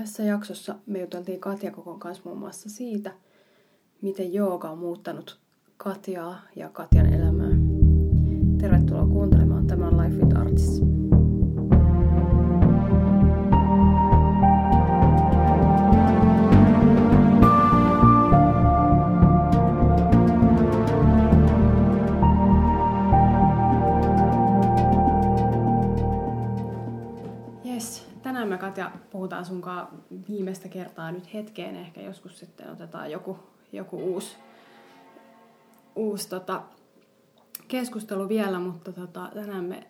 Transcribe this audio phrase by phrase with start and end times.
[0.00, 3.12] Tässä jaksossa me juteltiin Katja Kokon kanssa muun muassa siitä,
[4.02, 5.40] miten jooga on muuttanut
[5.76, 7.50] Katjaa ja Katjan elämää.
[8.60, 9.66] Tervetuloa kuuntelemaan.
[9.66, 10.80] Tämä on Life with Arts.
[28.60, 29.88] Katja puhutaan sunkaan
[30.28, 31.76] viimeistä kertaa nyt hetkeen.
[31.76, 33.38] Ehkä joskus sitten otetaan joku,
[33.72, 34.36] joku uusi,
[35.96, 36.62] uusi tota,
[37.68, 39.86] keskustelu vielä, mutta tota, tänään me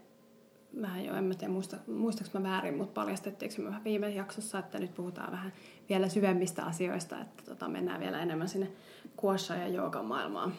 [0.83, 4.59] vähän jo, en mä tiedä muista, muistaaks mä väärin, mutta paljastettiinko me vähän viime jaksossa,
[4.59, 5.53] että nyt puhutaan vähän
[5.89, 8.71] vielä syvemmistä asioista, että tota, mennään vielä enemmän sinne
[9.17, 10.53] kuossa ja joogan maailmaan.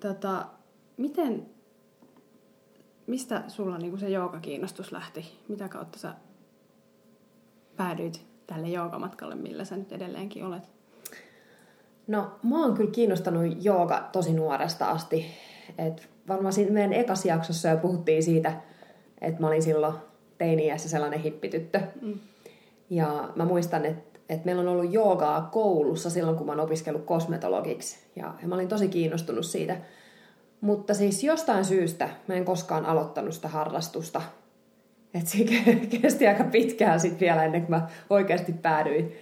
[0.00, 0.46] Tota,
[0.96, 1.46] miten,
[3.06, 5.38] mistä sulla niinku se joogakiinnostus lähti?
[5.48, 6.14] Mitä kautta sä
[7.76, 10.62] päädyit tälle joogamatkalle, millä sä nyt edelleenkin olet?
[12.06, 15.26] No, mä oon kyllä kiinnostanut jooga tosi nuoresta asti.
[15.78, 18.52] Et varmaan siinä meidän ekas jaksossa jo puhuttiin siitä,
[19.20, 19.94] että mä olin silloin
[20.38, 21.80] teiniässä sellainen hippityttö.
[22.02, 22.18] Mm.
[22.90, 27.04] Ja mä muistan, että, että meillä on ollut joogaa koulussa silloin, kun mä oon opiskellut
[27.04, 27.98] kosmetologiksi.
[28.16, 29.76] Ja, ja mä olin tosi kiinnostunut siitä.
[30.60, 34.22] Mutta siis jostain syystä mä en koskaan aloittanut sitä harrastusta.
[35.14, 35.38] Et se
[36.00, 39.12] kesti aika pitkään sitten vielä ennen kuin mä oikeasti päädyin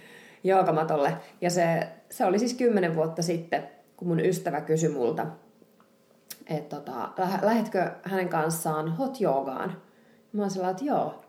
[0.43, 1.17] joogamatolle.
[1.41, 5.27] Ja se, se oli siis kymmenen vuotta sitten, kun mun ystävä kysyi multa,
[6.47, 7.09] että tota,
[7.41, 9.77] lähetkö hänen kanssaan hot joogaan?
[10.33, 11.23] Mä oon sellainen, että joo.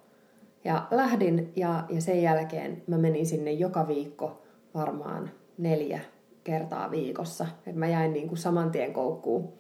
[0.65, 4.43] Ja lähdin ja, ja sen jälkeen mä menin sinne joka viikko
[4.75, 6.01] varmaan neljä
[6.45, 7.47] kertaa viikossa.
[7.67, 9.53] Et mä jäin niin kuin saman tien koukkuun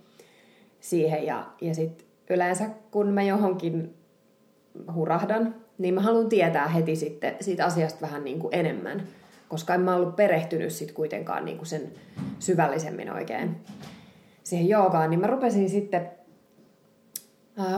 [0.80, 3.94] siihen ja, ja sitten yleensä kun mä johonkin
[4.94, 9.02] hurahdan, niin mä haluan tietää heti sitten siitä asiasta vähän niin kuin enemmän,
[9.48, 11.92] koska en mä ollut perehtynyt sitten kuitenkaan niin kuin sen
[12.38, 13.56] syvällisemmin oikein
[14.44, 16.10] siihen joogaan, niin mä rupesin sitten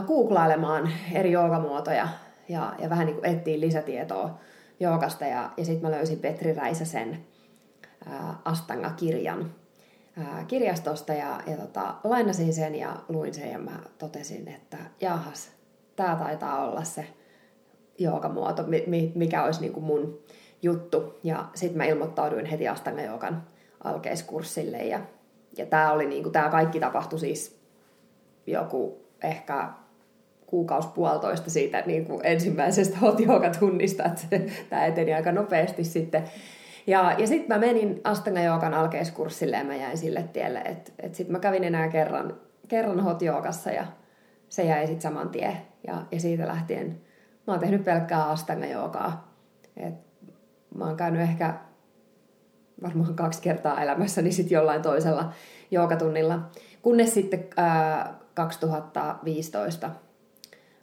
[0.07, 2.07] googlailemaan eri joogamuotoja
[2.49, 4.39] ja, ja vähän niin kuin etsiin lisätietoa
[4.79, 7.25] joogasta ja, ja sitten mä löysin Petri Räisäsen
[8.45, 9.51] Astanga-kirjan
[10.47, 15.51] kirjastosta ja, ja tota, lainasin sen ja luin sen ja mä totesin, että jahas,
[15.97, 17.05] tämä taitaa olla se
[17.97, 18.63] joogamuoto,
[19.15, 20.19] mikä olisi niin kuin mun
[20.61, 21.19] juttu.
[21.23, 23.43] Ja sitten mä ilmoittauduin heti Astanga joogan
[23.83, 24.99] alkeiskurssille ja,
[25.57, 27.59] ja tämä oli niin kuin, kaikki tapahtui siis
[28.47, 29.69] joku ehkä
[30.45, 33.17] kuukausi puolitoista siitä niin kuin ensimmäisestä hot
[33.59, 36.23] tunnista, että tämä eteni aika nopeasti sitten.
[36.87, 41.15] Ja, ja sitten mä menin Astanga Joogan alkeiskurssille ja mä jäin sille tielle, että et
[41.15, 42.37] sitten mä kävin enää kerran,
[42.67, 43.85] kerran hot ja
[44.49, 45.57] se jäi sitten saman tien.
[45.87, 47.01] Ja, ja siitä lähtien
[47.47, 49.33] mä oon tehnyt pelkkää Astanga Joogaa.
[49.77, 49.93] Et
[50.75, 51.59] mä oon käynyt ehkä
[52.83, 55.33] varmaan kaksi kertaa elämässäni sitten jollain toisella
[55.71, 56.39] joogatunnilla.
[56.81, 59.89] Kunnes sitten ää, 2015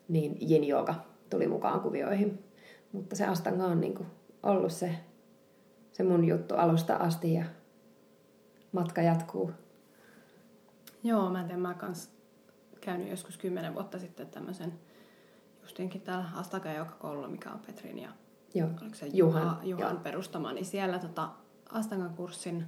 [0.09, 0.95] niin yin jooga
[1.31, 2.45] tuli mukaan kuvioihin.
[2.93, 4.07] Mutta se Astanga on niinku
[4.43, 4.91] ollut se
[5.95, 7.45] se mun juttu alusta asti ja
[8.73, 9.53] matka jatkuu.
[11.05, 12.11] Joo, mä en tiedä, mä kans
[12.81, 14.73] käynyt joskus kymmenen vuotta sitten tämmöisen
[15.65, 18.11] justinkin täällä Astaka koululla, mikä on Petrin ja
[18.55, 18.69] Joo.
[18.83, 21.29] oliko se Juhan, Juhan perustama, niin siellä tota
[21.73, 22.67] Astakan kurssin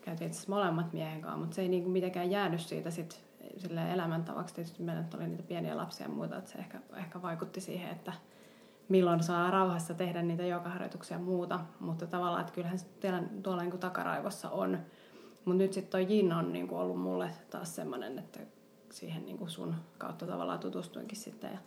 [0.00, 3.24] käytiin itse molemmat miehen kanssa, mutta se ei niinku mitenkään jäänyt siitä sit
[3.56, 4.54] sille elämäntavaksi.
[4.54, 8.12] Tietysti meillä oli niitä pieniä lapsia ja muuta, että se ehkä, ehkä vaikutti siihen, että
[8.88, 12.86] milloin saa rauhassa tehdä niitä jokaharjoituksia ja muuta, mutta tavallaan, että kyllähän se
[13.42, 14.78] tuolla niin kuin takaraivossa on.
[15.44, 18.40] Mutta nyt sitten toi Jin on niin kuin ollut mulle taas semmoinen, että
[18.90, 21.58] siihen niin kuin sun kautta tavallaan tutustuinkin sitten ja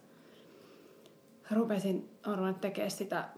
[1.55, 3.29] rupesin arvoin tekemään sitä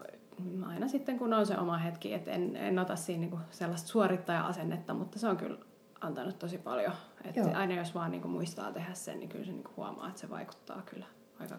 [0.66, 3.88] aina sitten, kun on se oma hetki, että en, en ota siinä niin kuin sellaista
[3.88, 5.58] suorittaja-asennetta, mutta se on kyllä
[6.00, 6.92] antanut tosi paljon.
[7.24, 10.08] Että aina jos vaan niin kuin muistaa tehdä sen, niin kyllä se niin kuin huomaa,
[10.08, 11.06] että se vaikuttaa kyllä
[11.40, 11.54] aika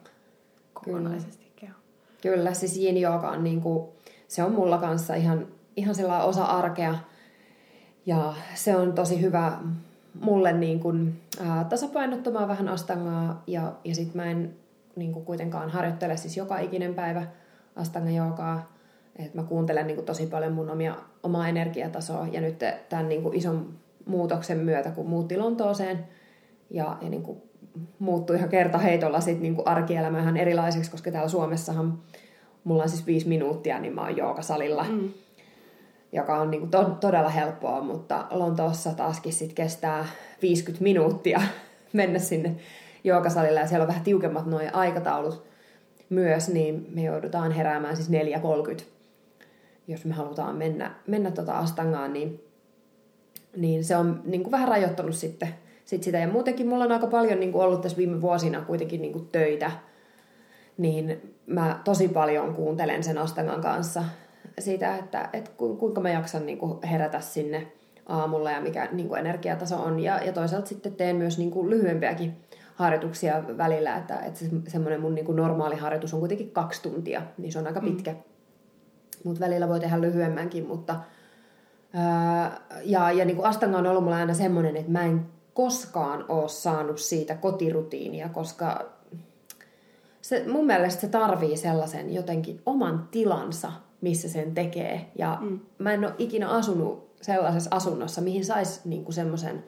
[0.73, 1.81] kokonaisesti kehoon.
[2.21, 3.89] Kyllä, siis yin yoga on niin kuin,
[4.27, 6.95] se on mulla kanssa ihan, ihan sellainen osa arkea.
[8.05, 9.57] Ja se on tosi hyvä
[10.21, 13.43] mulle niin kuin, ää, tasapainottamaan vähän astangaa.
[13.47, 14.55] Ja, ja sit mä en
[14.95, 17.27] niin kuin kuitenkaan harjoittele siis joka ikinen päivä
[17.75, 18.75] astanga joogaa.
[19.15, 22.27] Et mä kuuntelen niin kuin tosi paljon mun omia, omaa energiatasoa.
[22.31, 22.59] Ja nyt
[22.89, 23.73] tämän niin kuin ison
[24.05, 26.05] muutoksen myötä, kun muutti Lontooseen
[26.69, 27.41] ja, ja niin kuin
[27.99, 31.99] muuttui ihan kertaheitolla sit niin kuin arkielämä ihan erilaiseksi, koska täällä Suomessahan
[32.63, 35.09] mulla on siis viisi minuuttia, niin mä oon joogasalilla, mm.
[36.11, 40.05] joka on niin to- todella helppoa, mutta Lontoossa taaskin sit kestää
[40.41, 41.41] 50 minuuttia
[41.93, 42.55] mennä sinne
[43.05, 45.45] joogasalille ja siellä on vähän tiukemmat nuo aikataulut
[46.09, 48.83] myös, niin me joudutaan heräämään siis 4.30.
[49.87, 52.43] jos me halutaan mennä, mennä tota astangaan, niin,
[53.57, 55.49] niin se on niin kuin vähän rajoittanut sitten
[55.85, 56.17] sit sitä.
[56.17, 59.27] Ja muutenkin mulla on aika paljon niin kuin ollut tässä viime vuosina kuitenkin niin kuin
[59.31, 59.71] töitä,
[60.77, 64.03] niin mä tosi paljon kuuntelen sen astangan kanssa
[64.59, 67.67] sitä, että, että kuinka mä jaksan niin kuin herätä sinne
[68.05, 69.99] aamulla ja mikä niin kuin energiataso on.
[69.99, 72.33] Ja, ja toisaalta sitten teen myös niin kuin lyhyempiäkin
[72.75, 77.21] harjoituksia välillä, että, että se, semmoinen mun niin kuin normaali harjoitus on kuitenkin kaksi tuntia,
[77.37, 77.85] niin se on aika mm.
[77.85, 78.11] pitkä.
[78.11, 78.19] Mm.
[79.23, 80.95] Mutta välillä voi tehdä lyhyemmänkin, mutta
[81.93, 86.25] ää, ja, ja niin kuin Astanga on ollut mulla aina semmoinen, että mä en koskaan
[86.29, 88.85] ole saanut siitä kotirutiinia, koska
[90.21, 93.71] se, mun mielestä se tarvii sellaisen jotenkin oman tilansa,
[94.01, 95.11] missä sen tekee.
[95.17, 95.59] Ja mm.
[95.79, 99.63] mä en ole ikinä asunut sellaisessa asunnossa, mihin saisi niinku semmoisen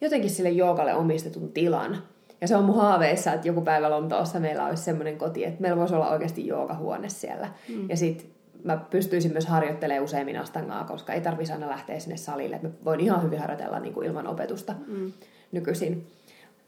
[0.00, 2.02] jotenkin sille joogalle omistetun tilan.
[2.40, 5.78] Ja se on mun haaveissa, että joku päivä Lontoossa meillä olisi semmoinen koti, että meillä
[5.78, 7.48] voisi olla oikeasti joogahuone siellä.
[7.68, 7.90] Mm.
[7.90, 8.30] Ja sit
[8.64, 12.56] mä pystyisin myös harjoittelemaan useimmin astangaa, koska ei tarvitsisi aina lähteä sinne salille.
[12.56, 15.12] Että mä voin ihan hyvin harjoitella niin kuin ilman opetusta mm.
[15.52, 16.06] nykyisin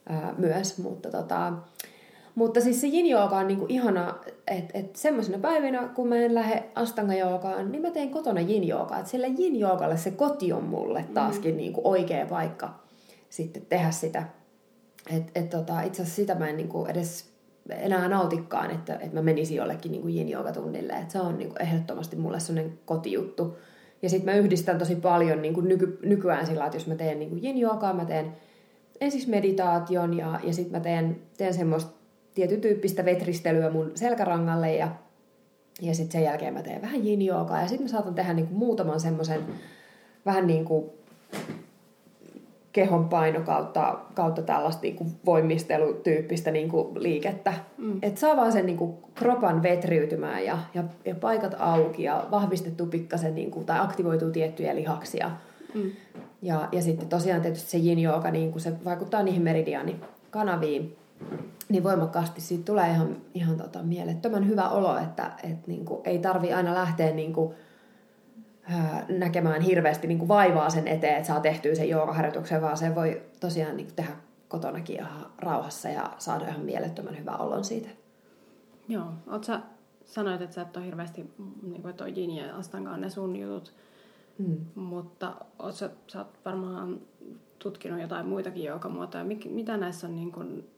[0.06, 0.78] ää, myös.
[0.78, 1.52] Mutta, tota,
[2.34, 4.14] mutta siis se yin on niin kuin ihana,
[4.46, 7.12] että et semmoisena päivinä, kun mä en lähde astanga
[7.72, 8.62] niin mä teen kotona yin
[8.98, 11.56] Että sillä yin se koti on mulle taaskin mm.
[11.56, 12.74] niin kuin oikea paikka
[13.30, 14.22] sitten tehdä sitä.
[15.16, 17.30] Et, et tota, itse asiassa sitä mä en niin kuin edes
[17.68, 20.92] enää nautikkaan, että, että mä menisin jollekin niin kuin yin-joogatunnille.
[20.92, 23.56] Että se on niin kuin ehdottomasti mulle sellainen kotijuttu.
[24.02, 27.18] Ja sitten mä yhdistän tosi paljon niin kuin nyky, nykyään sillä, että jos mä teen
[27.18, 28.32] niin kuin yin-joogaa, mä teen
[29.00, 31.92] ensin meditaation ja, ja sitten mä teen, teen semmoista
[32.34, 34.88] tietyn tyyppistä vetristelyä mun selkärangalle ja,
[35.80, 38.58] ja sitten sen jälkeen mä teen vähän yin ja sitten mä saatan tehdä niin kuin
[38.58, 39.40] muutaman semmoisen
[40.26, 40.90] vähän niin kuin
[42.72, 47.54] kehon paino kautta, kautta tällaista niin kuin voimistelutyyppistä niin kuin liikettä.
[47.78, 47.98] Mm.
[48.02, 52.86] Että saa vaan sen niin kuin kropan vetriytymään ja, ja, ja paikat auki ja vahvistettu
[52.86, 55.30] pikkasen niin kuin, tai aktivoituu tiettyjä lihaksia.
[55.74, 55.90] Mm.
[56.42, 60.96] Ja, ja sitten tosiaan tietysti se yin yoga, niin kuin se vaikuttaa niihin meridiaanikanaviin
[61.68, 66.18] niin voimakkaasti siitä tulee ihan, ihan tota mielettömän hyvä olo, että et niin kuin, ei
[66.18, 67.54] tarvi aina lähteä niin kuin,
[69.08, 73.22] näkemään hirveästi niin kuin vaivaa sen eteen, että saa tehtyä sen joogaharjoituksen, vaan se voi
[73.40, 74.12] tosiaan niin kuin tehdä
[74.48, 77.88] kotonakin ihan rauhassa ja saada ihan mielettömän hyvä olon siitä.
[78.88, 79.12] Joo.
[79.26, 79.60] Oot sä,
[80.04, 81.30] sanoit, että sä et ole hirveästi,
[81.62, 83.74] niin kuin toi Jin ja Astankaan ne sun jutut,
[84.38, 84.56] mm.
[84.74, 87.00] mutta oot sä, sä oot varmaan
[87.58, 89.24] tutkinut jotain muitakin joogamuotoja.
[89.24, 90.70] Mik, mitä näissä on niin kuin,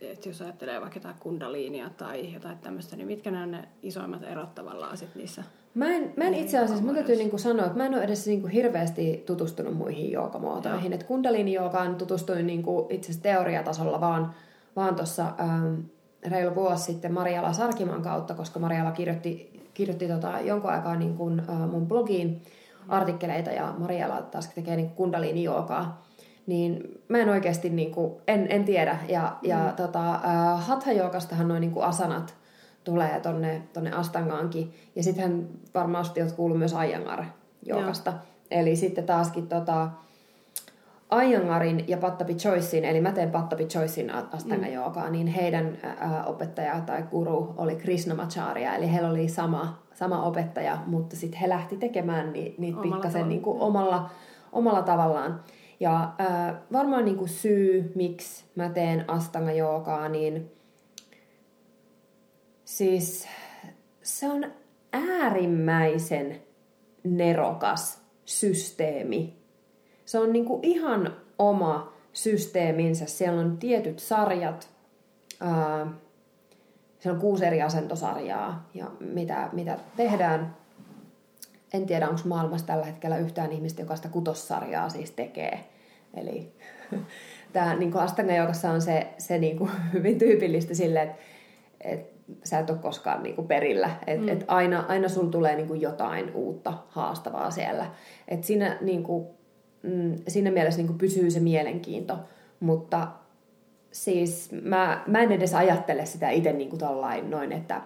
[0.00, 4.22] että jos ajattelee vaikka jotain kundaliinia tai jotain tämmöistä, niin mitkä nämä on ne isoimmat
[4.22, 5.44] erot tavallaan sit niissä
[5.76, 8.26] Mä en, mä en itse asiassa, mun täytyy niinku sanoa, että mä en ole edes
[8.26, 10.92] niinku hirveästi tutustunut muihin joogamuotoihin.
[10.92, 14.34] Et kundalini-joogaan tutustuin niinku itse asiassa teoriatasolla vaan,
[14.76, 15.74] vaan tuossa ähm,
[16.26, 21.70] reilu vuosi sitten Mariala Sarkiman kautta, koska Mariala kirjoitti, kirjoitti tota jonkun aikaa niinku, äh,
[21.70, 22.42] mun blogiin
[22.88, 26.06] artikkeleita ja Mariala taas tekee niinku kundalini-joogaa.
[26.46, 28.98] Niin mä en oikeasti, niinku, en, en tiedä.
[29.08, 29.48] Ja, mm.
[29.48, 32.34] ja tota, äh, hatha-joogastahan noin niinku asanat–
[32.86, 34.72] tulee tonne, tonne Astangaankin.
[34.96, 37.24] Ja sitten varmasti olet kuullut myös Ayangar
[37.62, 38.12] joogasta.
[38.50, 39.90] Eli sitten taaskin tota,
[41.08, 45.12] Ayangarin ja Pattapi Choicein, eli mä teen Pattapi Choicein Astanga mm.
[45.12, 51.16] niin heidän ää, opettaja tai guru oli Krishnamacharya, eli heillä oli sama, sama opettaja, mutta
[51.16, 54.10] sitten he lähti tekemään ni, niitä pikkasen niin kuin omalla,
[54.52, 55.40] omalla tavallaan.
[55.80, 60.55] Ja ää, varmaan niin kuin syy, miksi mä teen Astanga joogaa, niin
[62.66, 63.28] Siis
[64.02, 64.52] se on
[64.92, 66.42] äärimmäisen
[67.04, 69.36] nerokas systeemi.
[70.04, 73.06] Se on niinku ihan oma systeeminsä.
[73.06, 74.68] Siellä on tietyt sarjat.
[75.40, 75.86] Ää,
[76.98, 80.56] siellä on kuusi eri asentosarjaa ja mitä, mitä tehdään.
[81.74, 85.64] En tiedä, onko maailmassa tällä hetkellä yhtään ihmistä, joka sitä kutossarjaa siis tekee.
[86.14, 86.52] Eli
[87.52, 88.32] tämä niin Astanga
[88.72, 91.16] on se, se niin kuin, hyvin tyypillistä sille, että,
[91.80, 93.90] että sä et ole koskaan niin kuin perillä.
[94.06, 94.28] Et, mm.
[94.28, 97.86] et aina, aina sulla tulee niin kuin jotain uutta haastavaa siellä.
[98.28, 99.26] Et siinä, niin kuin,
[99.82, 102.18] mm, siinä mielessä niin kuin pysyy se mielenkiinto.
[102.60, 103.08] Mutta
[103.92, 107.82] siis mä, mä en edes ajattele sitä itse niin kuin tollain noin, että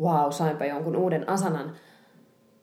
[0.00, 1.72] wow, sainpa jonkun uuden asanan.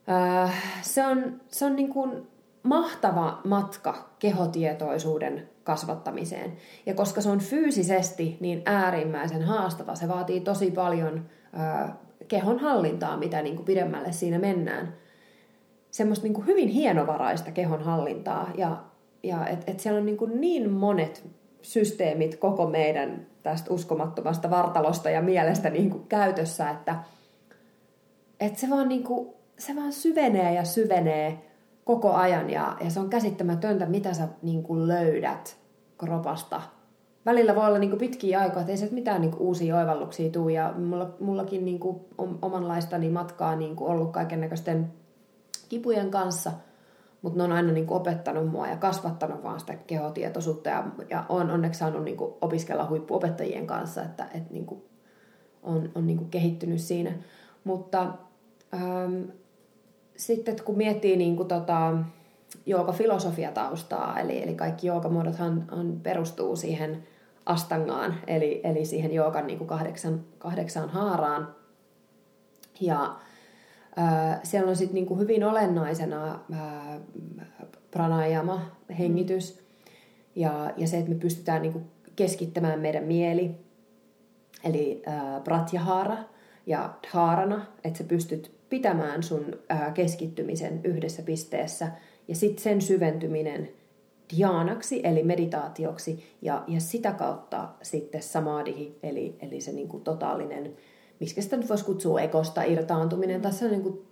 [0.09, 2.27] Äh, se on, se on niin kuin
[2.67, 6.53] mahtava matka kehotietoisuuden kasvattamiseen.
[6.85, 11.89] Ja koska se on fyysisesti niin äärimmäisen haastava, se vaatii tosi paljon ö,
[12.27, 14.93] kehon hallintaa, mitä niin kuin pidemmälle siinä mennään.
[15.91, 18.51] Semmoista niin kuin hyvin hienovaraista kehon hallintaa.
[18.57, 18.83] Ja,
[19.23, 21.29] ja että et siellä on niin, kuin niin monet
[21.61, 26.95] systeemit koko meidän tästä uskomattomasta vartalosta ja mielestä niin kuin käytössä, että
[28.39, 31.46] että se vaan niinku, se vaan syvenee ja syvenee
[31.87, 35.57] koko ajan ja, ja se on käsittämätöntä, mitä sä niinku löydät
[35.97, 36.61] kropasta.
[37.25, 40.73] Välillä voi olla niinku pitkiä aikoja, että ei se mitään niinku uusia oivalluksia tule ja
[40.77, 42.05] mulla, mullakin niinku
[42.41, 44.93] omanlaistani matkaa niinku ollut kaiken näköisten
[45.69, 46.51] kipujen kanssa,
[47.21, 51.51] mutta ne on aina niinku opettanut mua ja kasvattanut vaan sitä kehotietoisuutta ja, ja on
[51.51, 54.85] onneksi saanut niinku opiskella huippuopettajien kanssa, että et niinku
[55.63, 57.11] on, on niinku kehittynyt siinä.
[57.63, 58.13] Mutta
[58.73, 59.23] ähm,
[60.17, 61.97] sitten kun miettii niin kuin tota,
[62.65, 67.03] jooga-filosofiataustaa, eli, eli kaikki joogamuodothan on, perustuu siihen
[67.45, 71.55] astangaan, eli, eli siihen joogan niin kuin kahdeksan, kahdeksaan haaraan.
[72.81, 73.15] Ja
[73.95, 76.99] ää, siellä on sitten niin kuin hyvin olennaisena ää,
[77.91, 78.61] pranayama,
[78.99, 79.59] hengitys,
[80.35, 83.51] ja, ja se, että me pystytään niin kuin keskittämään meidän mieli,
[84.63, 86.17] eli ää, pratyahara
[86.65, 91.87] ja dharana, että sä pystyt pitämään sun ää, keskittymisen yhdessä pisteessä
[92.27, 93.69] ja sitten sen syventyminen
[94.35, 100.73] dhyanaksi eli meditaatioksi ja, ja sitä kautta sitten samadhi eli, eli se niinku totaalinen,
[101.19, 104.05] miksi sitä nyt voisi kutsua ekosta irtaantuminen tai se on niinku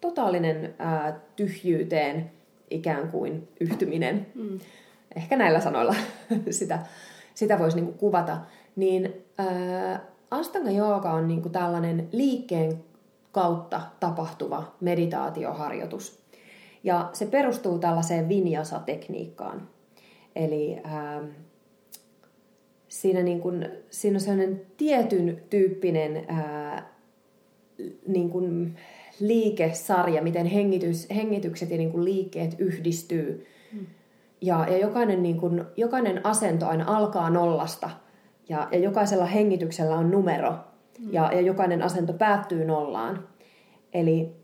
[0.00, 2.30] totaalinen ää, tyhjyyteen
[2.70, 4.26] ikään kuin yhtyminen.
[4.34, 4.58] Mm.
[5.16, 5.94] Ehkä näillä sanoilla
[6.50, 6.78] sitä,
[7.34, 8.38] sitä voisi niinku kuvata.
[8.76, 12.84] Niin ää, Astanga Jooga on niinku tällainen liikkeen
[13.36, 16.18] kautta tapahtuva meditaatioharjoitus.
[16.84, 19.68] Ja se perustuu tällaiseen vinyasa-tekniikkaan.
[20.36, 21.22] Eli ää,
[22.88, 26.92] siinä, niin kun, siinä on sellainen tietyn tyyppinen ää,
[28.06, 28.74] niin kun
[29.20, 33.46] liikesarja, miten hengitys, hengitykset ja niin kun liikkeet yhdistyy.
[33.72, 33.86] Hmm.
[34.40, 37.90] Ja, ja jokainen, niin kun, jokainen asento aina alkaa nollasta.
[38.48, 40.54] Ja, ja jokaisella hengityksellä on numero
[41.10, 43.28] ja, ja jokainen asento päättyy nollaan.
[43.92, 44.36] Eli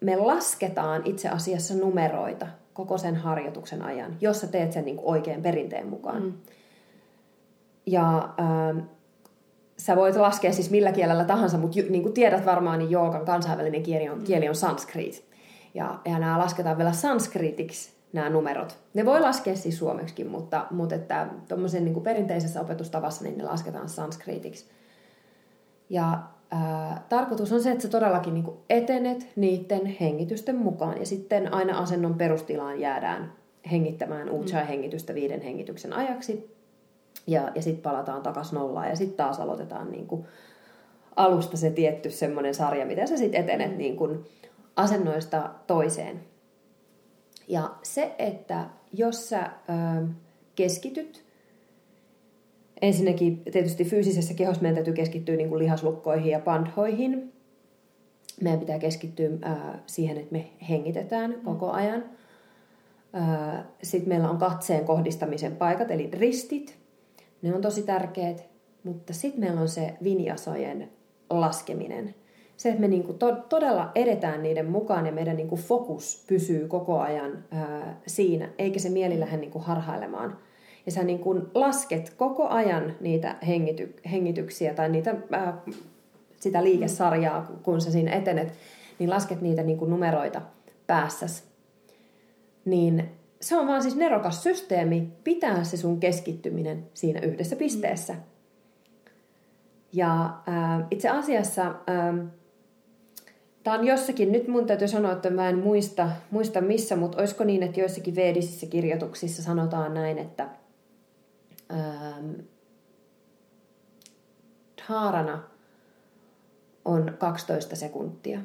[0.00, 5.08] me lasketaan itse asiassa numeroita koko sen harjoituksen ajan, jos sä teet sen niin kuin
[5.08, 6.22] oikein perinteen mukaan.
[6.22, 6.32] Mm.
[7.86, 8.84] Ja äh,
[9.76, 13.82] sä voit laskea siis millä kielellä tahansa, mutta niin kuin tiedät varmaan, niin joogan kansainvälinen
[13.82, 14.24] kieli on, mm.
[14.24, 15.28] kieli on sanskrit.
[15.74, 18.78] Ja, ja nämä lasketaan vielä sanskritiksi, nämä numerot.
[18.94, 21.26] Ne voi laskea siis suomeksikin, mutta, mutta että
[21.80, 24.66] niin perinteisessä opetustavassa niin ne lasketaan sanskritiksi.
[25.90, 30.98] Ja ää, tarkoitus on se, että sä todellakin niin etenet niiden hengitysten mukaan.
[30.98, 33.32] Ja sitten aina asennon perustilaan jäädään
[33.70, 36.58] hengittämään Ujjayi-hengitystä viiden hengityksen ajaksi.
[37.26, 40.24] Ja, ja sitten palataan takaisin nollaan ja sitten taas aloitetaan niin kuin
[41.16, 44.24] alusta se tietty semmoinen sarja, mitä sä sitten etenet niin kuin
[44.76, 46.20] asennoista toiseen.
[47.48, 50.02] Ja se, että jos sä ää,
[50.54, 51.27] keskityt
[52.82, 57.32] Ensinnäkin tietysti fyysisessä kehossa meidän täytyy keskittyä niin kuin lihaslukkoihin ja pandhoihin.
[58.40, 61.40] Meidän pitää keskittyä ää, siihen, että me hengitetään mm.
[61.40, 62.04] koko ajan.
[63.82, 66.78] Sitten meillä on katseen kohdistamisen paikat, eli ristit.
[67.42, 68.48] Ne on tosi tärkeät.
[68.84, 70.90] Mutta sitten meillä on se vinjasojen
[71.30, 72.14] laskeminen.
[72.56, 77.00] Se, että me niinku to- todella edetään niiden mukaan ja meidän niinku fokus pysyy koko
[77.00, 80.38] ajan ää, siinä, eikä se mieli lähde niinku harhailemaan–
[80.88, 85.62] ja sä niin kun lasket koko ajan niitä hengity, hengityksiä tai niitä, ää,
[86.40, 88.52] sitä liikesarjaa, kun sä siinä etenet,
[88.98, 90.42] niin lasket niitä niin kuin numeroita
[90.86, 91.44] päässäs.
[92.64, 93.08] Niin
[93.40, 98.14] se on vaan siis nerokas systeemi pitää se sun keskittyminen siinä yhdessä pisteessä.
[99.92, 101.74] Ja ää, itse asiassa
[103.62, 107.44] Tämä on jossakin, nyt mun täytyy sanoa, että mä en muista, muista missä, mutta olisiko
[107.44, 110.48] niin, että joissakin veedisissä kirjoituksissa sanotaan näin, että
[111.72, 112.30] ähm,
[114.88, 115.42] haarana
[116.84, 118.40] on 12 sekuntia.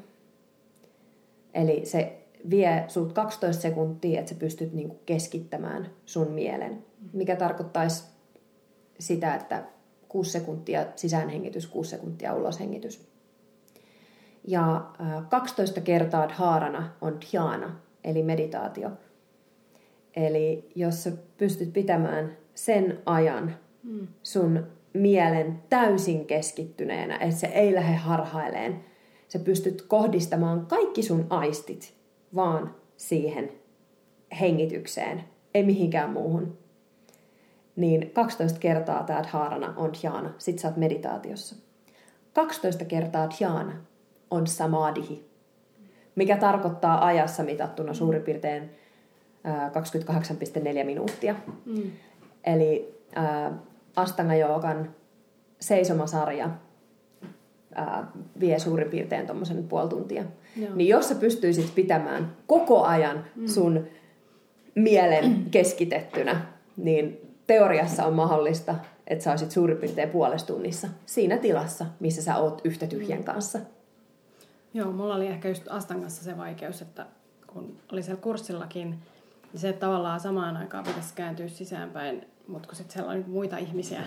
[1.53, 6.85] Eli se vie sut 12 sekuntia, että sä pystyt niinku keskittämään sun mielen.
[7.13, 8.03] Mikä tarkoittaisi
[8.99, 9.63] sitä, että
[10.09, 13.07] 6 sekuntia sisäänhengitys, 6 sekuntia uloshengitys.
[14.47, 14.91] Ja
[15.29, 18.91] 12 kertaa haarana on dhyana, eli meditaatio.
[20.15, 24.07] Eli jos sä pystyt pitämään sen ajan mm.
[24.23, 28.85] sun mielen täysin keskittyneenä, että se ei lähde harhaileen.
[29.27, 31.93] Sä pystyt kohdistamaan kaikki sun aistit
[32.35, 33.51] vaan siihen
[34.39, 36.57] hengitykseen, ei mihinkään muuhun.
[37.75, 41.55] Niin 12 kertaa tämä dharana on dhyana, sit sä oot meditaatiossa.
[42.33, 43.73] 12 kertaa dhyana
[44.31, 45.25] on samadhi,
[46.15, 48.69] mikä tarkoittaa ajassa mitattuna suurin piirtein
[50.79, 51.35] 28,4 minuuttia.
[51.65, 51.91] Mm.
[52.43, 53.53] Eli äh,
[53.95, 54.95] Astanga Joogan
[55.59, 56.49] seisomasarja
[57.75, 60.23] ää, vie suurin piirtein tuommoisen puoli tuntia.
[60.55, 60.75] Joo.
[60.75, 63.87] Niin jos sä pystyisit pitämään koko ajan sun
[64.75, 66.41] mielen keskitettynä,
[66.77, 68.75] niin teoriassa on mahdollista,
[69.07, 73.59] että sä olisit suurin piirtein puolessa tunnissa siinä tilassa, missä sä oot yhtä tyhjän kanssa.
[74.73, 77.05] Joo, mulla oli ehkä just Astan kanssa se vaikeus, että
[77.47, 82.75] kun oli siellä kurssillakin, niin se, että tavallaan samaan aikaan pitäisi kääntyä sisäänpäin, mutta kun
[82.75, 84.01] sitten siellä oli muita ihmisiä,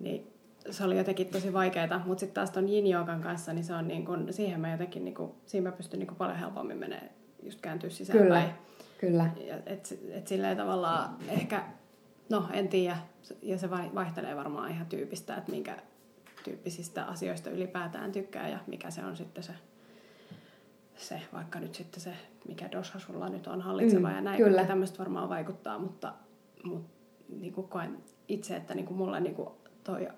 [0.00, 0.32] niin
[0.70, 2.02] se oli jotenkin tosi vaikeaa.
[2.06, 2.84] Mutta sitten taas ton yin
[3.22, 6.06] kanssa, niin se on niin kun, siihen mä jotenkin, niin kun, siinä mä pystyn niin
[6.06, 7.12] kun paljon helpommin menee
[7.42, 8.50] just kääntyä sisäänpäin.
[8.98, 9.30] Kyllä.
[9.46, 11.64] Ja et, et silleen tavallaan ehkä,
[12.28, 12.96] no en tiedä,
[13.42, 15.76] ja se vai- vaihtelee varmaan ihan tyypistä, että minkä
[16.44, 19.52] tyyppisistä asioista ylipäätään tykkää ja mikä se on sitten se,
[20.96, 22.12] se vaikka nyt sitten se,
[22.48, 24.50] mikä dosha sulla nyt on hallitseva Mm, ja näin, kyllä.
[24.50, 24.64] kyllä.
[24.64, 26.14] tämmöistä varmaan vaikuttaa, mutta,
[26.64, 26.93] mutta
[27.40, 29.48] niin kuin koen itse, että niin kuin mulle niin kuin
[29.84, 30.08] toi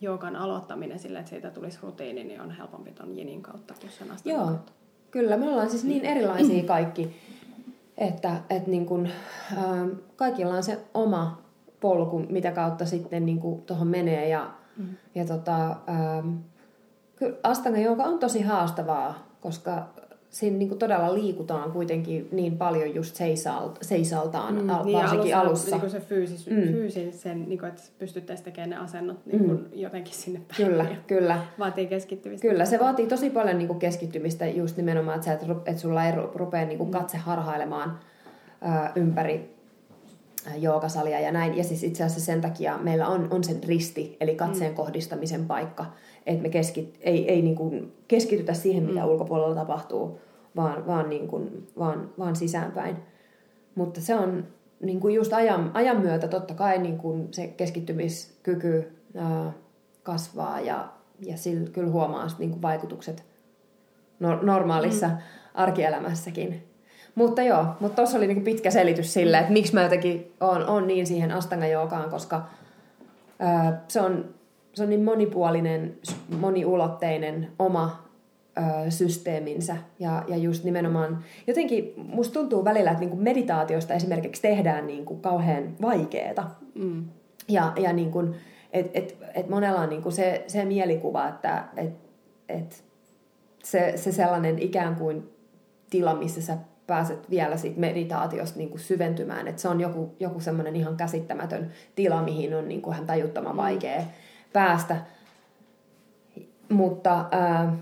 [0.00, 4.08] joogan aloittaminen sillä, että siitä tulisi rutiini, niin on helpompi ton jinin kautta kuin sen
[4.24, 4.72] Joo, kautta.
[5.10, 5.36] kyllä.
[5.36, 7.16] Me ollaan siis niin erilaisia kaikki,
[7.98, 9.10] että, että niin kuin,
[9.58, 11.42] ähm, kaikilla on se oma
[11.80, 14.28] polku, mitä kautta sitten niin kuin tuohon menee.
[14.28, 14.86] Ja, Mm.
[15.14, 16.34] ja tota, ähm,
[17.16, 19.88] kyllä Astanga joka on tosi haastavaa, koska
[20.34, 25.70] siinä niin kuin todella liikutaan kuitenkin niin paljon just seisalt, seisaltaan, mm, al, varsinkin alussa.
[25.70, 26.56] Niin kuin se fyysis, Mm.
[26.56, 26.62] mm.
[26.72, 30.68] fyysisen, niin kuin, että pystyttäisiin tekemään ne asennot niin kuin jotenkin sinne päin.
[30.70, 31.38] Kyllä, kyllä.
[31.58, 32.48] Vaatii keskittymistä.
[32.48, 36.04] Kyllä, se vaatii tosi paljon niin kuin keskittymistä just nimenomaan, että, sä et, että sulla
[36.04, 37.98] ei ru- rupea niin kuin katse harhailemaan
[38.60, 39.54] ää, ympäri
[40.58, 41.56] joogasalia ja näin.
[41.56, 44.76] Ja siis itse asiassa sen takia meillä on, on sen risti, eli katseen mm.
[44.76, 45.86] kohdistamisen paikka,
[46.26, 49.06] että me keskit, ei, ei niin kuin keskitytä siihen, mitä mm.
[49.06, 50.18] ulkopuolella tapahtuu,
[50.56, 52.96] vaan, vaan, niin kuin, vaan, vaan sisäänpäin.
[53.74, 54.46] Mutta se on
[54.80, 59.52] niin kuin just ajan, ajan myötä totta kai niin kuin se keskittymiskyky ää,
[60.02, 60.88] kasvaa ja,
[61.26, 63.24] ja sillä kyllä huomaa niin kuin vaikutukset
[64.20, 65.16] no, normaalissa mm.
[65.54, 66.62] arkielämässäkin.
[67.14, 70.66] Mutta joo, mutta tuossa oli niin kuin pitkä selitys sille, että miksi mä jotenkin on,
[70.66, 71.66] on niin siihen astanga
[72.10, 72.42] koska
[73.38, 74.34] ää, se, on,
[74.74, 75.98] se on niin monipuolinen,
[76.40, 78.08] moniulotteinen oma
[78.58, 79.76] ö, systeeminsä.
[79.98, 85.76] Ja, ja just nimenomaan, jotenkin musta tuntuu välillä, että niinku meditaatiosta esimerkiksi tehdään niinku kauhean
[85.82, 86.44] vaikeeta.
[86.74, 87.04] Mm.
[87.48, 88.34] Ja, ja niin kuin,
[88.72, 91.92] et, et, et monella on niin kuin se, se mielikuva, että et,
[92.48, 92.84] et
[93.64, 95.30] se, se sellainen ikään kuin
[95.90, 96.56] tila, missä sä
[96.86, 101.70] pääset vielä siitä meditaatiosta niin kuin syventymään, että se on joku, joku semmoinen ihan käsittämätön
[101.94, 104.02] tila, mihin on niin kuin ihan tajuttoman vaikea
[104.54, 104.96] päästä.
[106.68, 107.76] Mutta ää,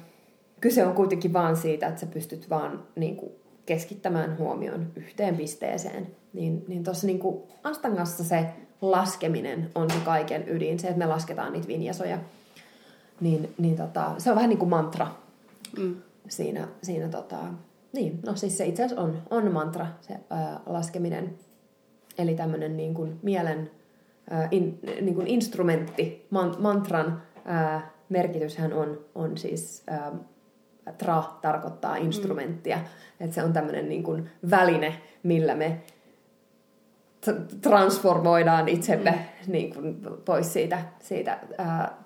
[0.61, 3.33] kyse on kuitenkin vaan siitä, että sä pystyt vaan niin kuin
[3.67, 6.07] keskittämään huomion yhteen pisteeseen.
[6.33, 8.47] Niin, niin tuossa niin kuin Astangassa se
[8.81, 12.19] laskeminen on se kaiken ydin, se, että me lasketaan niitä vinjasoja.
[13.21, 15.09] Niin, niin tota, se on vähän niin kuin mantra
[15.79, 15.97] Mm.
[16.29, 17.39] siinä, siinä tota,
[17.93, 21.39] niin, no siis se itse asiassa on, on mantra, se ää, laskeminen.
[22.19, 23.71] Eli tämmöinen niin kuin mielen
[24.33, 30.13] ää, in, niin kuin instrumentti, man, mantran ää, merkityshän on, on siis, ää,
[30.99, 32.85] tra tarkoittaa instrumenttia, mm.
[33.21, 35.83] että se on tämmöinen niin kuin väline, millä me
[37.21, 39.53] t- transformoidaan itsemme mm.
[39.53, 42.03] niin kuin pois siitä, siitä ää,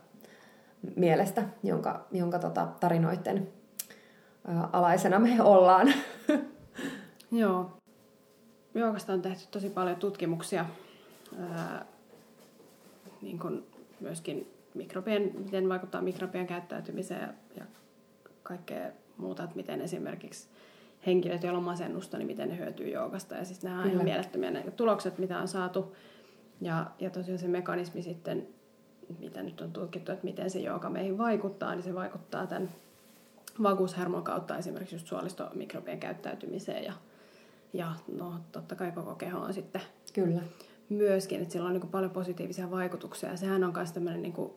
[0.97, 3.49] mielestä, jonka, jonka tota, tarinoiden
[4.49, 5.93] ää, alaisena me ollaan.
[7.31, 7.71] Joo.
[8.75, 10.65] Joogasta on tehty tosi paljon tutkimuksia.
[11.41, 11.85] Ää,
[13.27, 13.67] niin kuin
[14.01, 17.65] myöskin mikrobien, miten vaikuttaa mikrobien käyttäytymiseen ja, ja
[18.43, 20.49] kaikkea muuta, että miten esimerkiksi
[21.07, 23.35] henkilöt, joilla on masennusta, niin miten ne hyötyy joogasta.
[23.35, 25.97] Ja siis nämä on ihan mielettömiä ne tulokset, mitä on saatu.
[26.61, 28.49] Ja, ja tosiaan se mekanismi sitten,
[29.19, 32.69] mitä nyt on tutkittu, että miten se jooga meihin vaikuttaa, niin se vaikuttaa tämän
[33.63, 36.93] vagushermon kautta esimerkiksi just suolistomikrobien käyttäytymiseen ja,
[37.73, 40.41] ja no, totta kai koko keho on sitten Kyllä.
[40.89, 43.31] Myöskin, että sillä on niin paljon positiivisia vaikutuksia.
[43.31, 44.53] Ja sehän on myös tämmöinen, niin kuin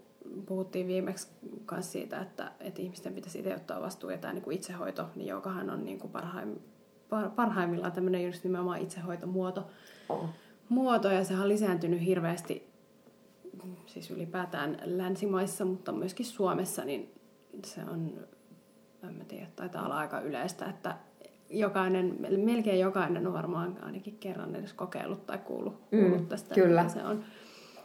[0.45, 1.27] puhuttiin viimeksi
[1.71, 5.27] myös siitä, että, että ihmisten pitäisi itse ottaa vastuu ja tämä niin kuin itsehoito, niin
[5.27, 6.55] jokahan on niin kuin parhaim,
[7.09, 9.67] par, parhaimmillaan tämmöinen just nimenomaan itsehoitomuoto.
[10.69, 12.69] Muoto, ja sehän on lisääntynyt hirveästi
[13.85, 17.13] siis ylipäätään länsimaissa, mutta myöskin Suomessa, niin
[17.65, 18.27] se on,
[19.03, 20.97] en mä tiedä, taitaa olla aika yleistä, että
[21.49, 26.55] jokainen, melkein jokainen on varmaan ainakin kerran edes kokeillut tai kuullut, Mm, kuullut tästä.
[26.55, 26.83] kyllä.
[26.83, 27.23] mitä Se on.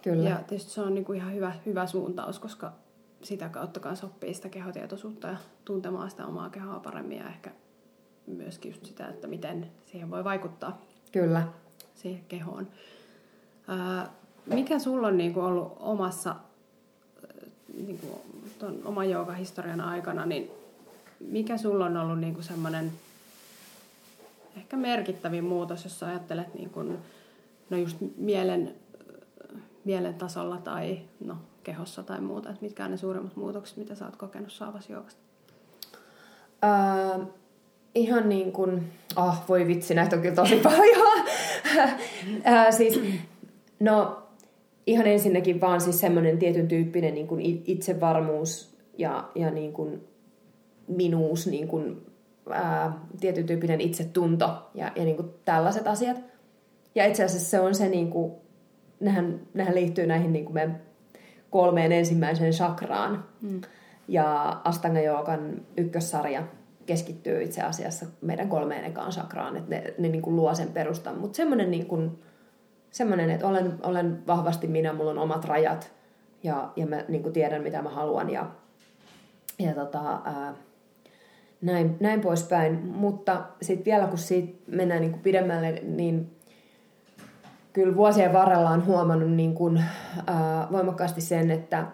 [0.02, 0.28] Kyllä.
[0.30, 2.72] Ja tietysti se on niin kuin ihan hyvä, hyvä suuntaus, koska
[3.22, 7.50] sitä kautta kanssa oppii sitä kehotietoisuutta ja tuntemaan sitä omaa kehoa paremmin ja ehkä
[8.26, 10.80] myöskin just sitä, että miten siihen voi vaikuttaa
[11.12, 11.42] Kyllä.
[11.94, 12.68] siihen kehoon.
[13.68, 14.10] Ää,
[14.46, 16.36] mikä sulla on niinku ollut omassa,
[17.86, 18.20] niinku,
[18.58, 20.50] tuon oman joogahistorian aikana, niin
[21.20, 22.92] mikä sulla on ollut niin kuin semmoinen
[24.56, 26.98] ehkä merkittävin muutos, jos ajattelet niin kuin,
[27.70, 28.74] no just mielen,
[29.84, 34.04] mielen tasolla tai no, kehossa tai muuta, että mitkä on ne suurimmat muutokset, mitä sä
[34.04, 35.20] oot kokenut saavasi joogasta?
[36.64, 37.24] Öö,
[37.94, 41.26] ihan niin kuin, oh, voi vitsi, näitä on kyllä tosi paljon.
[42.46, 43.00] öö, siis,
[43.80, 44.22] no,
[44.86, 50.04] ihan ensinnäkin vaan siis semmoinen tietyn tyyppinen niin kuin itsevarmuus ja, ja niin kuin
[50.88, 52.06] minuus, niin kuin,
[52.50, 56.16] ää, tietyn tyyppinen itsetunto ja, ja niin kuin tällaiset asiat.
[56.94, 58.32] Ja itse asiassa se on se, niin kuin,
[59.00, 60.80] nehän, nehän liittyy näihin niin kuin meidän
[61.50, 63.24] kolmeen ensimmäiseen chakraan.
[63.42, 63.60] Mm.
[64.08, 66.42] Ja Astanga Joogan ykkössarja
[66.86, 71.18] keskittyy itse asiassa meidän kolmeen ekaan chakraan, että ne, ne niin kuin luo sen perustan.
[71.18, 72.22] Mutta semmoinen, niin kuin,
[72.90, 75.92] semmoinen, että olen, olen vahvasti minä, mulla on omat rajat
[76.42, 78.46] ja, ja mä niin kuin tiedän, mitä mä haluan ja,
[79.58, 80.54] ja tota, ää,
[81.64, 82.86] näin, näin poispäin.
[82.86, 86.36] Mutta sitten vielä kun siitä mennään niin kuin pidemmälle, niin
[87.72, 89.84] kyllä vuosien varrella on huomannut niin kuin,
[90.26, 91.86] ää, voimakkaasti sen, että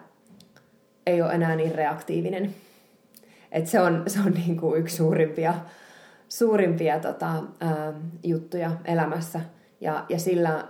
[1.05, 2.55] ei ole enää niin reaktiivinen.
[3.51, 5.53] Et se on, se on niin kuin yksi suurimpia,
[6.29, 9.41] suurimpia tota, ää, juttuja elämässä.
[9.81, 10.67] Ja, ja sillä,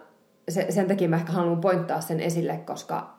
[0.50, 3.14] se, sen takia mä ehkä haluan pointtaa sen esille, koska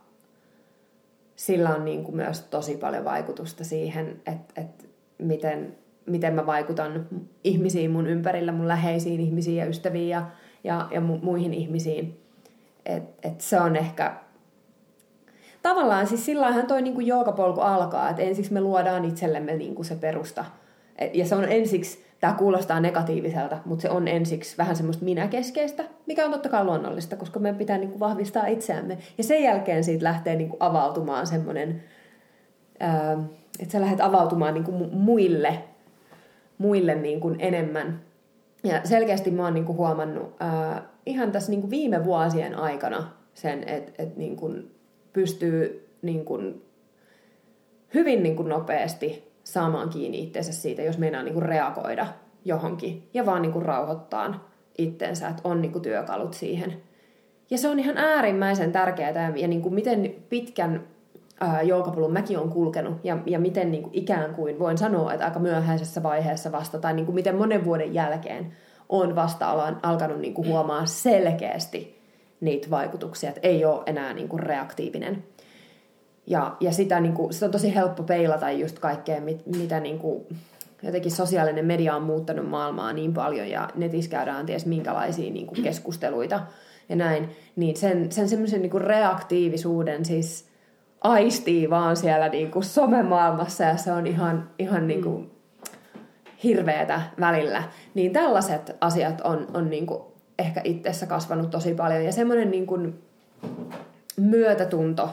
[1.37, 4.92] sillä on niin kuin myös tosi paljon vaikutusta siihen, että, että
[5.23, 7.07] miten, miten mä vaikutan
[7.45, 10.27] ihmisiin mun ympärillä, mun läheisiin ihmisiin ja ystäviin ja,
[10.65, 12.21] ja, ja mu- muihin ihmisiin.
[12.87, 14.17] Et, et se on ehkä...
[15.63, 20.45] Tavallaan siis sillähän toi niinku joogapolku alkaa, että ensiksi me luodaan itsellemme niinku se perusta.
[20.99, 25.85] Et, ja se on ensiksi, tämä kuulostaa negatiiviselta, mutta se on ensiksi vähän semmoista minäkeskeistä,
[26.07, 28.99] mikä on totta kai luonnollista, koska meidän pitää niinku vahvistaa itseämme.
[29.19, 31.83] Ja sen jälkeen siitä lähtee niinku avautumaan semmoinen,
[33.63, 35.65] että sä lähdet avautumaan niinku muille,
[36.59, 38.01] muille niinku enemmän
[38.65, 44.03] ja selkeästi mä oon niinku huomannut ää, ihan tässä niinku viime vuosien aikana sen, että
[44.03, 44.55] et niinku
[45.13, 46.39] pystyy niinku
[47.95, 52.07] hyvin niinku nopeasti saamaan kiinni itseensä siitä, jos meinaa niinku reagoida
[52.45, 56.83] johonkin ja vaan niinku rauhoittaa itsensä, että on niinku työkalut siihen.
[57.51, 60.87] Ja se on ihan äärimmäisen tärkeää ja niinku miten pitkän
[61.63, 65.39] joukapolun mäkin on kulkenut ja, ja miten niin kuin ikään kuin voin sanoa, että aika
[65.39, 68.53] myöhäisessä vaiheessa vasta tai niin kuin miten monen vuoden jälkeen
[68.89, 72.03] on vasta alkanut niin kuin huomaa selkeästi
[72.41, 75.25] niitä vaikutuksia, että ei ole enää niin kuin reaktiivinen.
[76.27, 79.99] Ja, ja sitä, niin kuin, sitä on tosi helppo peilata just kaikkea, mit, mitä niin
[79.99, 80.25] kuin,
[80.83, 85.63] jotenkin sosiaalinen media on muuttanut maailmaa niin paljon ja netissä käydään ties minkälaisia niin kuin
[85.63, 86.41] keskusteluita
[86.89, 90.45] ja näin, niin sen, sen semmoisen niin reaktiivisuuden siis–
[91.03, 95.31] aistii vaan siellä niin kuin somemaailmassa ja se on ihan, ihan niin kuin
[96.45, 97.63] hirveätä välillä.
[97.95, 100.03] Niin tällaiset asiat on, on niin kuin
[100.39, 103.03] ehkä itsessä kasvanut tosi paljon ja semmoinen niin kuin
[104.17, 105.11] myötätunto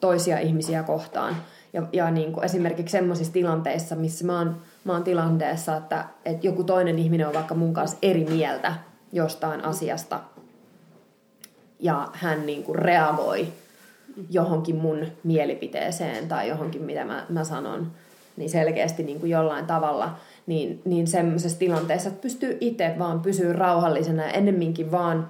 [0.00, 1.36] toisia ihmisiä kohtaan.
[1.72, 6.46] Ja, ja niin kuin esimerkiksi semmoisissa tilanteissa, missä mä oon, mä oon tilanteessa, että, että
[6.46, 8.74] joku toinen ihminen on vaikka mun kanssa eri mieltä
[9.12, 10.20] jostain asiasta
[11.80, 13.52] ja hän niin kuin reagoi
[14.30, 17.92] johonkin mun mielipiteeseen tai johonkin, mitä mä, mä sanon,
[18.36, 23.52] niin selkeästi niin kuin jollain tavalla, niin, niin semmoisessa tilanteessa, että pystyy itse vaan pysyä
[23.52, 25.28] rauhallisena ja ennemminkin vaan,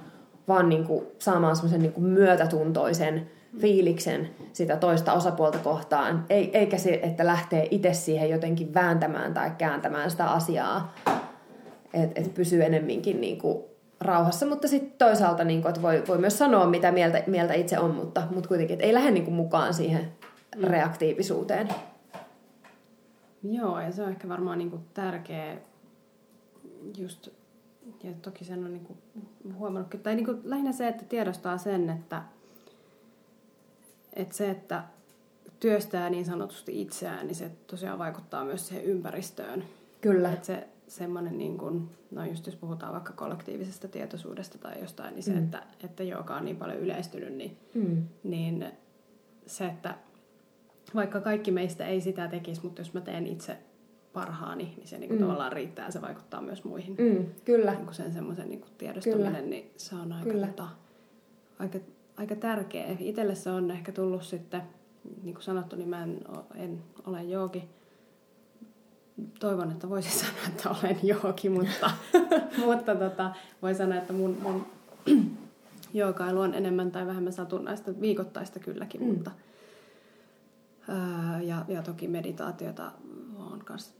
[0.48, 7.26] vaan niin kuin saamaan semmoisen niin myötätuntoisen fiiliksen sitä toista osapuolta kohtaan, eikä se, että
[7.26, 10.94] lähtee itse siihen jotenkin vääntämään tai kääntämään sitä asiaa,
[11.94, 13.69] että et pysyy enemminkin niin kuin
[14.00, 17.78] rauhassa, mutta sitten toisaalta, niin kuin, että voi, voi myös sanoa, mitä mieltä, mieltä itse
[17.78, 20.12] on, mutta, mutta kuitenkin, että ei lähde niin kuin, mukaan siihen
[20.56, 20.64] mm.
[20.64, 21.68] reaktiivisuuteen.
[23.42, 25.56] Joo, ja se on ehkä varmaan niin kuin, tärkeä
[26.98, 27.28] just,
[28.02, 28.98] ja toki sen on niin kuin,
[29.58, 32.22] huomannutkin, tai niin kuin, lähinnä se, että tiedostaa sen, että,
[34.12, 34.84] että se, että
[35.60, 39.64] työstää niin sanotusti itseään, niin se tosiaan vaikuttaa myös siihen ympäristöön.
[40.00, 40.32] Kyllä.
[40.32, 45.22] Että se semmoinen, niin kuin, no just jos puhutaan vaikka kollektiivisesta tietoisuudesta tai jostain, niin
[45.22, 45.38] se, mm.
[45.38, 48.04] että, että joka on niin paljon yleistynyt, niin, mm.
[48.22, 48.66] niin
[49.46, 49.94] se, että
[50.94, 53.58] vaikka kaikki meistä ei sitä tekisi, mutta jos mä teen itse
[54.12, 55.24] parhaani, niin se niin kuin mm.
[55.24, 56.96] tavallaan riittää ja se vaikuttaa myös muihin.
[56.98, 57.72] Mm, kyllä.
[57.72, 59.46] Niin kuin sen semmoisen niin kuin tiedostaminen, kyllä.
[59.46, 60.46] niin se on aika, kyllä.
[60.46, 60.68] Tota,
[61.58, 61.78] aika,
[62.16, 62.96] aika tärkeä.
[62.98, 64.62] Itselle se on ehkä tullut sitten,
[65.22, 66.20] niin kuin sanottu, niin mä en,
[66.54, 67.68] en ole joogi,
[69.40, 71.90] toivon, että voisin sanoa, että olen johonkin, mutta,
[72.66, 73.30] mutta tota,
[73.62, 74.66] voi sanoa, että mun, mun
[75.94, 79.08] jookailu on enemmän tai vähemmän satunnaista, viikoittaista kylläkin, mm.
[79.08, 79.30] mutta,
[80.88, 82.92] Öö, ja, ja toki meditaatiota
[83.38, 83.94] olen myös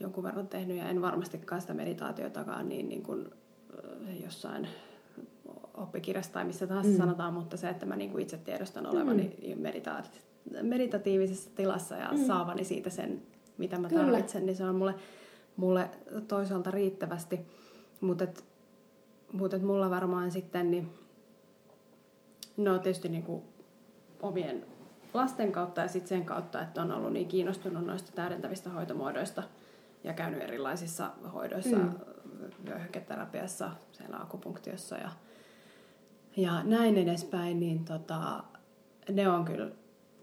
[0.00, 3.30] jonkun verran tehnyt ja en varmastikaan sitä meditaatiotakaan niin, niin kuin
[4.24, 4.68] jossain
[5.74, 6.96] oppikirjasta tai missä tahansa mm.
[6.96, 9.62] sanotaan, mutta se, että mä niin kuin itse tiedostan olevani mm.
[9.62, 10.02] medita-
[10.62, 12.26] meditatiivisessa tilassa ja mm.
[12.26, 13.22] saavani siitä sen,
[13.58, 14.02] mitä mä Kyllä.
[14.02, 14.94] tarvitsen, niin se on mulle,
[15.56, 15.90] mulle
[16.28, 17.40] toisaalta riittävästi.
[18.00, 18.44] Mutta et,
[19.32, 20.90] mut et mulla varmaan sitten, niin,
[22.56, 23.42] no tietysti niin kuin
[24.22, 24.66] omien
[25.14, 29.42] lasten kautta ja sitten sen kautta, että on ollut niin kiinnostunut noista täydentävistä hoitomuodoista
[30.04, 31.92] ja käynyt erilaisissa hoidoissa, mm.
[32.66, 35.10] vyöhyketerapiassa, siellä akupunktiossa ja,
[36.36, 38.44] ja näin edespäin, niin tota,
[39.10, 39.70] ne on kyllä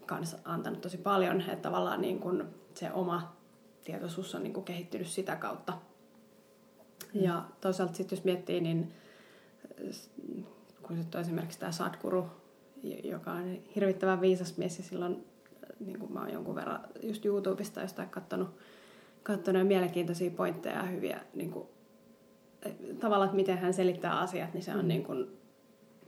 [0.06, 3.36] kans antanut tosi paljon, että tavallaan niin kun se oma
[3.84, 5.72] tietoisuus on niin kun kehittynyt sitä kautta.
[7.14, 7.20] Mm.
[7.20, 8.92] Ja toisaalta sitten jos miettii, niin
[10.82, 12.26] kun sitten on esimerkiksi tämä Sadhguru,
[13.04, 15.24] joka on hirvittävän viisas mies ja silloin
[15.80, 18.48] niin kuin mä oon jonkun verran just YouTubesta jostain katsonut,
[19.22, 21.68] katsonut mielenkiintoisia pointteja ja hyviä niin kuin,
[23.00, 24.88] tavallaan, että miten hän selittää asiat, niin se on mm.
[24.88, 25.26] niin kuin,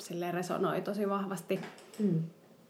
[0.00, 1.60] silleen resonoi tosi vahvasti.
[1.98, 2.22] Mm.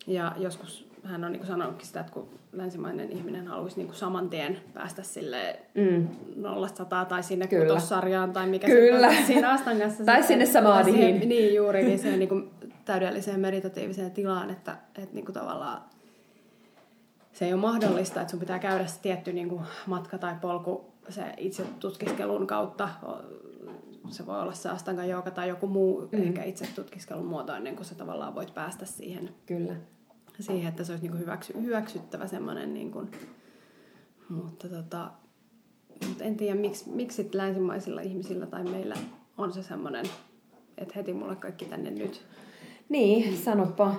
[0.07, 3.97] Ja joskus hän on niin kuin sanonutkin sitä, että kun länsimainen ihminen haluaisi niin kuin
[3.97, 6.09] saman tien päästä sille mm.
[6.37, 7.67] nollasta sataa tai sinne Kyllä.
[7.67, 9.13] kutossarjaan tai mikä Kyllä.
[9.13, 10.05] se on siinä Astangassa.
[10.05, 11.29] tai sinne samaadihin.
[11.29, 12.51] Niin juuri, niin se niin kuin
[12.85, 15.83] täydelliseen meditatiiviseen tilaan, että, että niin kuin tavallaan
[17.33, 20.93] se ei ole mahdollista, että sun pitää käydä se tietty niin kuin matka tai polku
[21.09, 22.89] se itse tutkiskelun kautta.
[24.09, 26.23] Se voi olla se astanga jooga tai joku muu mm.
[26.23, 29.31] ehkä itse tutkiskelun muoto ennen kuin sä tavallaan voit päästä siihen.
[29.47, 29.75] Kyllä.
[30.41, 33.11] Siihen, että se olisi niin kuin hyväksy, hyväksyttävä semmoinen, niin kuin,
[34.29, 35.11] mutta, tota,
[36.09, 38.95] mutta en tiedä, miksi, miksi länsimaisilla ihmisillä tai meillä
[39.39, 40.05] on se semmoinen,
[40.79, 42.23] että heti mulle kaikki tänne nyt.
[42.89, 43.95] Niin, sanoppa.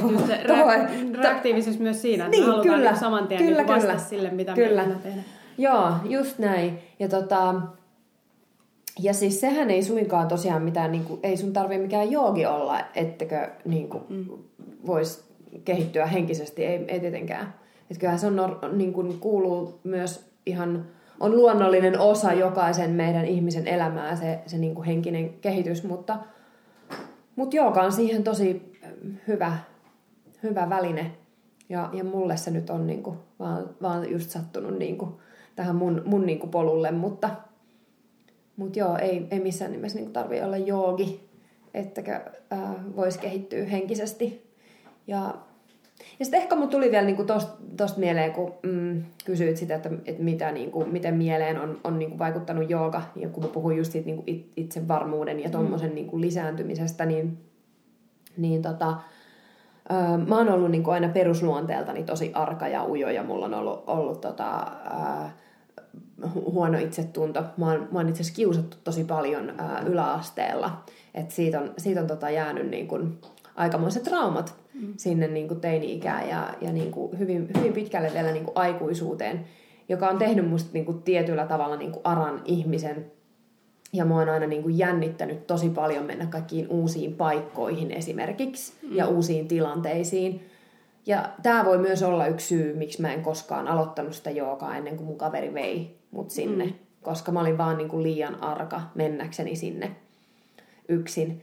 [0.00, 3.68] tuo, se reak- reaktiivisuus myös siinä, että niin, halutaan kyllä, niin saman tien kyllä, niin
[3.68, 4.86] vastata kyllä, sille, mitä kyllä.
[4.86, 5.22] me tehdä.
[5.58, 6.78] Joo, just näin.
[6.98, 7.54] Ja, tota,
[8.98, 12.80] ja siis sehän ei suinkaan tosiaan mitään, niin kuin, ei sun tarvitse mikään joogi olla,
[12.94, 14.26] ettekö niin kuin, mm.
[14.86, 15.24] voisi
[15.64, 17.54] kehittyä henkisesti, ei, ei tietenkään.
[17.90, 20.86] Että kyllähän se on, niin kuin, kuuluu myös ihan,
[21.20, 26.18] on luonnollinen osa jokaisen meidän ihmisen elämää se, se niin kuin henkinen kehitys, mutta–
[27.36, 28.78] mutta jooga on siihen tosi
[29.28, 29.58] hyvä,
[30.42, 31.12] hyvä väline.
[31.68, 35.20] Ja, ja mulle se nyt on niinku, vaan, vaan just sattunut niinku,
[35.56, 37.30] tähän mun, mun niinku polulle, mutta
[38.56, 41.28] mut joo, ei, ei missään nimessä niinku tarvitse olla joogi,
[41.74, 42.20] ettäkö
[42.52, 42.60] äh,
[42.96, 44.46] voisi kehittyä henkisesti.
[45.06, 45.34] Ja,
[46.18, 49.90] ja sitten ehkä mun tuli vielä niinku tosta, tosta mieleen, kun mm, kysyit sitä, että,
[50.04, 53.92] että mitä, niinku, miten mieleen on, on niinku vaikuttanut jooga, ja kun mä puhuin just
[53.92, 54.24] siitä niinku
[54.56, 55.94] itsevarmuuden ja tommosen mm.
[55.94, 57.38] niinku lisääntymisestä, niin,
[58.36, 58.96] niin tota,
[59.90, 59.94] ö,
[60.26, 64.20] mä oon ollut niinku aina perusluonteeltani tosi arka ja ujo, ja mulla on ollut, ollut
[64.20, 65.30] tota, ö,
[66.34, 67.44] huono itsetunto.
[67.56, 72.00] Mä oon, mä oon itse asiassa kiusattu tosi paljon ö, yläasteella, että siitä on, siitä
[72.00, 72.98] on tota jäänyt niinku
[73.56, 74.94] aikamoiset traumat mm.
[74.96, 79.44] sinne niin kuin teini-ikään ja, ja niin kuin hyvin, hyvin pitkälle vielä niin kuin aikuisuuteen,
[79.88, 83.12] joka on tehnyt musta niin kuin tietyllä tavalla niin kuin aran ihmisen.
[83.92, 88.96] Ja mua on aina niin kuin jännittänyt tosi paljon mennä kaikkiin uusiin paikkoihin esimerkiksi mm.
[88.96, 90.46] ja uusiin tilanteisiin.
[91.06, 94.96] Ja tämä voi myös olla yksi syy, miksi mä en koskaan aloittanut sitä joogaa ennen
[94.96, 96.64] kuin mun kaveri vei mut sinne.
[96.64, 96.72] Mm.
[97.02, 99.96] Koska mä olin vaan niin kuin liian arka mennäkseni sinne
[100.88, 101.42] yksin.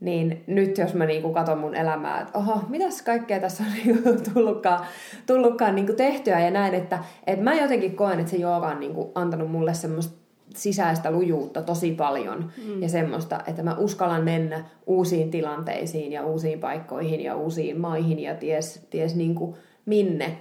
[0.00, 4.30] Niin nyt jos mä niinku katson mun elämää, että oho, mitäs kaikkea tässä on niinku
[4.32, 4.86] tullutkaan,
[5.26, 9.12] tullutkaan niinku tehtyä ja näin, että et mä jotenkin koen, että se jooga on niinku
[9.14, 10.22] antanut mulle semmoista
[10.56, 12.82] sisäistä lujuutta tosi paljon mm.
[12.82, 18.34] ja semmoista, että mä uskallan mennä uusiin tilanteisiin ja uusiin paikkoihin ja uusiin maihin ja
[18.34, 20.38] ties, ties niinku minne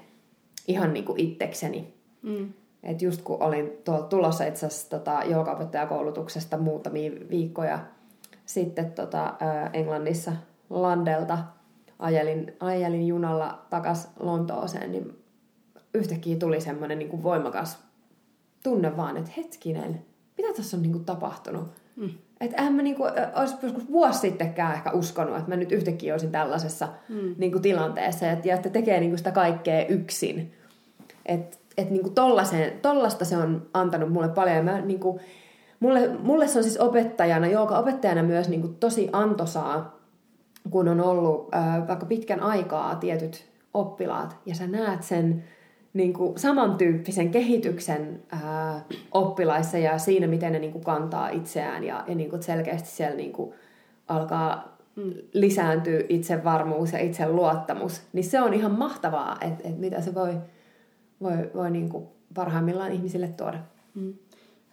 [0.68, 1.94] ihan niinku itsekseni.
[2.22, 2.54] Mm.
[2.84, 7.80] Et just kun olin tuolla tulossa itse asiassa tota, joogaopettajakoulutuksesta muutamia viikkoja
[8.46, 9.34] sitten tota,
[9.74, 10.32] Englannissa
[10.70, 11.38] Landelta
[12.00, 15.20] ajelin, ajelin junalla takas Lontooseen, niin
[15.94, 17.78] yhtäkkiä tuli semmoinen niin kuin voimakas
[18.64, 20.06] tunne vaan, että hetkinen,
[20.38, 21.68] mitä tässä on niin kuin tapahtunut?
[21.96, 22.10] Mm.
[22.42, 23.04] Että eihän mä niinku,
[23.36, 27.36] olisi joskus vuosi sittenkään ehkä uskonut, että mä nyt yhtäkkiä olisin tällaisessa mm.
[27.38, 30.54] niinku, tilanteessa ja, ja että tekee niinku, sitä kaikkea yksin.
[31.82, 32.10] Että et, niinku,
[32.82, 34.58] tollasta se on antanut mulle paljon.
[34.58, 35.20] Ja mä, niinku,
[35.80, 40.00] mulle, mulle se on siis opettajana, joka opettajana myös niin kuin tosi antosaa,
[40.70, 45.44] kun on ollut äh, vaikka pitkän aikaa tietyt oppilaat, ja sä näet sen
[45.94, 51.84] niin kuin samantyyppisen kehityksen äh, oppilaissa ja siinä, miten ne niin kuin kantaa itseään.
[51.84, 53.54] Ja, ja niin kuin selkeästi siellä niin kuin
[54.08, 54.78] alkaa
[55.34, 60.38] lisääntyy itsevarmuus ja itseluottamus, niin se on ihan mahtavaa, että, että mitä se voi,
[61.22, 63.60] voi, voi niin kuin parhaimmillaan ihmisille tuoda.
[63.96, 64.14] Mm.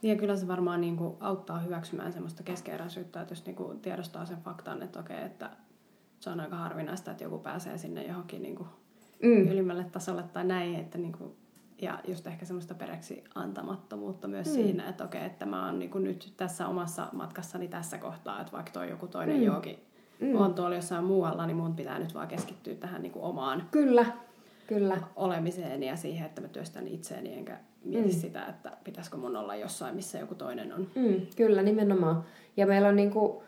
[0.02, 4.26] Ja kyllä se varmaan niin kuin auttaa hyväksymään semmoista keskeeräisyyttä, että jos niin kuin tiedostaa
[4.26, 5.50] sen faktan, että okei, että
[6.20, 8.68] se on aika harvinaista, että joku pääsee sinne johonkin niin kuin
[9.22, 9.48] mm.
[9.48, 11.32] ylimmälle tasolle tai näin, että niin kuin,
[11.82, 14.52] ja just ehkä semmoista peräksi antamattomuutta myös mm.
[14.52, 18.52] siinä, että okei, että mä oon niin kuin nyt tässä omassa matkassani tässä kohtaa, että
[18.52, 19.42] vaikka toi joku toinen mm.
[19.42, 19.78] johonkin
[20.20, 20.36] mm.
[20.36, 24.06] on tuolla jossain muualla, niin mun pitää nyt vaan keskittyä tähän niin kuin omaan Kyllä.
[24.68, 25.00] Kyllä.
[25.16, 28.20] olemiseen ja siihen, että mä työstän itseäni enkä mieti mm.
[28.20, 30.86] sitä, että pitäisikö mun olla jossain, missä joku toinen on.
[30.94, 32.24] Mm, kyllä, nimenomaan.
[32.56, 33.42] Ja meillä on niinku,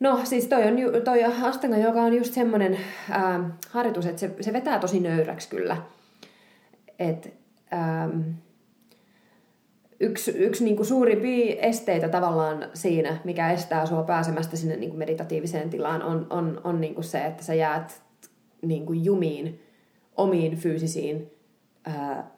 [0.00, 2.78] no siis toi, on, toi Astanga, joka on just semmoinen
[3.10, 5.76] ää, harjoitus, että se, se vetää tosi nöyräksi kyllä.
[6.98, 7.34] Et,
[7.72, 8.20] ähm,
[10.00, 14.98] yksi, yksi niin kuin suurimpia esteitä tavallaan siinä, mikä estää sua pääsemästä sinne niin kuin
[14.98, 18.02] meditatiiviseen tilaan, on, on, on niin kuin se, että sä jäät
[18.62, 19.60] niin kuin jumiin
[20.18, 21.30] omiin fyysisiin
[21.84, 22.30] ää,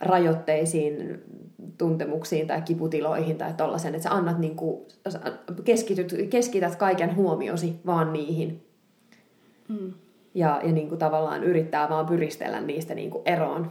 [0.00, 1.22] rajoitteisiin,
[1.78, 4.86] tuntemuksiin tai kiputiloihin tai tollaisen, että sä annat niin kuin,
[5.64, 8.66] keskityt, keskität kaiken huomiosi vaan niihin.
[9.68, 9.92] Mm.
[10.34, 13.70] Ja, ja niin kuin tavallaan yrittää vaan pyristellä niistä niin kuin eroon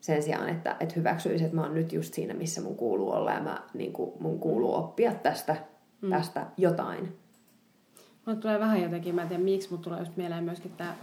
[0.00, 3.32] sen sijaan, että, että hyväksyisi, että mä oon nyt just siinä, missä mun kuuluu olla
[3.32, 5.56] ja mä, niin kuin, mun kuuluu oppia tästä,
[6.00, 6.10] mm.
[6.10, 7.16] tästä jotain.
[8.26, 10.94] Mulle tulee vähän jotenkin, mä en tiedä miksi, mutta tulee just mieleen myöskin tämä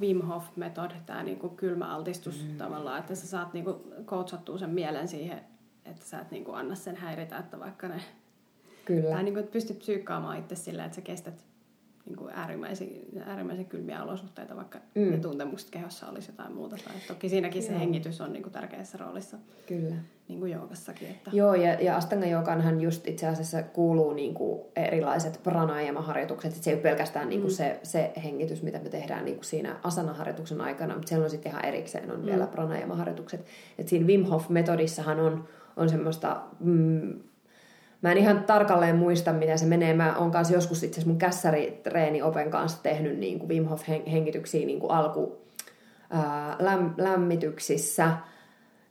[0.00, 2.56] Wim Hof Method, tämä niinku kylmä altistus mm.
[2.56, 5.40] tavallaan, että sä saat niinku coachattua sen mielen siihen,
[5.84, 8.00] että sä et niinku anna sen häiritä, että vaikka ne...
[8.84, 9.10] Kyllä.
[9.10, 11.44] Tai niinku, että pystyt psyykkaamaan itse silleen, että sä kestät
[12.06, 12.88] niin kuin äärimmäisen,
[13.26, 15.10] äärimmäisen kylmiä olosuhteita, vaikka mm.
[15.10, 16.76] ne tuntemukset kehossa olisi jotain muuta.
[16.84, 17.72] Tai toki siinäkin Joo.
[17.72, 19.36] se hengitys on niin kuin tärkeässä roolissa.
[19.66, 19.94] Kyllä.
[20.28, 21.08] Niin kuin joogassakin.
[21.08, 21.30] Että...
[21.32, 26.52] Joo, ja, ja Astanga Jooganhan just itse asiassa kuuluu niin kuin erilaiset pranayama-harjoitukset.
[26.52, 27.56] se ei ole pelkästään niin kuin mm.
[27.56, 31.52] se, se hengitys, mitä me tehdään niin kuin siinä asana-harjoituksen aikana, mutta siellä on sitten
[31.52, 32.26] ihan erikseen on mm.
[32.26, 33.46] vielä pranayama-harjoitukset.
[33.78, 36.42] Et siinä Wim Hof-metodissahan on, on semmoista...
[36.60, 37.20] Mm,
[38.04, 39.94] Mä en ihan tarkalleen muista, miten se menee.
[39.94, 43.82] Mä oon kanssa joskus itse asiassa mun kässäritreeni Open kanssa tehnyt niin kuin Wim Hof
[43.88, 45.38] hengityksiä niin kuin alku
[46.10, 48.10] ää, läm, lämmityksissä.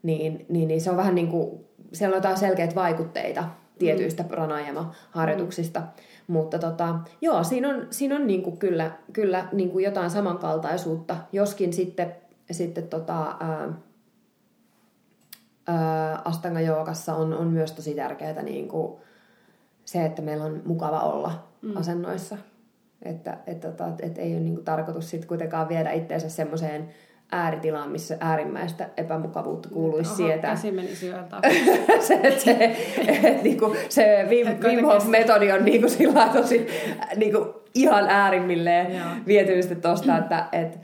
[0.03, 3.43] Niin, niin, niin, se on vähän niin kuin, siellä on jotain selkeitä vaikutteita
[3.79, 4.29] tietyistä mm.
[4.29, 5.79] pranayama-harjoituksista.
[5.79, 5.87] Mm.
[6.27, 11.15] Mutta tota, joo, siinä on, siinä on niin kuin kyllä, kyllä niin kuin jotain samankaltaisuutta,
[11.31, 12.15] joskin sitten,
[12.51, 13.73] sitten tota, ää,
[16.25, 18.93] Astanga Joogassa on, on myös tosi tärkeää niin kuin
[19.85, 21.77] se, että meillä on mukava olla mm.
[21.77, 22.37] asennoissa.
[23.01, 26.89] Että, että, että, että ei ole niin kuin tarkoitus sit kuitenkaan viedä itseensä semmoiseen
[27.31, 30.55] ääritilaan, missä äärimmäistä epämukavuutta kuuluisi Oho, sietää.
[30.55, 31.13] Käsi meni se,
[31.99, 32.79] se, se,
[33.23, 36.67] et, niinku, se Wim, Wim Hof-metodi on niinku sillä tosi
[37.15, 40.79] niinku, ihan äärimmilleen viety tuosta, että et,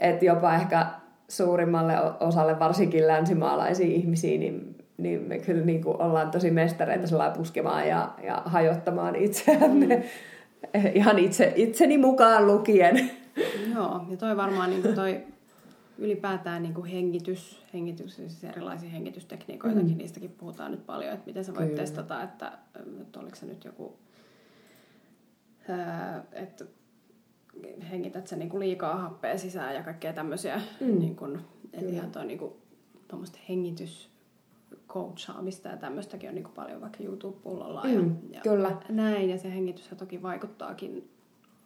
[0.00, 0.86] et jopa ehkä
[1.28, 7.38] suurimmalle osalle, varsinkin länsimaalaisia ihmisiä, niin, niin me kyllä niin kuin ollaan tosi mestareita sellainen
[7.38, 9.86] puskemaan ja, ja hajottamaan itseämme.
[9.96, 10.02] Mm.
[10.94, 13.10] Ihan itse, itseni mukaan lukien.
[13.74, 15.20] Joo, ja toi varmaan niin kuin toi
[15.98, 19.98] ylipäätään niin kuin hengitys, hengitys, siis erilaisia hengitystekniikoitakin, mm.
[19.98, 21.80] niistäkin puhutaan nyt paljon, että miten sä voit Kyllä.
[21.80, 22.52] testata, että,
[23.00, 23.98] että oliko se nyt joku,
[26.32, 26.64] että
[27.90, 30.60] hengität sä niinku liikaa happea sisään ja kaikkea tämmöisiä.
[30.80, 30.98] Mm.
[30.98, 31.40] Niin kun,
[31.72, 32.56] et ihan toi niinku,
[33.48, 34.10] hengitys
[34.88, 37.82] coachaamista ja tämmöistäkin on niinku paljon vaikka YouTube-pullolla.
[37.84, 38.76] Mm, ja, ja kyllä.
[38.88, 41.10] Näin, ja se hengitys toki vaikuttaakin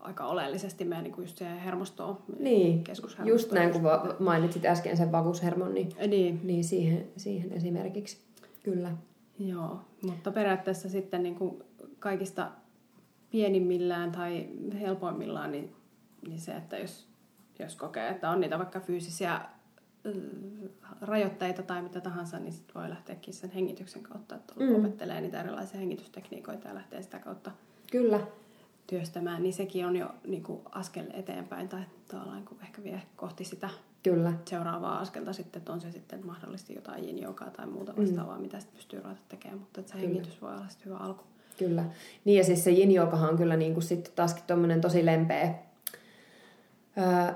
[0.00, 2.84] aika oleellisesti meidän niin just siihen hermostoon, niin,
[3.24, 3.82] just näin, kun
[4.18, 6.40] mainitsit äsken sen vagushermon, niin, niin.
[6.44, 8.18] niin siihen, siihen esimerkiksi.
[8.62, 8.92] Kyllä.
[9.38, 11.62] Joo, mutta periaatteessa sitten niin kuin
[11.98, 12.50] kaikista
[13.30, 14.48] pienimmillään tai
[14.80, 15.72] helpoimmillaan, niin
[16.28, 17.08] niin se, että jos,
[17.58, 19.40] jos kokee, että on niitä vaikka fyysisiä
[21.00, 24.74] rajoitteita tai mitä tahansa, niin sit voi lähteäkin sen hengityksen kautta, että mm.
[24.74, 27.50] opettelee niitä erilaisia hengitystekniikoita ja lähtee sitä kautta
[27.90, 28.20] Kyllä.
[28.86, 33.44] työstämään, niin sekin on jo niin kuin askel eteenpäin tai tavallaan kun ehkä vie kohti
[33.44, 33.68] sitä
[34.02, 34.32] Kyllä.
[34.44, 38.42] seuraavaa askelta sitten, että on se sitten mahdollisesti jotain yin tai muuta vastaavaa, mm.
[38.42, 40.08] mitä sitten pystyy ruveta tekemään, mutta että se Kyllä.
[40.08, 41.24] hengitys voi olla sitten hyvä alku.
[41.58, 41.84] Kyllä.
[42.24, 45.54] Niin ja siis se yin on kyllä niin kuin sitten taaskin tosi lempeä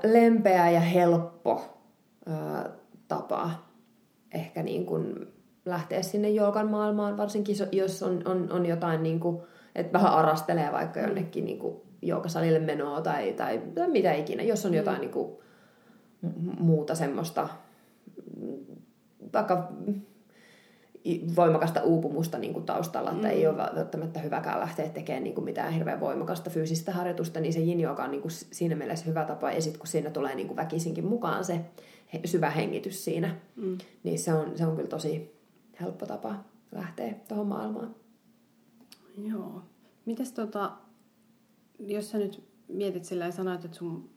[0.02, 1.78] lempeä ja helppo
[3.08, 3.50] tapa
[4.32, 5.32] ehkä niin kuin
[5.64, 9.42] lähteä sinne joogan maailmaan, varsinkin jos on, on, on jotain, niin kuin,
[9.74, 14.66] että vähän arastelee vaikka jonnekin niin kuin joogasalille menoa tai, tai, tai mitä ikinä, jos
[14.66, 14.76] on mm.
[14.76, 15.36] jotain niin kuin,
[16.58, 17.48] muuta semmoista,
[19.32, 19.72] vaikka
[21.36, 23.32] voimakasta uupumusta niin kuin taustalla, että mm.
[23.32, 27.60] ei ole välttämättä hyväkään lähteä tekemään niin kuin mitään hirveän voimakasta fyysistä harjoitusta, niin se
[27.60, 29.52] yin on niin kuin siinä mielessä hyvä tapa.
[29.52, 31.60] Ja sitten kun siinä tulee niin kuin väkisinkin mukaan se
[32.24, 33.78] syvä hengitys siinä, mm.
[34.02, 35.36] niin se on, se on kyllä tosi
[35.80, 36.34] helppo tapa
[36.72, 37.94] lähteä tuohon maailmaan.
[39.30, 39.62] Joo.
[40.04, 40.72] Mites tota,
[41.78, 44.10] jos sä nyt mietit sillä ja sanoit, että sun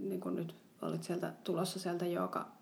[0.00, 2.55] niin kun nyt olit sieltä tulossa sieltä joka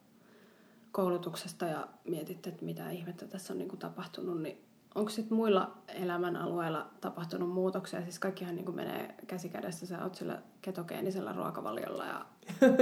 [0.94, 4.64] koulutuksesta ja mietit, että mitä ihmettä tässä on niin kuin tapahtunut, niin
[4.94, 8.02] onko sitten muilla elämänalueilla tapahtunut muutoksia?
[8.02, 12.26] Siis kaikkihan niin kuin menee käsikädessä, sä oot sillä ketogeenisellä ruokavaliolla ja,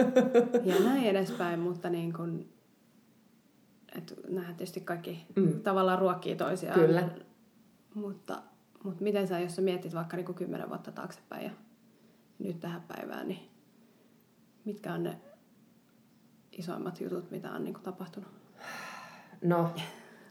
[0.75, 2.53] ja näin edespäin, mutta niin kuin,
[4.29, 5.63] nähdään tietysti kaikki mm.
[5.63, 6.81] tavallaan ruokkii toisiaan.
[6.81, 7.09] Kyllä.
[7.95, 8.43] Mutta,
[8.85, 11.51] mutta miten sä, jos sä mietit vaikka niin kuin kymmenen vuotta taaksepäin ja
[12.39, 13.51] nyt tähän päivään, niin
[14.65, 15.21] mitkä on ne
[16.53, 18.31] isoimmat jutut, mitä on niin kuin tapahtunut?
[19.45, 19.71] No,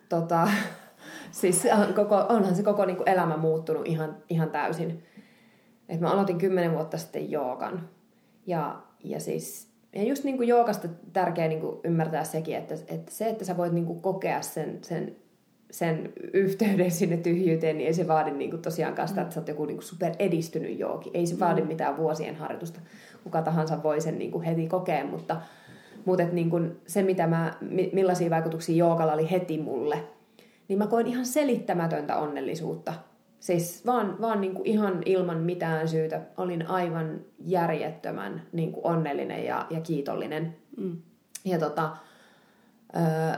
[0.10, 0.48] tota,
[1.32, 5.04] siis koko, onhan se koko niin kuin elämä muuttunut ihan, ihan täysin.
[5.90, 7.90] Et mä aloitin kymmenen vuotta sitten joogan.
[8.46, 13.12] Ja, ja siis ja just niin kuin joogasta tärkeää niin kuin ymmärtää sekin, että, että
[13.12, 15.16] se, että sä voit niin kuin kokea sen, sen,
[15.72, 19.48] sen yhteyden sinne tyhjyyteen, niin ei se vaadi niin kuin tosiaankaan sitä, että sä oot
[19.48, 21.12] joku niin kuin super edistynyt joogi.
[21.14, 21.68] Ei se vaadi mm.
[21.68, 22.80] mitään vuosien harjoitusta.
[23.24, 25.42] Kuka tahansa voi sen niin kuin heti kokea, mutta,
[26.06, 27.54] mutta niin kuin se, mitä mä,
[27.94, 30.04] millaisia vaikutuksia joogalla oli heti mulle,
[30.68, 32.94] niin mä koin ihan selittämätöntä onnellisuutta.
[33.40, 39.46] Siis vaan, vaan niin kuin ihan ilman mitään syytä olin aivan järjettömän niin kuin onnellinen
[39.46, 40.56] ja, ja kiitollinen.
[40.78, 40.98] Mm.
[41.46, 41.98] Ja tota,
[42.96, 43.38] ö,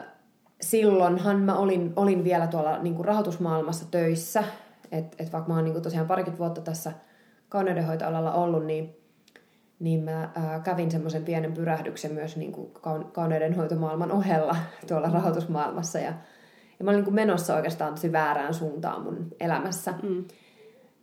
[0.62, 4.44] silloinhan mä olin, olin vielä tuolla niin kuin rahoitusmaailmassa töissä.
[4.92, 6.92] Että et vaikka mä oon niin kuin tosiaan parikymmentä vuotta tässä
[7.50, 9.03] kauneudenhoitoalalla ollut, niin
[9.84, 12.72] niin mä ää, kävin semmoisen pienen pyrähdyksen myös niin kuin
[13.12, 14.56] kauneudenhoitomaailman ohella
[14.88, 16.00] tuolla rahoitusmaailmassa.
[16.00, 16.14] Ja,
[16.80, 19.94] ja mä olin niin kuin menossa oikeastaan tosi väärään suuntaan mun elämässä.
[20.04, 20.26] Mm.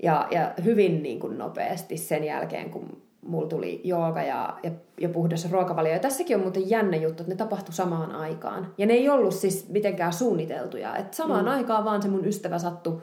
[0.03, 4.71] Ja, ja hyvin niin kuin nopeasti sen jälkeen, kun mulla tuli jooga ja, ja,
[5.01, 5.93] ja puhdas ruokavalio.
[5.93, 8.75] Ja tässäkin on muuten jännä juttu, että ne tapahtui samaan aikaan.
[8.79, 10.97] Ja ne ei ollut siis mitenkään suunniteltuja.
[10.97, 11.51] Että samaan mm.
[11.51, 13.03] aikaan vaan se mun ystävä sattui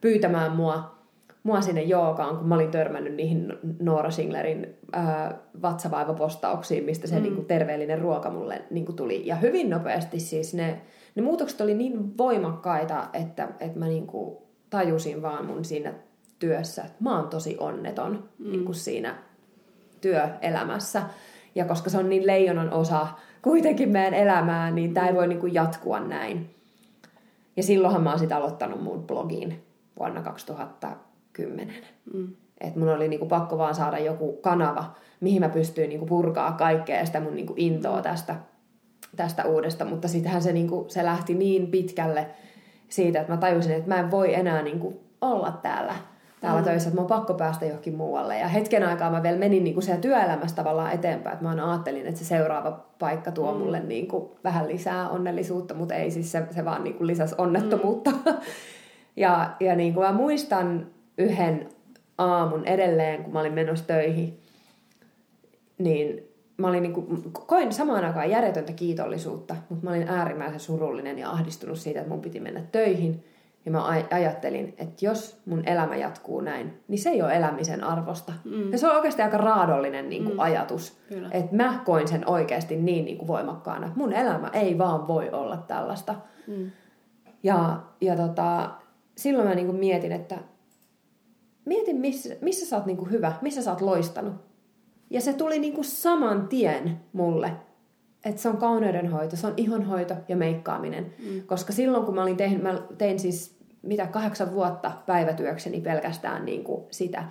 [0.00, 1.01] pyytämään mua
[1.42, 7.22] mua sinne joogaan, kun mä olin törmännyt niihin Noora Singlerin ää, vatsa-vaivapostauksiin, mistä se mm.
[7.22, 9.26] niin kuin, terveellinen ruoka mulle niin kuin, tuli.
[9.26, 10.80] Ja hyvin nopeasti siis ne,
[11.14, 14.36] ne muutokset oli niin voimakkaita, että, että mä niin kuin,
[14.70, 15.94] tajusin vaan mun siinä
[16.38, 18.50] työssä, että mä oon tosi onneton mm.
[18.50, 19.14] niin kuin siinä
[20.00, 21.02] työelämässä.
[21.54, 23.06] Ja koska se on niin leijonan osa
[23.42, 26.54] kuitenkin meidän elämää, niin tämä ei voi niin kuin, jatkua näin.
[27.56, 29.62] Ja silloinhan mä oon sitten aloittanut mun blogin
[29.98, 30.96] vuonna 2000
[31.32, 31.84] kymmenen.
[32.14, 32.28] Mm.
[32.60, 36.98] Että mun oli niinku pakko vaan saada joku kanava, mihin mä pystyin niinku purkaa kaikkea
[36.98, 38.36] ja sitä mun niinku intoa tästä,
[39.16, 39.84] tästä uudesta.
[39.84, 42.26] Mutta sittenhän se, niinku, se lähti niin pitkälle
[42.88, 45.94] siitä, että mä tajusin, että mä en voi enää niinku olla täällä,
[46.40, 46.64] täällä mm.
[46.64, 48.38] töissä, että mun on pakko päästä johonkin muualle.
[48.38, 52.06] Ja hetken aikaa mä vielä menin niinku siellä työelämässä tavallaan eteenpäin, että mä aina ajattelin,
[52.06, 53.58] että se seuraava paikka tuo mm.
[53.58, 58.10] mulle niinku vähän lisää onnellisuutta, mutta ei siis se, se vaan niinku lisäsi onnettomuutta.
[58.10, 58.22] Mm.
[59.16, 60.86] ja ja niin kuin mä muistan
[61.18, 61.68] yhden
[62.18, 64.40] aamun edelleen, kun mä olin menossa töihin,
[65.78, 71.18] niin mä olin niin kuin, koin samaan aikaan järjetöntä kiitollisuutta, mutta mä olin äärimmäisen surullinen
[71.18, 73.24] ja ahdistunut siitä, että mun piti mennä töihin.
[73.64, 78.32] Ja mä ajattelin, että jos mun elämä jatkuu näin, niin se ei ole elämisen arvosta.
[78.44, 78.72] Mm.
[78.72, 80.40] Ja se on oikeasti aika raadollinen niin kuin mm.
[80.40, 80.98] ajatus.
[81.30, 83.92] Että mä koin sen oikeasti niin, niin kuin voimakkaana.
[83.96, 86.14] Mun elämä ei vaan voi olla tällaista.
[86.46, 86.70] Mm.
[87.42, 88.70] Ja, ja tota,
[89.16, 90.38] silloin mä niin kuin mietin, että
[91.64, 94.34] mieti missä, missä sä oot niinku hyvä, missä sä oot loistanut.
[95.10, 97.52] Ja se tuli niinku saman tien mulle,
[98.24, 101.14] että se on kauneudenhoito, se on ihonhoito ja meikkaaminen.
[101.24, 101.42] Mm.
[101.46, 106.86] Koska silloin kun mä, olin tehnyt, mä tein siis mitä kahdeksan vuotta päivätyökseni pelkästään niinku
[106.90, 107.24] sitä.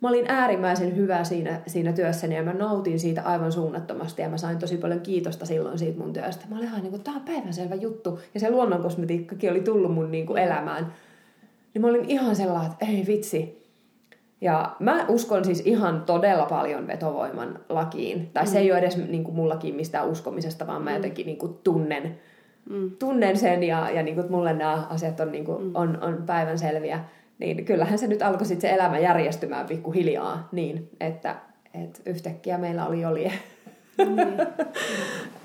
[0.00, 4.36] Mä olin äärimmäisen hyvä siinä, siinä työssäni ja mä nautin siitä aivan suunnattomasti ja mä
[4.36, 6.44] sain tosi paljon kiitosta silloin siitä mun työstä.
[6.48, 8.18] Mä olin ihan niin kuin, tää on päivänselvä juttu.
[8.34, 10.92] Ja se luonnonkosmetiikkakin oli tullut mun niin kuin elämään.
[11.74, 13.61] Niin mä olin ihan sellainen, että ei vitsi,
[14.42, 18.30] ja mä uskon siis ihan todella paljon vetovoiman lakiin.
[18.32, 18.50] Tai mm.
[18.50, 20.96] se ei ole edes niin kuin mullakin mistään uskomisesta, vaan mä mm.
[20.96, 22.18] jotenkin niin kuin tunnen,
[22.70, 22.90] mm.
[22.98, 25.70] tunnen sen ja, ja niin kuin mulle nämä asiat on, niin kuin, mm.
[25.74, 27.04] on, on päivän selviä.
[27.38, 31.36] Niin kyllähän se nyt alkoi sitten se elämä järjestymään pikkuhiljaa niin, että,
[31.74, 33.32] että yhtäkkiä meillä oli oli
[33.98, 34.40] niin.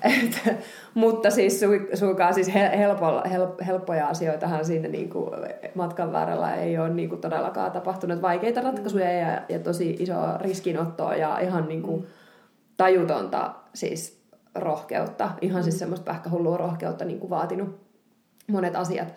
[0.02, 0.58] Et,
[0.94, 5.30] mutta siis su, suinkaan siis helpo, help, helppoja asioitahan siinä niin kuin
[5.74, 8.22] matkan varrella ei ole niin kuin todellakaan tapahtunut.
[8.22, 12.06] Vaikeita ratkaisuja ja, ja tosi isoa riskinottoa ja ihan niin kuin
[12.76, 14.22] tajutonta siis
[14.54, 15.30] rohkeutta.
[15.40, 15.78] Ihan siis mm.
[15.78, 17.80] semmoista pähkähullua rohkeutta niin kuin vaatinut
[18.46, 19.14] monet asiat.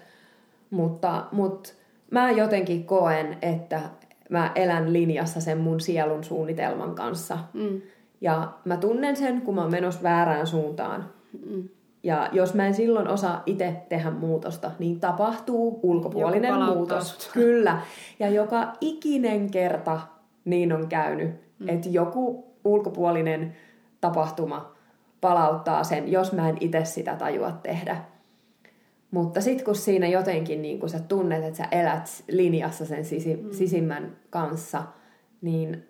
[0.69, 1.69] Mutta, mutta
[2.11, 3.81] mä jotenkin koen, että
[4.29, 7.37] mä elän linjassa sen mun sielun suunnitelman kanssa.
[7.53, 7.81] Mm.
[8.21, 11.09] Ja mä tunnen sen, kun mä oon menossa väärään suuntaan.
[11.45, 11.69] Mm.
[12.03, 17.09] Ja jos mä en silloin osaa itse tehdä muutosta, niin tapahtuu ulkopuolinen muutos.
[17.09, 17.29] sut.
[17.33, 17.81] Kyllä.
[18.19, 19.99] Ja joka ikinen kerta
[20.45, 21.69] niin on käynyt, mm.
[21.69, 23.55] että joku ulkopuolinen
[24.01, 24.75] tapahtuma
[25.21, 27.97] palauttaa sen, jos mä en itse sitä tajua tehdä.
[29.11, 33.35] Mutta sitten kun siinä jotenkin niin kun sä tunnet, että sä elät linjassa sen sisi,
[33.35, 33.51] mm.
[33.51, 34.83] sisimmän kanssa,
[35.41, 35.87] niin,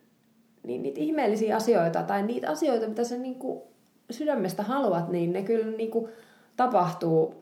[0.64, 3.62] niin niitä ihmeellisiä asioita tai niitä asioita, mitä sä niin kuin
[4.12, 6.08] sydämestä haluat, niin ne kyllä niin kuin
[6.56, 7.36] tapahtuu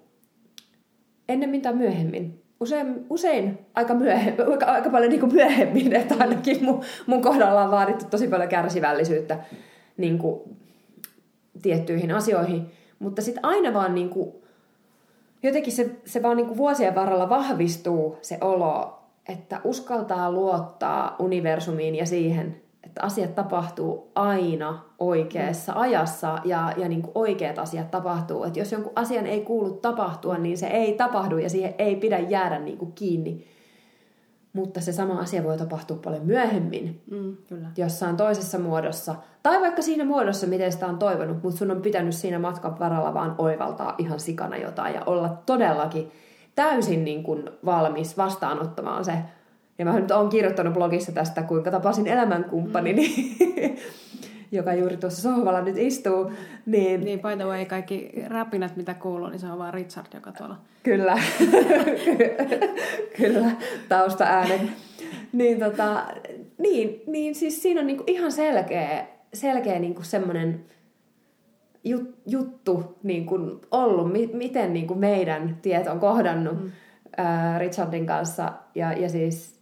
[1.30, 2.44] ennemmin tai myöhemmin.
[2.60, 7.64] Usein, usein aika, myöhemmin, aika, aika paljon niin kuin myöhemmin, että ainakin mun, mun kohdalla
[7.64, 9.40] on vaadittu tosi paljon kärsivällisyyttä
[9.98, 10.42] niin kuin
[11.62, 12.72] tiettyihin asioihin.
[13.00, 14.32] Mutta sitten aina vaan niin kuin,
[15.44, 19.00] jotenkin se, se vaan niin kuin vuosien varrella vahvistuu se olo,
[19.30, 25.80] että uskaltaa luottaa universumiin ja siihen, että asiat tapahtuu aina oikeassa mm.
[25.80, 28.44] ajassa ja, ja niin kuin oikeat asiat tapahtuu.
[28.44, 32.20] Että jos jonkun asian ei kuulu tapahtua, niin se ei tapahdu ja siihen ei pidä
[32.20, 33.46] jäädä niin kuin kiinni.
[34.54, 37.68] Mutta se sama asia voi tapahtua paljon myöhemmin, Mm, kyllä.
[37.78, 39.16] jossain toisessa muodossa.
[39.44, 43.14] Tai vaikka siinä muodossa, miten sitä on toivonut, mutta sun on pitänyt siinä matkan varrella
[43.14, 46.12] vaan oivaltaa ihan sikana jotain ja olla todellakin
[46.56, 49.14] täysin niin kuin valmis vastaanottamaan se.
[49.80, 53.36] Ja mä nyt oon kirjoittanut blogissa tästä, kuinka tapasin elämänkumppanini,
[54.52, 56.32] joka juuri tuossa sohvalla nyt istuu.
[56.66, 60.32] Niin, Niin, by the way, kaikki räpinät, mitä kuuluu, niin se on vaan Richard, joka
[60.32, 60.58] tuolla...
[60.84, 61.18] Kyllä,
[63.18, 63.52] kyllä,
[63.90, 64.62] taustaäänet.
[65.34, 66.04] Niin, tota,
[66.58, 70.66] niin, niin siis siinä on niinku ihan selkeä, selkeä niinku semmoinen
[71.84, 76.72] jut, juttu niinku ollut, mi, miten niinku meidän tiet on kohdannut mm.
[77.18, 78.54] ää, Richardin kanssa.
[78.76, 79.59] Ja, ja siis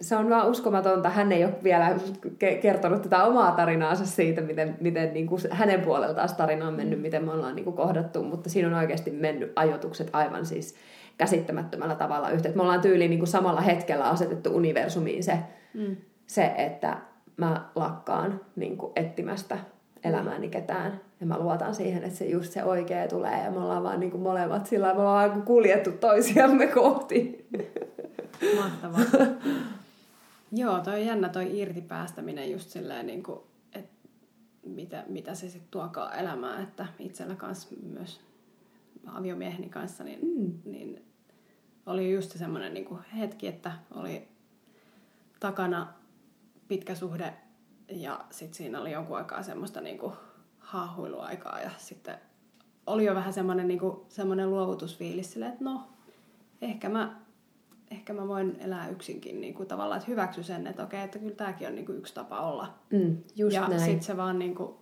[0.00, 1.08] se on vaan uskomatonta.
[1.10, 1.96] Hän ei ole vielä
[2.44, 7.00] ke- kertonut tätä omaa tarinaansa siitä, miten, miten niin kuin hänen puoleltaan tarina on mennyt,
[7.02, 10.74] miten me ollaan niin kuin kohdattu, mutta siinä on oikeasti mennyt ajoitukset aivan siis
[11.18, 12.56] käsittämättömällä tavalla yhteen.
[12.56, 15.38] Me ollaan tyyliin niin kuin samalla hetkellä asetettu universumiin se,
[15.74, 15.96] Mm.
[16.26, 16.96] se että
[17.36, 19.58] mä lakkaan niin kuin etsimästä
[20.04, 21.00] elämääni ketään.
[21.20, 24.10] Ja mä luotan siihen, että se just se oikea tulee ja me ollaan vaan niin
[24.10, 27.46] kuin molemmat sillä me ollaan vaan kuljettu toisiamme kohti.
[28.56, 29.00] Mahtavaa.
[30.52, 33.40] Joo, toi on jännä toi irtipäästäminen just silleen, niin kuin,
[33.72, 34.08] että
[34.62, 38.20] mitä, mitä se sitten tuokaan elämään, että itsellä kanssa myös
[39.06, 40.52] aviomieheni kanssa, niin, Mm.
[40.64, 41.04] niin
[41.86, 44.28] oli just semmoinen niin kuin hetki, että oli
[45.40, 45.92] takana
[46.68, 47.34] pitkä suhde
[47.88, 50.12] ja sitten siinä oli jonkun aikaa semmoista niin kuin
[50.58, 52.18] haahuiluaikaa ja sitten
[52.86, 55.82] oli jo vähän semmoinen, niin kuin, semmoinen luovutusfiilis silleen, että no,
[56.62, 57.16] ehkä mä,
[57.90, 61.34] ehkä mä voin elää yksinkin niin kuin tavallaan, että hyväksy sen, että okei, että kyllä
[61.34, 62.74] tämäkin on niin kuin yksi tapa olla.
[62.92, 64.74] Mm, just ja sitten se vaan niin kuin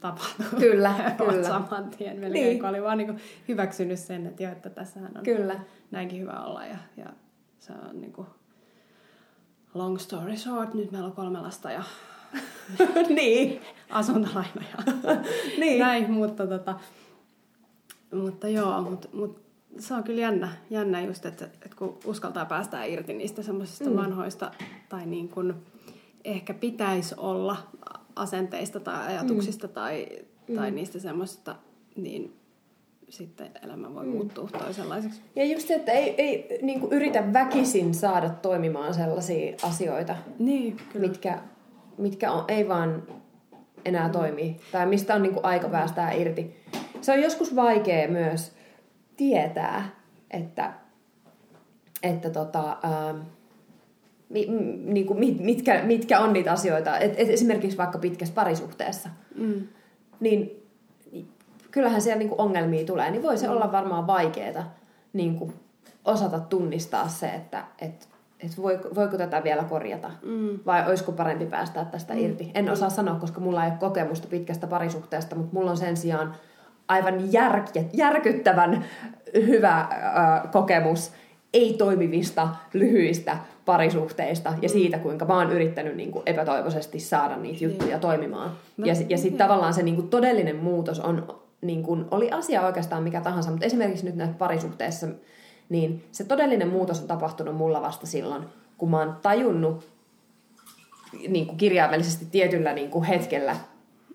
[0.00, 0.46] tapahtui.
[0.60, 0.94] Kyllä,
[1.30, 1.48] kyllä.
[1.48, 2.58] saman tien melkein, Niin.
[2.60, 5.60] kun oli vaan niin kuin hyväksynyt sen, että joo, että tässähän on Kyllä.
[5.90, 6.66] näinkin hyvä olla.
[6.66, 7.06] Ja, ja
[7.58, 8.26] se on niin kuin
[9.74, 11.82] long story short, nyt meillä on kolme lasta ja
[13.08, 13.60] niin.
[13.90, 14.94] asuntolaina ja
[15.58, 15.78] Niin.
[15.80, 16.74] näin, mutta, tota,
[18.14, 19.40] mutta joo, mutta, mutta
[19.78, 23.90] se on kyllä jännä, jännä just, että, että kun uskaltaa päästää irti niistä semmoisista Mm.
[23.90, 23.96] mm.
[23.96, 24.50] vanhoista
[24.88, 25.54] tai niin kuin
[26.24, 27.56] ehkä pitäisi olla
[28.16, 29.72] asenteista tai ajatuksista mm.
[29.72, 30.06] tai,
[30.56, 30.74] tai Mm.
[30.74, 31.56] niistä semmoisista,
[31.96, 32.36] niin
[33.08, 34.10] sitten elämä voi Mm.
[34.12, 35.20] muuttua toisenlaiseksi.
[35.36, 40.76] Ja just se, että ei, ei niin kuin yritä väkisin saada toimimaan sellaisia asioita, Niin,
[40.92, 41.06] kyllä.
[41.08, 41.38] mitkä,
[41.98, 43.02] mitkä on, ei vaan
[43.84, 44.56] enää toimi.
[44.72, 46.56] Tai mistä on niin kuin aika päästää irti.
[47.00, 48.52] Se on joskus vaikea myös
[49.20, 49.90] tietää,
[50.30, 50.72] että,
[52.02, 53.16] että tota, ähm,
[54.28, 56.98] mi, m- niin kuin mit, mitkä, mitkä on niitä asioita.
[56.98, 59.08] Et, et esimerkiksi vaikka pitkässä parisuhteessa.
[59.34, 59.62] Mm.
[60.20, 60.62] niin
[61.70, 64.74] kyllähän siellä niinku ongelmia tulee, niin voi se olla varmaan vaikeaa
[65.12, 65.52] niinku
[66.04, 68.08] osata tunnistaa se, että et,
[68.40, 70.58] et voiko, voiko tätä vielä korjata Mm.
[70.66, 72.20] vai olisiko parempi päästää tästä mm.
[72.20, 72.50] irti.
[72.54, 76.34] En osaa sanoa, koska mulla ei ole kokemusta pitkästä parisuhteesta, mutta mulla on sen sijaan
[76.90, 77.62] aivan jär,
[77.92, 78.84] järkyttävän
[79.34, 79.88] hyvä äh,
[80.52, 81.12] kokemus
[81.54, 87.98] ei-toimivista, lyhyistä parisuhteista ja siitä, kuinka mä oon yrittänyt niin kuin epätoivoisesti saada niitä juttuja
[87.98, 88.50] toimimaan.
[88.76, 89.48] No, Ja, ja sitten joo.
[89.48, 93.66] tavallaan se niin kuin todellinen muutos on, niin kuin, oli asia oikeastaan mikä tahansa, mutta
[93.66, 95.06] esimerkiksi nyt näissä parisuhteissa,
[95.68, 98.42] niin se todellinen muutos on tapahtunut mulla vasta silloin,
[98.78, 99.88] kun mä oon tajunnut
[101.28, 103.56] niin kuin kirjaimellisesti tietyllä niin kuin hetkellä,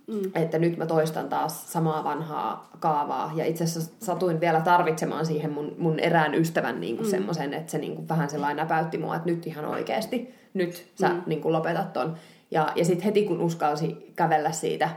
[0.07, 0.31] Mm.
[0.35, 3.31] Että nyt mä toistan taas samaa vanhaa kaavaa.
[3.35, 7.11] Ja itse asiassa satuin vielä tarvitsemaan siihen mun, mun erään ystävän niin kuin mm.
[7.11, 11.09] semmoisen, että se niin kuin vähän sellainen näpäytti mua, että nyt ihan oikeasti, nyt sä
[11.09, 11.21] mm.
[11.25, 12.15] niin kuin lopetat ton.
[12.51, 14.89] Ja, ja sitten heti kun uskalsi kävellä siitä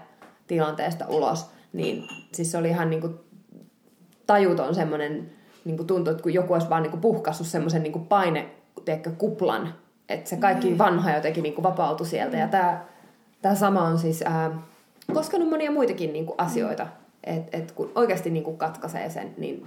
[0.47, 3.15] tilanteesta ulos, niin siis se oli ihan niin kuin
[4.27, 5.31] tajuton semmoinen
[5.65, 8.51] niin kuin tuntuu, että kun joku olisi vaan niin kuin puhkassut semmoisen niin paine,
[8.85, 9.75] teekö, kuplan,
[10.09, 10.79] että se kaikki mm.
[10.79, 12.37] vanha jotenkin niin kuin vapautui sieltä.
[12.37, 12.41] Mm.
[12.41, 12.85] Ja tämä,
[13.43, 14.51] tämä sama on siis ää,
[15.15, 16.91] koskenut monia muitakin niin kuin asioita, mm.
[17.23, 19.67] että et kun oikeasti niin kuin katkaisee sen, niin...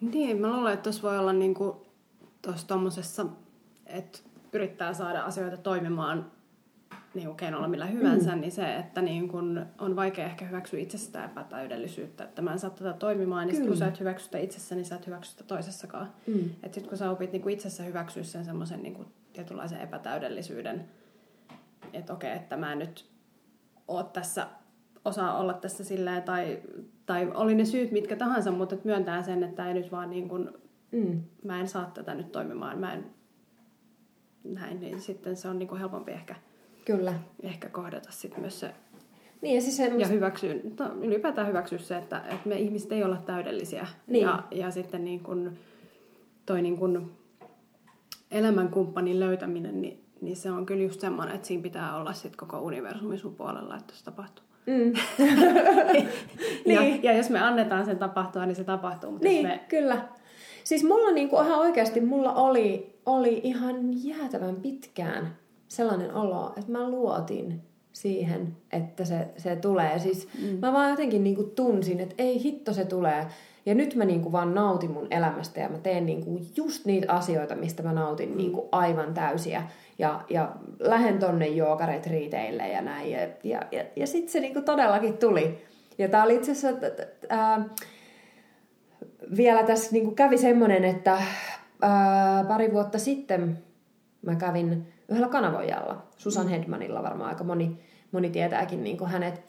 [0.00, 1.76] Niin, mä luulen, että tuossa voi olla niin kuin
[2.42, 3.26] tuossa tommosessa,
[3.86, 4.18] että
[4.52, 6.30] yrittää saada asioita toimimaan
[7.14, 8.40] niin kuin keinolla millä hyvänsä, mm.
[8.40, 12.70] niin se, että niin kun on vaikea ehkä hyväksyä itsestään epätäydellisyyttä, että mä en saa
[12.70, 15.44] tätä toimimaan, niin sit kun sä et hyväksy sitä itsessä, niin sä et hyväksy sitä
[15.44, 16.12] toisessakaan.
[16.26, 16.50] Mm.
[16.62, 20.84] Että sit kun sä opit niin kuin itsessä hyväksyä sen semmoisen niin tietynlaisen epätäydellisyyden,
[21.92, 23.06] että okei, että mä en nyt
[23.90, 24.46] oo tässä,
[25.04, 26.62] osaa olla tässä silleen, tai,
[27.06, 30.28] tai oli ne syyt mitkä tahansa, mutta että myöntää sen, että ei nyt vaan niin
[30.28, 30.50] kuin,
[30.92, 31.22] mm.
[31.44, 33.06] mä en saa tätä nyt toimimaan, mä en
[34.44, 36.34] näin, niin sitten se on niin kuin helpompi ehkä
[36.84, 37.14] Kyllä.
[37.42, 38.74] Ehkä kohdata sitten myös se
[39.42, 40.08] niin, ja, siis semmoista...
[40.08, 40.54] ja hyväksyä,
[41.02, 43.86] ylipäätään hyväksyä se, että, että me ihmiset ei olla täydellisiä.
[44.06, 44.22] Niin.
[44.22, 45.52] Ja, ja sitten niin kun,
[46.46, 47.12] toi niin kun
[48.30, 52.60] elämänkumppanin löytäminen, niin, niin se on kyllä just semmoinen, että siinä pitää olla sit koko
[52.60, 54.44] universumi sun puolella, että se tapahtuu.
[54.66, 54.92] Mm.
[56.74, 57.02] ja, niin.
[57.02, 59.10] ja jos me annetaan sen tapahtua, niin se tapahtuu.
[59.10, 59.60] Mutta niin, me...
[59.68, 60.08] kyllä.
[60.64, 65.36] Siis mulla niinku ihan oikeasti, mulla oli, oli ihan jäätävän pitkään
[65.68, 67.60] sellainen olo, että mä luotin
[67.92, 69.98] siihen, että se, se tulee.
[69.98, 70.58] Siis mm.
[70.58, 73.26] mä vaan jotenkin niinku tunsin, että ei hitto se tulee.
[73.70, 77.56] Ja nyt mä niinku vaan nautin mun elämästä ja mä teen niinku just niitä asioita,
[77.56, 78.36] mistä mä nautin mm.
[78.36, 79.62] niinku aivan täysiä.
[79.98, 83.10] Ja, ja lähden tonne joogaretriiteille ja näin.
[83.10, 85.64] Ja, ja, ja, ja sitten se niinku todellakin tuli.
[85.98, 86.86] Ja tää oli itse asiassa...
[87.28, 87.64] Ää,
[89.36, 91.18] vielä tässä niinku kävi semmoinen, että
[91.82, 93.58] ää, pari vuotta sitten
[94.22, 96.50] mä kävin yhdellä kanavoijalla, Susan mm.
[96.50, 97.80] Hedmanilla varmaan aika moni,
[98.12, 99.42] moni tietääkin niin hänet,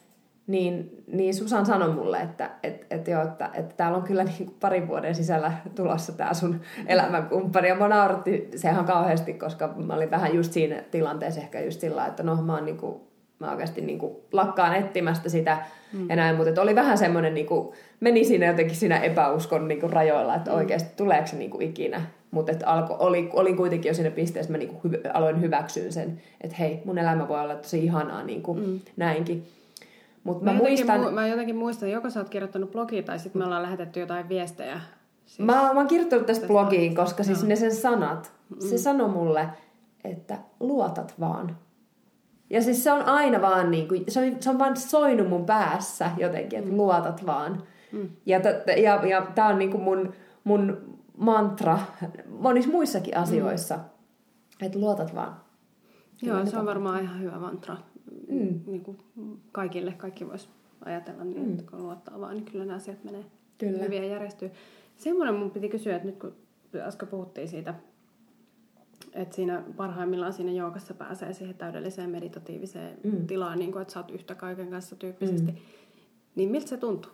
[0.51, 4.37] niin, niin Susan sanoi mulle, että et, et joo, että, että täällä on kyllä niin
[4.37, 7.67] kuin parin vuoden sisällä tulossa tämä sun elämänkumppani.
[7.67, 11.79] Ja mä nauratti se ihan kauheasti, koska mä olin vähän just siinä tilanteessa ehkä just
[11.81, 13.01] sillä, että no mä oon niin kuin,
[13.39, 15.57] mä oikeasti niin kuin lakkaan etsimästä sitä
[15.93, 16.09] mm.
[16.09, 19.93] ja näin, mutta oli vähän semmoinen, niin kuin, meni siinä jotenkin siinä epäuskon niin kuin
[19.93, 20.57] rajoilla, että mm.
[20.57, 24.51] oikeasti tuleeko se niin kuin ikinä mutta alko, oli, olin kuitenkin jo siinä pisteessä, että
[24.51, 28.53] mä niinku hy, aloin hyväksyä sen, että hei, mun elämä voi olla tosi ihanaa niinku,
[28.53, 28.79] mm.
[28.97, 29.43] näinkin.
[30.23, 31.03] Mut mä, mä, muistan...
[31.03, 34.29] Mu- mä jotenkin muistan, joko sä oot kirjoittanut blogia tai sitten me ollaan lähetetty jotain
[34.29, 34.81] viestejä.
[35.25, 38.67] Siis mä, mä oon kirjoittanut tästä blogiin, koska siis ne sen sanat, mm.
[38.69, 39.49] se sanoi mulle,
[40.03, 41.57] että luotat vaan.
[42.49, 45.45] Ja siis se on aina vaan niin kuin, se on, se on vaan soinut mun
[45.45, 46.77] päässä jotenkin, että mm.
[46.77, 47.63] luotat vaan.
[47.91, 48.09] Mm.
[48.25, 50.13] Ja, t- ja, ja tää on niin kuin mun,
[50.43, 50.77] mun
[51.17, 51.79] mantra
[52.27, 54.65] monissa muissakin asioissa, mm.
[54.65, 55.35] että luotat vaan.
[56.21, 57.77] Joo, se on varmaan ihan hyvä mantra
[58.31, 58.59] mm.
[58.65, 58.97] niin kuin
[59.51, 59.91] kaikille.
[59.91, 60.49] Kaikki vois
[60.85, 61.51] ajatella niin, mm.
[61.51, 63.25] että kun luottaa vaan, niin kyllä nämä asiat menee
[63.57, 63.83] kyllä.
[63.83, 64.51] hyvin ja järjestyy.
[64.97, 66.35] Semmoinen mun piti kysyä, että nyt kun
[66.75, 67.73] äsken puhuttiin siitä,
[69.13, 73.27] että siinä parhaimmillaan siinä joukassa pääsee siihen täydelliseen meditatiiviseen mm.
[73.27, 75.57] tilaan, niin kuin, että sä oot yhtä kaiken kanssa tyyppisesti, mm.
[76.35, 77.11] niin miltä se tuntuu,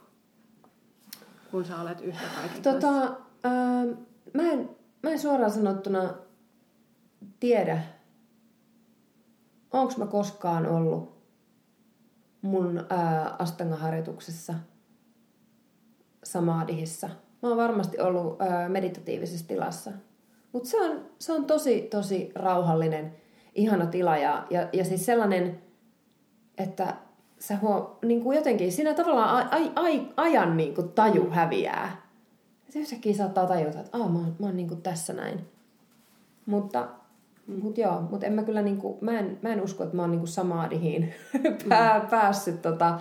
[1.52, 3.18] kun sä olet yhtä kaiken tota, kanssa?
[3.46, 3.96] Öö,
[4.34, 4.70] mä, en,
[5.04, 6.14] mä en suoraan sanottuna
[7.40, 7.82] tiedä,
[9.74, 11.18] onko mä koskaan ollut
[12.42, 14.54] mun ää, astangaharjoituksessa
[16.24, 17.08] samadihissa.
[17.42, 19.92] Mä oon varmasti ollut ää, meditatiivisessa tilassa.
[20.52, 23.16] Mutta se on, se on tosi, tosi rauhallinen,
[23.56, 25.62] ihana tila ja, ja, ja siis sellainen,
[26.58, 26.96] että
[27.40, 32.08] sä huo, niin kuin jotenkin siinä tavallaan ai, ai, ajan niin kuin taju häviää.
[32.70, 35.48] Se yhtäkkiä saattaa tajuta, että Aa, mä oon, mä oon niin tässä näin.
[36.46, 36.90] Mutta.
[37.48, 40.12] Mut joo, mutta en mä kyllä niinku, mä en, mä en usko, että mä oon
[40.12, 41.14] niinku samaadihin
[41.70, 42.08] pää, mm.
[42.08, 43.00] päässyt tota,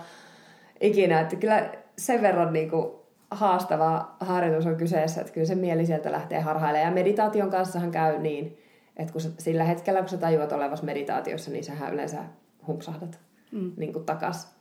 [0.81, 1.19] ikinä.
[1.19, 6.39] Että kyllä sen verran niinku haastava harjoitus on kyseessä, että kyllä se mieli sieltä lähtee
[6.39, 6.89] harhailemaan.
[6.89, 8.57] Ja meditaation kanssahan käy niin,
[8.97, 12.23] että kun sä, sillä hetkellä, kun sä tajuat olevassa meditaatiossa, niin sähän yleensä
[12.67, 13.19] humpsahdat
[13.51, 13.71] mm.
[13.77, 14.57] niin kuin takas.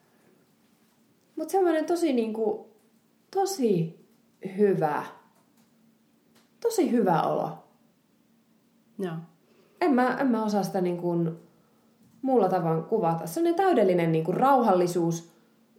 [1.37, 2.66] Mutta semmoinen tosi, niin kuin,
[3.30, 4.01] tosi
[4.59, 5.05] hyvä,
[6.61, 7.59] tosi hyvä olo.
[8.99, 9.14] Joo.
[9.87, 11.39] En mä, en mä osaa sitä niin kuin
[12.22, 13.26] muulla tavoin kuvata.
[13.26, 15.32] Se on täydellinen niin kuin rauhallisuus,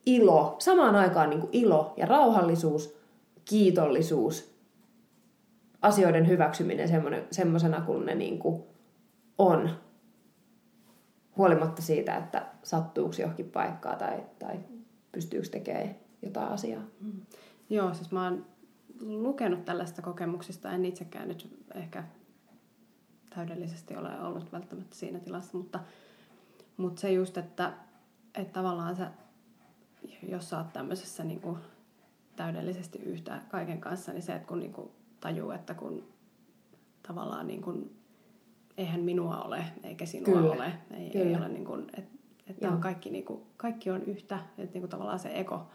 [0.05, 2.97] ilo, samaan aikaan niin kuin ilo ja rauhallisuus,
[3.45, 4.53] kiitollisuus,
[5.82, 6.89] asioiden hyväksyminen
[7.32, 8.64] semmoisena kuin ne niin kuin
[9.38, 9.70] on.
[11.38, 14.55] huolimatta siitä, että sattuuko johonkin paikkaa tai, tai
[15.12, 16.82] pystyykö tekemään jotain asiaa.
[17.01, 17.22] Mm.
[17.70, 18.45] Joo, siis mä oon
[19.01, 22.03] lukenut tällaista kokemuksista, en itsekään nyt ehkä
[23.38, 25.80] täydellisesti ole ollut välttämättä siinä tilassa, mutta,
[26.78, 27.74] mutta se just, että,
[28.36, 29.12] että tavallaan sä,
[30.24, 31.58] jos sä oot tämmöisessä niin kuin
[32.36, 36.08] täydellisesti yhtä kaiken kanssa, niin se, että kun niin kuin tajuu, että kun
[37.08, 37.96] tavallaan niin kuin,
[38.78, 40.52] eihän minua ole, eikä sinua Kyllä.
[40.52, 41.26] ole, ei, Kyllä.
[41.26, 42.18] ei ole niin kuin, että,
[42.48, 45.68] että on kaikki, niin kuin, kaikki on yhtä, että niin kuin tavallaan se ego,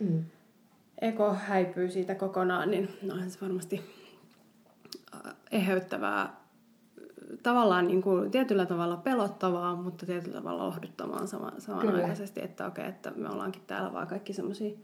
[0.00, 0.24] mm.
[1.00, 3.80] ego häipyy siitä kokonaan, niin no, se varmasti
[5.14, 6.41] äh, eheyttävää
[7.42, 12.50] tavallaan niin kuin tietyllä tavalla pelottavaa, mutta tietyllä tavalla lohduttamaan sama, samanaikaisesti, Kyllä.
[12.50, 14.78] että okei, että me ollaankin täällä vaan kaikki semmoisia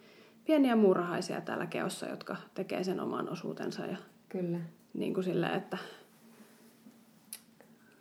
[0.45, 3.87] pieniä murhaisia täällä keossa, jotka tekee sen oman osuutensa.
[3.87, 3.97] Ja
[4.29, 4.59] Kyllä.
[4.95, 5.79] Niin kuin sille, että...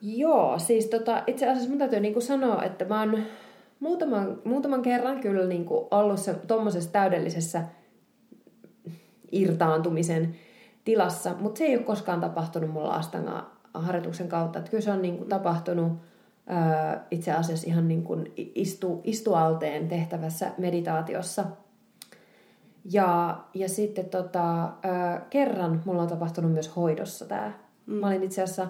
[0.01, 3.23] Joo, siis tota, itse asiassa mun täytyy niin kuin sanoa, että mä oon
[3.79, 7.63] muutaman, muutaman kerran kyllä niin kuin ollut se, tommosessa täydellisessä
[9.31, 10.35] irtaantumisen
[10.83, 14.59] tilassa, mutta se ei ole koskaan tapahtunut mulla Astangaa harjoituksen kautta.
[14.59, 15.91] Että kyllä se on niin kuin tapahtunut
[17.11, 21.45] itse asiassa ihan niin kuin istu, istualteen tehtävässä meditaatiossa.
[22.91, 24.69] Ja, ja sitten tota,
[25.29, 27.51] kerran mulla on tapahtunut myös hoidossa tämä.
[27.85, 27.93] Mm.
[27.93, 28.67] Mä olin itse asiassa,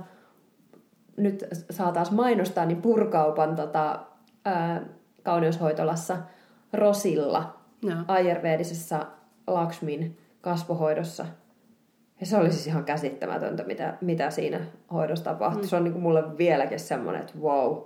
[1.17, 3.99] nyt saa taas mainostaa, niin purkaupan tota,
[4.45, 4.81] ää,
[5.23, 6.17] kauneushoitolassa
[6.73, 7.95] Rosilla, no.
[8.07, 9.05] ayurvedisessa
[9.47, 11.25] Lakshmin kasvohoidossa–
[12.19, 14.59] ja se oli siis ihan käsittämätöntä, mitä, mitä siinä
[14.93, 15.61] hoidossa tapahtui.
[15.61, 15.67] Mm.
[15.67, 17.77] Se on niin kuin mulle vieläkin semmoinen, että wow,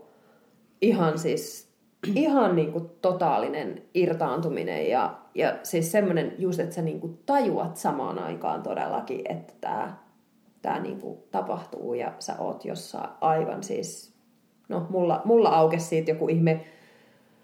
[0.82, 1.71] ihan siis
[2.15, 7.77] ihan niin kuin totaalinen irtaantuminen ja, ja siis semmoinen just, että sä niin kuin tajuat
[7.77, 9.97] samaan aikaan todellakin, että tämä
[10.61, 14.13] tää niin kuin tapahtuu ja sä oot jossain aivan siis,
[14.69, 16.65] no mulla, mulla aukesi siitä joku ihme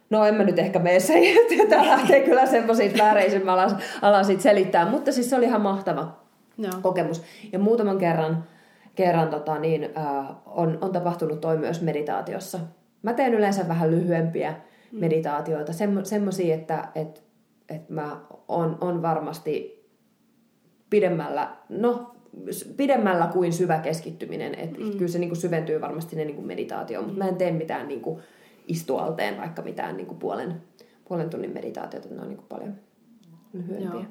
[0.10, 1.14] No en mä nyt ehkä mene se,
[1.52, 6.27] että tää lähtee kyllä semmoisiin vääreisin alan, alan selittää, mutta siis se oli ihan mahtava
[6.58, 6.70] no.
[6.82, 7.24] kokemus.
[7.52, 8.44] Ja muutaman kerran,
[8.96, 12.60] kerran tota, niin, äh, on, on tapahtunut toi myös meditaatiossa.
[13.04, 14.56] Mä teen yleensä vähän lyhyempiä
[14.92, 15.00] mm.
[15.00, 17.24] meditaatioita, semmo, semmoisia, että et,
[17.70, 19.78] et mä on, on varmasti
[20.90, 22.16] pidemmällä, no
[22.78, 24.56] pidemmällä kuin syvä keskittyminen.
[24.56, 24.92] Et mm.
[24.92, 27.88] Kyllä se niin kuin syventyy varmasti ne niin kuin meditaatio, mutta mä en tee mitään
[27.88, 28.20] niin kuin
[28.68, 30.62] istualteen vaikka mitään niin kuin puolen,
[31.08, 32.76] puolen tunnin meditaatiota, ne on niin kuin paljon
[33.54, 33.92] lyhyempiä.
[33.92, 34.04] Joo.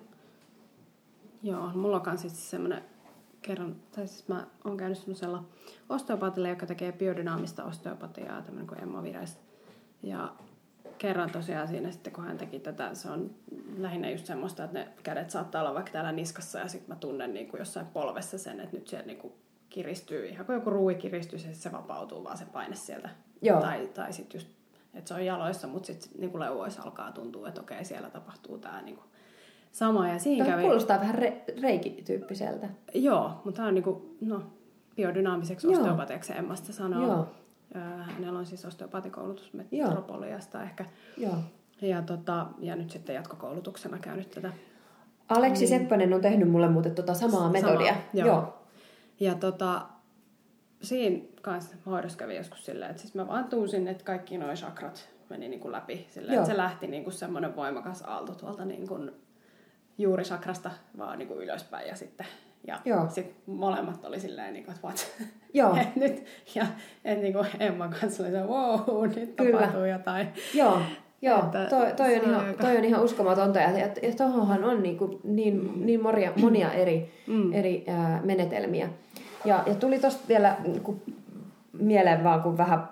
[1.42, 2.84] Joo, mulla on siis semmoinen
[3.42, 5.44] kerran, tai siis mä oon käynyt semmoisella
[5.88, 9.38] osteopatilla, joka tekee biodynaamista osteopatiaa, tämmöinen kuin Emma Vires.
[10.02, 10.32] Ja
[10.98, 13.30] kerran tosiaan siinä sitten, kun hän teki tätä, se on
[13.78, 17.34] lähinnä just semmoista, että ne kädet saattaa olla vaikka täällä niskassa ja sitten mä tunnen
[17.34, 19.32] niin kuin jossain polvessa sen, että nyt siellä niin kuin
[19.68, 23.08] kiristyy, ihan kuin joku ruui kiristyy, se, se vapautuu vaan se paine sieltä.
[23.42, 23.60] Joo.
[23.60, 24.48] Tai, tai sitten just,
[24.94, 28.82] että se on jaloissa, mutta sitten niin leuoissa alkaa tuntua, että okei, siellä tapahtuu tämä
[28.82, 29.06] niin kuin
[29.76, 30.08] sama.
[30.08, 30.62] Ja siinä kävi...
[30.62, 32.68] kuulostaa vähän re- reikityyppiseltä.
[32.94, 34.42] Joo, mutta tämä on niinku, no,
[34.96, 37.06] biodynaamiseksi osteopatiaksi Emmasta sanoo.
[37.06, 37.26] Joo.
[38.00, 40.84] Hänellä on siis osteopatikoulutus Metropoliasta ehkä.
[41.16, 41.34] Joo.
[41.82, 44.52] Ja, tota, ja nyt sitten jatkokoulutuksena käynyt tätä.
[45.28, 45.80] Aleksi niin.
[45.80, 47.92] Seppänen on tehnyt mulle muuten tota samaa metodia.
[47.92, 48.26] Sama, joo.
[48.26, 48.58] joo.
[49.20, 49.82] Ja tota,
[50.82, 55.08] siinä kanssa hoidossa kävi joskus silleen, että siis mä vaan tunsin, että kaikki nuo chakrat
[55.30, 56.06] meni niin kuin läpi.
[56.10, 59.10] Silleen, että se lähti niin kuin semmoinen voimakas aalto tuolta niin kuin
[59.98, 62.26] juuri sakrasta vaan niin kuin ylöspäin ja sitten
[62.66, 63.06] ja Joo.
[63.08, 65.12] sit molemmat oli silleen, niin kuin, että what?
[65.54, 65.76] Joo.
[65.82, 66.24] et nyt,
[66.54, 66.66] ja
[67.04, 69.58] et niin kuin Emman kanssa oli se, wow, nyt Kyllä.
[69.58, 70.28] tapahtuu jotain.
[70.54, 70.78] Joo,
[71.22, 72.62] Joo, että toi, toi, on ihan, aika...
[72.62, 76.72] toi on ihan uskomatonta ja, ja, ja tuohonhan on niin, kuin niin, niin monia, monia
[76.72, 77.52] eri, mm.
[77.52, 78.88] eri ää, menetelmiä.
[79.44, 81.02] Ja, ja tuli tosta vielä kun
[81.72, 82.88] mieleen vaan, kun vähän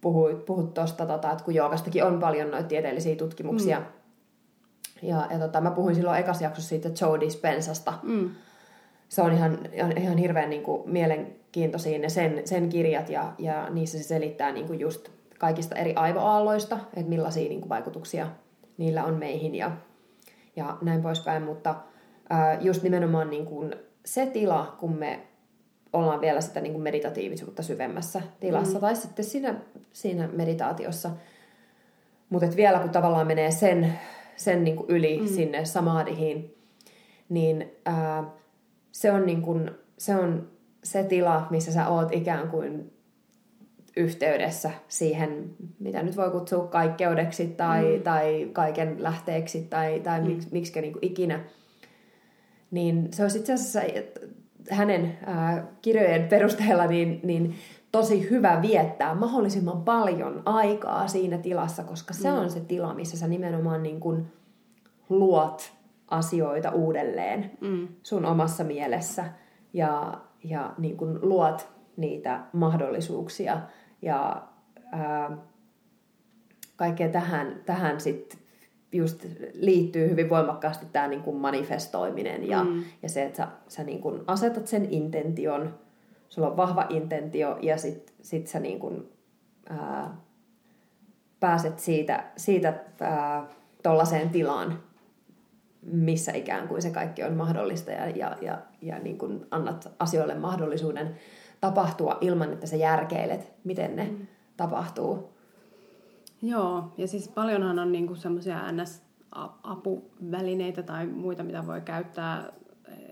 [0.00, 3.84] puhuit, puhut tuosta, tota, että kun joogastakin on paljon noita tieteellisiä tutkimuksia, mm
[5.02, 7.94] ja, ja tota, mä puhuin silloin ekas jaksossa siitä Joe Dispensasta.
[8.02, 8.30] Mm.
[9.08, 13.70] Se on ihan, ihan, ihan hirveän niin kuin, mielenkiintoisia ne sen, sen kirjat ja, ja
[13.70, 18.26] niissä se selittää niin kuin just kaikista eri aivoaalloista, että millaisia niin kuin, vaikutuksia
[18.78, 19.70] niillä on meihin ja,
[20.56, 21.42] ja näin poispäin.
[21.42, 21.74] Mutta
[22.30, 23.74] ää, just nimenomaan niin kuin,
[24.04, 25.20] se tila, kun me
[25.92, 28.80] ollaan vielä sitä niin kuin meditatiivisuutta syvemmässä tilassa mm.
[28.80, 29.54] tai sitten siinä,
[29.92, 31.10] siinä meditaatiossa.
[32.30, 33.98] Mutta vielä kun tavallaan menee sen
[34.40, 35.26] sen niin kuin yli mm.
[35.26, 36.54] sinne samadhiin,
[37.28, 38.24] niin ää,
[38.92, 40.48] se, on niin kuin, se on
[40.84, 42.92] se tila, missä sä oot ikään kuin
[43.96, 48.02] yhteydessä siihen, mitä nyt voi kutsua kaikkeudeksi tai, mm.
[48.02, 50.26] tai kaiken lähteeksi tai, tai mm.
[50.26, 51.44] miksi, miksi niin kuin ikinä.
[52.70, 53.80] Niin se olisi itse asiassa
[54.70, 57.54] hänen ää, kirjojen perusteella niin, niin
[57.92, 62.38] tosi hyvä viettää mahdollisimman paljon aikaa siinä tilassa, koska se mm.
[62.38, 64.26] on se tila, missä sä nimenomaan niin kuin
[65.08, 65.72] luot
[66.08, 67.88] asioita uudelleen mm.
[68.02, 69.24] sun omassa mielessä
[69.72, 73.60] ja, ja niin kuin luot niitä mahdollisuuksia
[74.02, 74.42] ja
[74.92, 75.36] ää,
[76.76, 78.38] kaikkea tähän, tähän sitten
[78.92, 82.82] just liittyy hyvin voimakkaasti tämä niin kuin manifestoiminen ja, mm.
[83.02, 85.74] ja se, että sä, sä niin kuin asetat sen intention,
[86.30, 89.12] sulla on vahva intentio ja sit, sit sä niin kuin,
[89.68, 90.16] ää,
[91.40, 92.84] pääset siitä, siitä
[93.82, 94.82] tuollaiseen tilaan,
[95.82, 100.34] missä ikään kuin se kaikki on mahdollista ja, ja, ja, ja niin kuin annat asioille
[100.34, 101.16] mahdollisuuden
[101.60, 104.26] tapahtua ilman, että sä järkeilet, miten ne mm.
[104.56, 105.30] tapahtuu.
[106.42, 112.52] Joo, ja siis paljonhan on niinku semmoisia NS-apuvälineitä tai muita, mitä voi käyttää.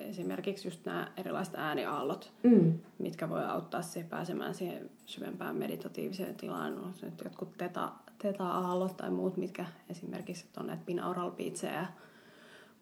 [0.08, 2.78] Esimerkiksi just nämä erilaiset ääniaallot, mm.
[2.98, 6.78] mitkä voi auttaa se pääsemään siihen syvempään meditatiiviseen tilaan.
[6.78, 11.32] On nyt jotkut teta, teta-aallot tai muut, mitkä esimerkiksi on näitä binaural
[11.62, 11.86] ja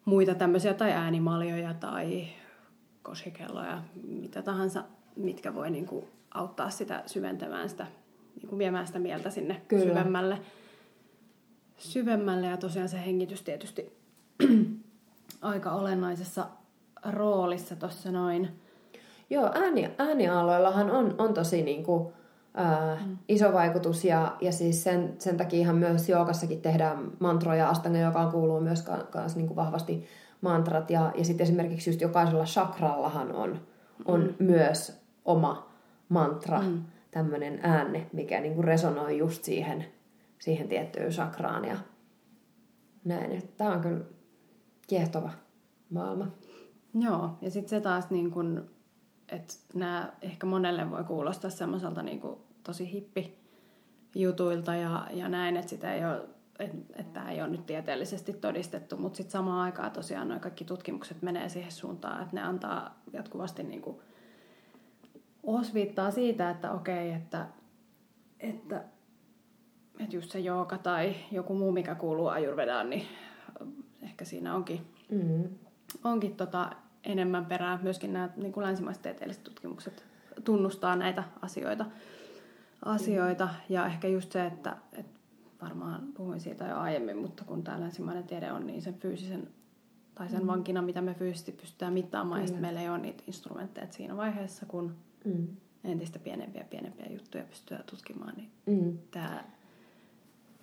[0.05, 2.27] muita tämmöisiä, tai äänimaljoja tai
[3.03, 4.83] koshikelloja, mitä tahansa,
[5.15, 7.87] mitkä voi niinku auttaa sitä syventämään sitä
[8.35, 9.83] niin kuin viemään sitä mieltä sinne Kyllä.
[9.83, 10.41] syvemmälle.
[11.77, 12.47] syvemmälle.
[12.47, 13.93] Ja tosiaan se hengitys tietysti
[15.41, 16.47] aika olennaisessa
[17.05, 18.49] roolissa tuossa noin.
[19.29, 22.13] Joo, ääni, äänialoillahan on, on tosi niin kuin,
[22.53, 23.17] ää, mm.
[23.27, 28.31] iso vaikutus ja, ja siis sen, sen takia ihan myös jookassakin tehdään mantroja, astanga, joka
[28.31, 30.07] kuuluu myös ka, ka, niin kuin vahvasti
[30.41, 33.59] mantrat ja, ja sitten esimerkiksi just jokaisella chakrallahan on,
[34.05, 34.45] on mm.
[34.45, 35.69] myös oma
[36.09, 36.61] mantra.
[36.61, 36.83] Mm
[37.17, 39.85] tämmöinen äänne, mikä niin kuin resonoi just siihen,
[40.39, 41.77] siihen tiettyyn sakraan ja
[43.05, 43.49] näin.
[43.57, 44.05] Tämä on kyllä
[44.87, 45.31] kiehtova
[45.89, 46.27] maailma.
[46.99, 48.61] Joo, ja sitten se taas niin kuin,
[49.29, 53.37] että nämä ehkä monelle voi kuulostaa semmoiselta niin kuin tosi hippi
[54.15, 56.21] jutuilta ja, ja näin, että sitä ei ole
[56.59, 60.65] että et tämä ei ole nyt tieteellisesti todistettu, mutta sitten samaan aikaan tosiaan nuo kaikki
[60.65, 63.97] tutkimukset menee siihen suuntaan, että ne antaa jatkuvasti niin kuin
[65.43, 67.47] osviittaa siitä, että okei, että,
[68.39, 68.83] että,
[69.99, 73.07] että just se jooga tai joku muu, mikä kuuluu ajurvedaan, niin
[74.01, 75.49] ehkä siinä onkin, mm.
[76.03, 76.71] onkin tota
[77.07, 77.79] enemmän perää.
[77.83, 80.05] Myöskin nämä niin kuin länsimaiset tieteelliset tutkimukset
[80.43, 81.85] tunnustaa näitä asioita.
[82.85, 83.49] asioita.
[83.69, 85.19] Ja ehkä just se, että, että
[85.61, 89.47] varmaan puhuin siitä jo aiemmin, mutta kun tämä länsimainen tiede on niin sen fyysisen
[90.15, 90.47] tai sen mm.
[90.47, 92.55] vankina, mitä me fyysisesti pystytään mittaamaan, mm.
[92.55, 94.95] ja meillä ei ole niitä instrumentteja siinä vaiheessa, kun
[95.25, 95.47] mm.
[95.83, 98.97] entistä pienempiä pienempiä juttuja pystyä tutkimaan, niin mm.
[99.11, 99.43] tämä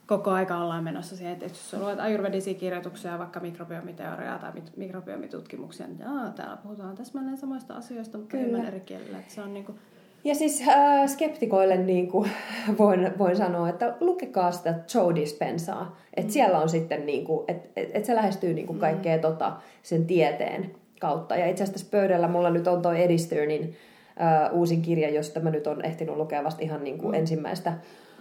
[0.06, 5.98] koko aika ollaan menossa siihen, että jos luet ajurvedisia kirjoituksia, vaikka mikrobiomiteoriaa tai mikrobiomitutkimuksia, niin
[5.98, 8.68] jaa, täällä puhutaan täsmälleen samoista asioista, mutta Kyllä.
[8.68, 9.18] eri kielillä.
[9.18, 9.78] Että se on niin kuin...
[10.24, 12.30] Ja siis äh, skeptikoille niin kuin,
[12.78, 15.96] voin, voin sanoa, että lukekaa sitä Joe Dispensaa.
[16.16, 16.32] Että mm.
[16.32, 19.22] siellä on sitten, niin kuin, että et, et se lähestyy niin kuin kaikkea mm.
[19.22, 19.52] tota,
[19.82, 21.36] sen tieteen kautta.
[21.36, 25.50] Ja itse asiassa tässä pöydällä mulla nyt on toi Edistyrin uh, uusin kirja, josta mä
[25.50, 27.18] nyt on ehtinyt lukea vasta ihan niin kuin mm.
[27.18, 27.72] ensimmäistä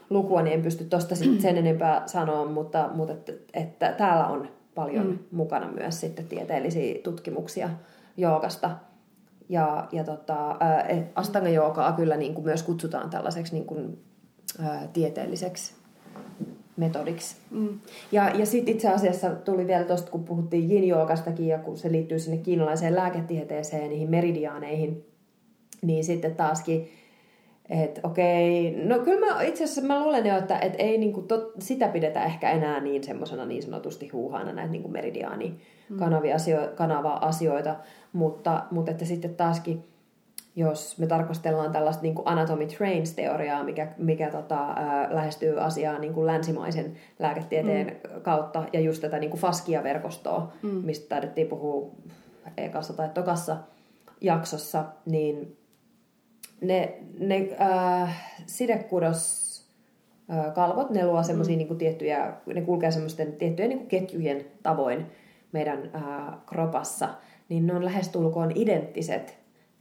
[0.09, 5.07] lukua, niin en pysty tuosta sen enempää sanoa, mutta, mutta että, että täällä on paljon
[5.07, 5.19] mm.
[5.31, 7.69] mukana myös sitten tieteellisiä tutkimuksia
[8.17, 8.71] joogasta.
[9.49, 10.55] Ja, ja tota,
[11.15, 14.03] Astanga joogaa kyllä niin kuin myös kutsutaan tällaiseksi niin kuin,
[14.59, 15.73] ää, tieteelliseksi
[16.77, 17.35] metodiksi.
[17.51, 17.79] Mm.
[18.11, 20.87] Ja, ja sitten itse asiassa tuli vielä tuosta, kun puhuttiin yin
[21.47, 25.05] ja kun se liittyy sinne kiinalaiseen lääketieteeseen, niihin meridiaaneihin,
[25.81, 26.89] niin sitten taaskin,
[27.69, 31.51] että okei, no kyllä mä itse asiassa mä luulen jo, että et ei niinku tot,
[31.59, 35.59] sitä pidetä ehkä enää niin semmoisena niin sanotusti huuhaana näitä niinku meridiaani
[35.99, 37.75] kanavia asio, kanava-asioita,
[38.13, 39.83] mutta, mutta että sitten taaskin
[40.55, 46.13] jos me tarkastellaan tällaista niin kuin anatomy trains-teoriaa, mikä, mikä tota, ää, lähestyy asiaa niin
[46.13, 48.21] kuin länsimaisen lääketieteen mm.
[48.21, 50.69] kautta, ja just tätä niin kuin faskia-verkostoa, mm.
[50.69, 51.91] mistä taidettiin puhua
[52.57, 53.57] ekassa tai tokassa
[54.21, 55.57] jaksossa, niin
[56.63, 59.43] ne, ne äh, sidekudos
[60.31, 61.57] äh, kalvot, ne luo semmoisia mm.
[61.57, 65.05] niin tiettyjä, ne kulkee semmoisten tiettyjen niin ketjujen tavoin
[65.51, 67.09] meidän äh, kropassa,
[67.49, 69.37] niin ne on lähestulkoon identtiset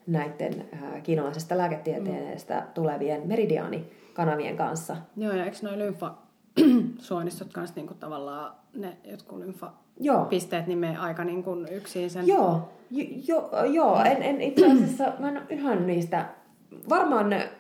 [0.07, 2.67] näiden äh, kiinalaisesta lääketieteestä mm.
[2.75, 4.97] tulevien meridiaanikanavien kanssa.
[5.17, 11.45] Joo, ja eikö noin lymfasuonistot kanssa niin kuin tavallaan ne jotkut lymfapisteet nimeä aika niin
[11.45, 12.27] kuin yksin sen?
[12.27, 14.03] Joo, jo, jo, joo.
[14.05, 16.27] En, en itse asiassa, mä en ole ihan niistä
[16.89, 17.53] varmaan ne,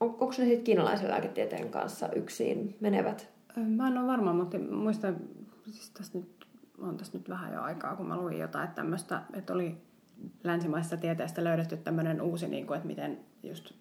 [0.00, 3.30] on, onko ne sitten kiinalaisen lääketieteen kanssa yksin menevät?
[3.56, 5.16] Mä en ole varma, mutta muistan,
[5.70, 6.46] siis tässä nyt,
[6.78, 9.76] on tässä nyt vähän jo aikaa, kun mä luin jotain että tämmöistä, että oli
[10.44, 13.72] länsimaisessa tieteestä löydetty tämmöinen uusi, niin kuin, että miten just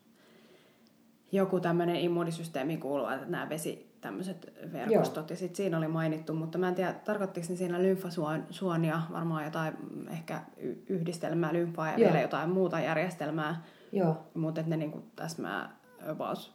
[1.31, 5.33] joku tämmöinen immuunisysteemi kuuluva, että nämä vesi tämmöiset verkostot, Joo.
[5.33, 9.73] ja sitten siinä oli mainittu, mutta mä en tiedä, tarkoittiko ne siinä lymfasuonia, varmaan jotain
[10.09, 10.41] ehkä
[10.89, 11.99] yhdistelmää lymfaa ja Joo.
[11.99, 14.17] vielä jotain muuta järjestelmää, Joo.
[14.33, 15.75] mutta että ne niinku täsmää
[16.07, 16.53] about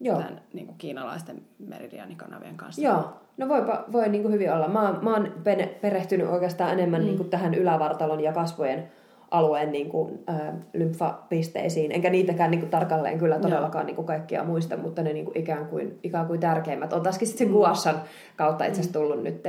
[0.00, 0.16] Joo.
[0.16, 2.82] tämän niinku kiinalaisten meridianikanavien kanssa.
[2.82, 4.68] Joo, no voi, voi niinku hyvin olla.
[4.68, 5.32] Mä, mä oon
[5.80, 7.06] perehtynyt oikeastaan enemmän mm.
[7.06, 8.88] niinku tähän ylävartalon ja kasvojen
[9.30, 14.44] alueen niin kuin, ä, lymfapisteisiin, enkä niitäkään niin kuin, tarkalleen kyllä todellakaan niin kuin, kaikkia
[14.44, 17.94] muista, mutta ne niin kuin, ikään, kuin, ikään kuin tärkeimmät on taaskin sitten se Guassan
[17.94, 18.00] mm.
[18.36, 19.02] kautta itse asiassa mm.
[19.02, 19.48] tullut nyt,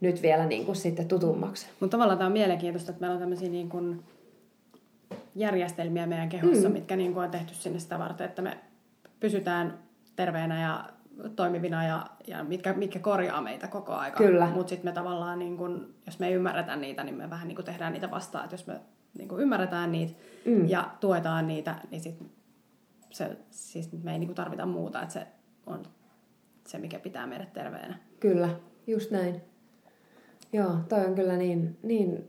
[0.00, 1.66] nyt vielä niin kuin, sitten tutummaksi.
[1.80, 4.02] Mutta tavallaan tämä on mielenkiintoista, että meillä on tämmöisiä niin kuin,
[5.36, 6.72] järjestelmiä meidän kehossa, mm.
[6.72, 8.58] mitkä niin kuin, on tehty sinne sitä varten, että me
[9.20, 9.78] pysytään
[10.16, 10.84] terveenä ja
[11.36, 14.16] toimivina ja, ja mitkä, mitkä korjaa meitä koko ajan.
[14.16, 14.46] Kyllä.
[14.54, 17.64] Mutta sitten me tavallaan, niin kun, jos me ei ymmärretä niitä, niin me vähän niin
[17.64, 18.44] tehdään niitä vastaan.
[18.44, 18.80] Että jos me
[19.18, 20.14] niin kuin ymmärretään niitä
[20.44, 20.68] mm.
[20.68, 22.18] ja tuetaan niitä, niin sit
[23.10, 25.26] se, siis me ei niin tarvita muuta, että se
[25.66, 25.82] on
[26.66, 27.98] se, mikä pitää meidät terveenä.
[28.20, 28.48] Kyllä,
[28.86, 29.40] just näin.
[30.52, 32.28] Joo, toi on kyllä niin, niin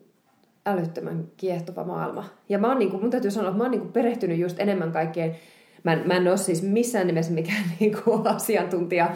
[0.67, 2.25] älyttömän kiehtova maailma.
[2.49, 4.59] Ja mä oon, niin kuin, mun täytyy sanoa, että mä oon niin kuin perehtynyt just
[4.59, 5.35] enemmän kaikkeen.
[5.83, 9.09] Mä mä en ole siis missään nimessä mikään niin kuin asiantuntija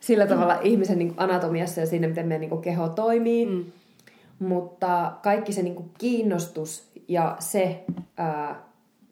[0.00, 3.46] sillä tavalla ihmisen niin kuin anatomiassa ja siinä, miten meidän niin kuin keho toimii.
[3.46, 3.64] Mm.
[4.38, 7.84] Mutta kaikki se niin kuin kiinnostus ja se
[8.16, 8.62] ää,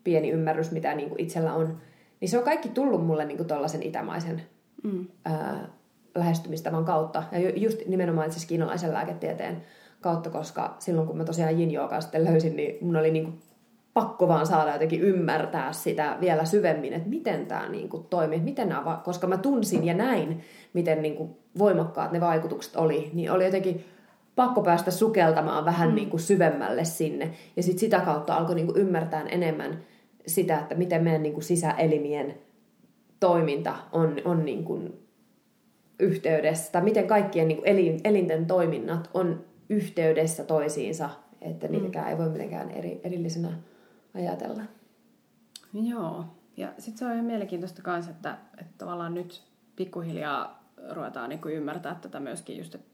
[0.05, 1.79] pieni ymmärrys, mitä niin kuin itsellä on,
[2.21, 4.43] niin se on kaikki tullut mulle niin tuollaisen itämaisen
[4.83, 5.07] mm.
[5.25, 5.69] ää,
[6.15, 7.23] lähestymistavan kautta.
[7.33, 9.63] Ja just nimenomaan siis kiinalaisen lääketieteen
[10.01, 11.71] kautta, koska silloin kun mä tosiaan yin
[12.01, 13.39] sitten löysin, niin mun oli niin kuin
[13.95, 18.69] pakko vaan saada jotenkin ymmärtää sitä vielä syvemmin, että miten tämä niin kuin toimii, miten
[18.69, 20.41] nämä, koska mä tunsin ja näin,
[20.73, 23.85] miten niin kuin voimakkaat ne vaikutukset oli, niin oli jotenkin
[24.37, 25.95] pakko päästä sukeltamaan vähän mm.
[25.95, 27.31] niin kuin syvemmälle sinne.
[27.57, 29.81] Ja sitten sitä kautta alkoi niin kuin ymmärtää enemmän
[30.27, 32.35] sitä, että miten meidän niin kuin sisäelimien
[33.21, 35.01] toiminta on, on niin kuin
[35.99, 41.11] yhteydessä, tai miten kaikkien niin kuin elin, elinten toiminnat on yhteydessä toisiinsa,
[41.41, 41.73] että mm.
[41.73, 42.11] niitäkään mm.
[42.11, 43.53] ei voi mitenkään eri, erillisenä
[44.15, 44.63] ajatella.
[45.73, 46.25] Joo,
[46.57, 49.43] ja sitten se on ihan mielenkiintoista myös, että, että tavallaan nyt
[49.77, 52.91] pikkuhiljaa ruvetaan niin kuin ymmärtää tätä myöskin just, että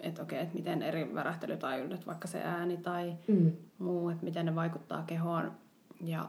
[0.00, 3.52] että okei, että miten eri värähtelytaajuudet, vaikka se ääni tai mm.
[3.78, 5.52] muu, että miten ne vaikuttaa kehoon.
[6.00, 6.28] Ja,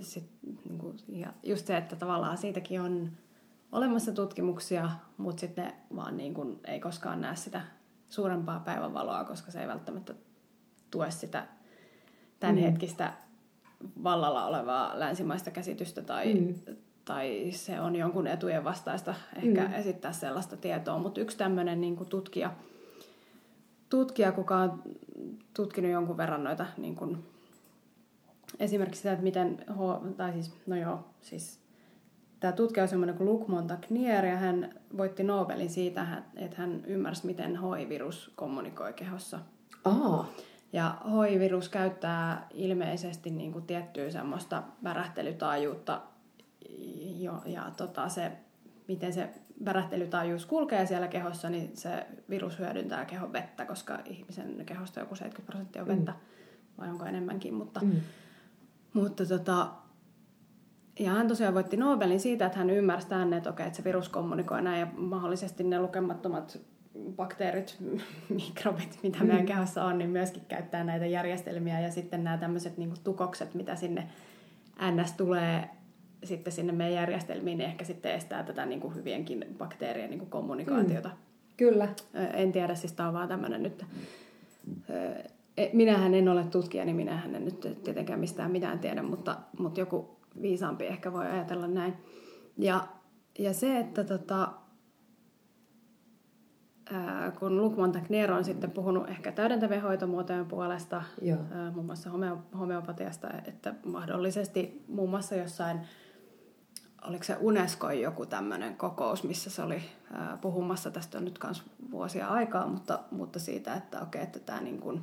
[0.00, 3.10] sit, niin kuin, ja just se, että tavallaan siitäkin on
[3.72, 7.60] olemassa tutkimuksia, mutta sitten ne vaan niin kuin, ei koskaan näe sitä
[8.08, 10.14] suurempaa päivänvaloa, koska se ei välttämättä
[10.90, 11.46] tue sitä
[12.40, 13.12] tämänhetkistä
[13.80, 13.88] mm.
[14.04, 16.54] vallalla olevaa länsimaista käsitystä tai, mm
[17.06, 19.74] tai se on jonkun etujen vastaista ehkä mm.
[19.74, 20.98] esittää sellaista tietoa.
[20.98, 22.52] Mutta yksi tämmöinen niin tutkija,
[23.88, 24.82] tutkija, kuka on
[25.54, 27.24] tutkinut jonkun verran noita niin kuin,
[28.58, 29.64] esimerkiksi sitä, että miten,
[30.16, 31.60] tai siis, no joo, siis
[32.46, 37.26] tämä tutkija on semmoinen kuin Luc Montagnier, ja hän voitti Nobelin siitä, että hän ymmärsi,
[37.26, 39.40] miten HIV-virus kommunikoi kehossa.
[39.84, 40.28] Aa.
[40.72, 46.02] Ja HIV-virus käyttää ilmeisesti niin kuin tiettyä semmoista värähtelytaajuutta,
[47.18, 48.32] jo, ja tota, se,
[48.88, 49.30] miten se
[49.64, 55.52] värähtelytaajuus kulkee siellä kehossa, niin se virus hyödyntää kehon vettä, koska ihmisen kehosta joku 70
[55.52, 56.18] prosenttia on vettä, mm.
[56.78, 58.00] vai onko enemmänkin, mutta, mm.
[58.92, 59.68] mutta tota,
[60.98, 64.08] ja hän tosiaan voitti Nobelin siitä, että hän ymmärsi tänne, että, okei, että se virus
[64.08, 66.58] kommunikoi näin ja mahdollisesti ne lukemattomat
[67.16, 67.76] bakteerit,
[68.28, 69.26] mikrobit, mitä mm.
[69.26, 73.76] meidän kehossa on, niin myöskin käyttää näitä järjestelmiä ja sitten nämä tämmöiset niin tukokset, mitä
[73.76, 74.06] sinne
[74.90, 75.68] NS tulee
[76.24, 80.30] sitten sinne meidän järjestelmiin, niin ehkä sitten estää tätä niin kuin hyvienkin bakteerien niin kuin
[80.30, 81.08] kommunikaatiota.
[81.08, 81.14] Mm.
[81.56, 81.88] Kyllä.
[82.34, 83.84] En tiedä, siis tämä on vaan tämmöinen nyt...
[85.56, 89.80] E, minähän en ole tutkija, niin minähän en nyt tietenkään mistään mitään tiedä, mutta, mutta
[89.80, 91.94] joku viisaampi ehkä voi ajatella näin.
[92.58, 92.88] Ja,
[93.38, 94.52] ja se, että tota,
[96.92, 101.02] ää, kun Luc Montagnier on sitten puhunut ehkä täydentävien hoitomuotojen puolesta,
[101.50, 105.80] ää, muun muassa homeo- homeopatiasta, että mahdollisesti muun muassa jossain
[107.08, 109.82] oliko se Unesco joku tämmöinen kokous, missä se oli
[110.12, 114.60] ää, puhumassa, tästä on nyt myös vuosia aikaa, mutta, mutta siitä, että okei, että tämä
[114.60, 115.02] niin kuin,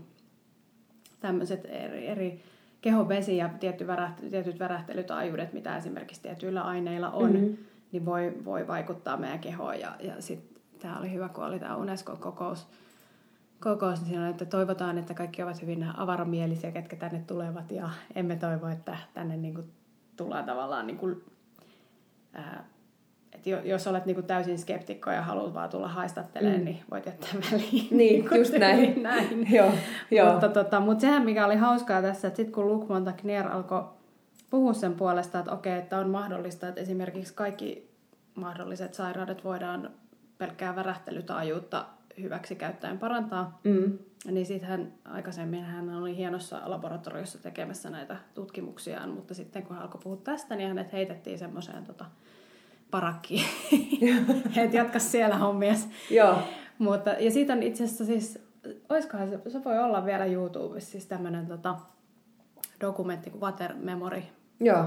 [1.19, 2.43] tämmöiset eri, eri
[2.83, 7.57] kehonvesi ja tietty väräht, tietyt värähtelytaajuudet, mitä esimerkiksi tietyillä aineilla on, mm-hmm.
[7.91, 9.79] niin voi, voi vaikuttaa meidän kehoon.
[9.79, 12.67] Ja, ja sitten tämä oli hyvä, kun oli tämä Unesco-kokous,
[13.59, 17.89] kokous, niin siinä oli, että toivotaan, että kaikki ovat hyvin avaramielisiä, ketkä tänne tulevat, ja
[18.15, 19.67] emme toivo, että tänne niin kuin
[20.17, 21.23] tullaan tavallaan niin kuin
[23.51, 26.65] että jos olet niinku täysin skeptikko ja haluat vaan tulla haistattelemaan, mm.
[26.65, 27.71] niin voit jättää väliin.
[27.71, 29.03] Niin, niin just näin.
[29.03, 29.47] näin.
[29.55, 29.71] joo,
[30.11, 30.31] joo.
[30.31, 33.83] Mutta, tota, mutta sehän mikä oli hauskaa tässä, että sitten kun Luc Montagnier alkoi
[34.49, 37.89] puhua sen puolesta, että okei, että on mahdollista, että esimerkiksi kaikki
[38.35, 39.89] mahdolliset sairaudet voidaan
[40.37, 41.85] pelkkää värähtelytaajuutta
[42.21, 43.59] hyväksi käyttäen parantaa.
[43.63, 43.97] Mm.
[44.31, 49.83] Niin sitten hän aikaisemmin hän oli hienossa laboratoriossa tekemässä näitä tutkimuksiaan, mutta sitten kun hän
[49.83, 52.05] alkoi puhua tästä, niin hänet heitettiin semmoiseen tota,
[52.93, 53.45] parakkiin.
[54.63, 55.87] että jatka siellä hommias.
[56.09, 56.37] Joo.
[56.77, 58.39] Mutta, ja siitä on itse asiassa siis,
[58.89, 61.75] oiskohan se, se voi olla vielä YouTubessa siis tämmöinen tota,
[62.81, 64.21] dokumentti kuin Water Memory.
[64.59, 64.83] Joo.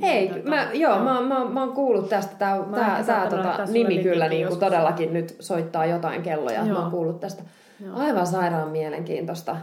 [0.00, 1.04] Hei, Niin, tota, mä, joo, joo.
[1.04, 2.36] mä, mä, mä oon kuullut tästä.
[2.36, 6.62] Tää, Mä tää, tää tota, nimi kyllä niin kuin todellakin nyt soittaa jotain kelloja.
[6.64, 6.78] Mä Joo.
[6.78, 7.42] oon kuullut tästä.
[7.84, 7.96] Joo.
[7.96, 9.56] Aivan sairaan mielenkiintoista.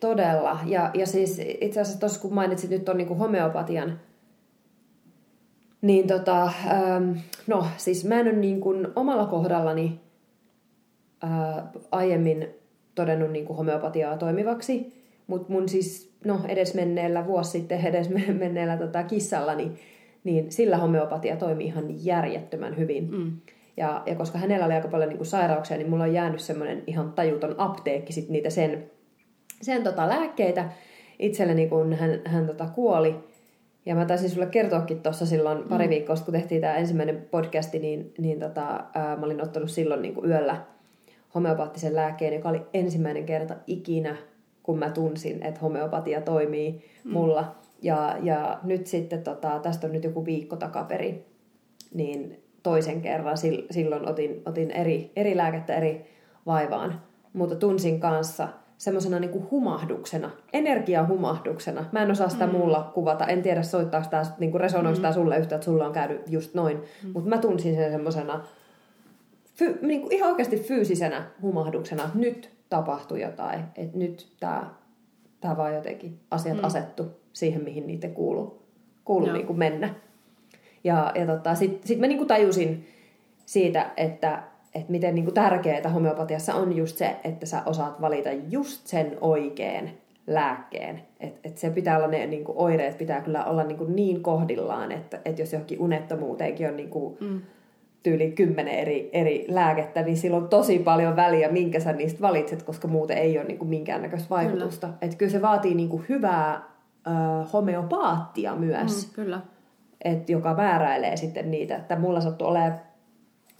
[0.00, 0.58] Todella.
[0.64, 4.00] Ja, ja siis itse asiassa tuossa kun mainitsit nyt on niin kuin homeopatian,
[5.86, 7.12] niin tota, ähm,
[7.46, 10.00] no siis mä en ole niin kuin omalla kohdallani
[11.24, 12.48] äh, aiemmin
[12.94, 19.72] todennut niin kuin homeopatiaa toimivaksi, mutta mun siis, no edesmenneellä vuosi sitten edesmenneellä tota, kissallani,
[20.24, 23.10] niin sillä homeopatia toimii ihan järjettömän hyvin.
[23.10, 23.32] Mm.
[23.76, 26.82] Ja, ja koska hänellä oli aika paljon niin kuin sairauksia, niin mulla on jäänyt semmoinen
[26.86, 28.90] ihan tajuton apteekki sit niitä sen,
[29.62, 30.68] sen tota lääkkeitä
[31.18, 33.16] itselleni, kun hän, hän tota kuoli.
[33.86, 37.78] Ja mä taisin sulle kertoakin tuossa silloin pari viikkoa, sitten, kun tehtiin tämä ensimmäinen podcasti,
[37.78, 40.56] niin, niin tota, ää, mä olin ottanut silloin niin kuin yöllä
[41.34, 44.16] homeopaattisen lääkkeen, joka oli ensimmäinen kerta ikinä,
[44.62, 47.56] kun mä tunsin, että homeopatia toimii mulla.
[47.82, 51.24] Ja, ja nyt sitten, tota, tästä on nyt joku viikko takaperi,
[51.94, 56.06] niin toisen kerran sil- silloin otin, otin eri, eri lääkettä eri
[56.46, 57.00] vaivaan.
[57.32, 58.48] Mutta tunsin kanssa
[58.78, 61.84] semmoisena niinku humahduksena, energiahumahduksena.
[61.92, 62.52] Mä en osaa sitä mm.
[62.52, 63.26] muulla kuvata.
[63.26, 66.76] En tiedä, soittaako tämä, niinku resonoiko tämä sulle yhtä, että sulla on käynyt just noin.
[66.76, 67.10] Mm.
[67.12, 68.44] Mutta mä tunsin sen semmoisena
[69.54, 73.64] fy, niinku ihan oikeasti fyysisenä humahduksena, nyt tapahtui jotain.
[73.76, 74.70] Että nyt tämä
[75.40, 76.64] tää vaan jotenkin asiat mm.
[76.64, 78.62] asettu siihen, mihin niiden kuuluu,
[79.04, 79.36] kuuluu Joo.
[79.36, 79.94] niinku mennä.
[80.84, 82.88] Ja, ja tota, sitten sit mä niinku tajusin
[83.46, 84.42] siitä, että,
[84.76, 89.90] että miten niinku tärkeää homeopatiassa on just se, että sä osaat valita just sen oikean
[90.26, 91.02] lääkkeen.
[91.20, 95.20] Että et se pitää olla ne niinku, oireet, pitää kyllä olla niinku niin kohdillaan, että
[95.24, 97.40] et jos johonkin unettomuuteenkin on niinku, Mm.
[98.02, 102.62] tyyli kymmenen eri, eri lääkettä, niin sillä on tosi paljon väliä, minkä sä niistä valitset,
[102.62, 104.88] koska muuten ei ole niinku minkäännäköistä vaikutusta.
[105.00, 106.54] Että kyllä se vaatii niinku hyvää
[107.06, 107.10] ö,
[107.52, 109.40] homeopaattia myös Mm, kyllä.
[110.04, 111.76] et, joka määräilee sitten niitä.
[111.76, 112.80] Että mulla sattui olemaan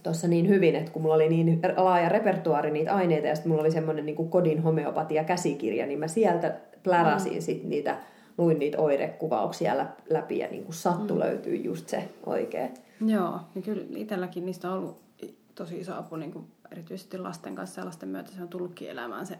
[0.06, 3.62] tuossa niin hyvin, että kun mulla oli niin laaja repertuaari niitä aineita ja sitten mulla
[3.62, 7.40] oli semmoinen niin kodin homeopatia käsikirja, niin mä sieltä pläräsin mm.
[7.40, 7.98] sit niitä,
[8.38, 11.20] luin niitä oirekuvauksia lä- läpi ja niin kuin sattu mm.
[11.20, 12.68] löytyy just se oikea.
[13.06, 15.02] Joo, ja kyllä itselläkin niistä on ollut
[15.54, 19.26] tosi iso apu niin kuin erityisesti lasten kanssa ja lasten myötä se on tullutkin elämään
[19.26, 19.38] se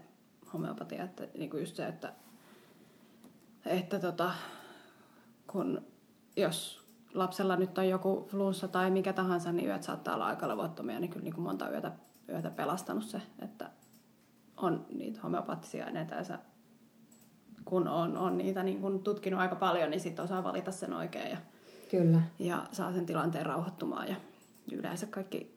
[0.53, 2.13] homeopatia, että niin kuin just se, että,
[3.67, 4.31] että tota,
[5.47, 5.83] kun
[6.37, 6.86] jos
[7.17, 11.11] lapsella nyt on joku flunssa tai mikä tahansa, niin yöt saattaa olla aika levottomia, niin
[11.11, 11.93] kyllä niin kuin monta yötä,
[12.29, 13.71] yötä pelastanut se, että
[14.57, 16.39] on niitä homeopaattisia aineita ja sä,
[17.65, 21.31] kun on, on niitä niin kun tutkinut aika paljon, niin sitten osaa valita sen oikein
[21.31, 21.37] ja
[21.91, 22.23] Kyllä.
[22.39, 24.09] ja saa sen tilanteen rauhoittumaan.
[24.09, 24.17] Ja
[24.73, 25.57] yleensä kaikki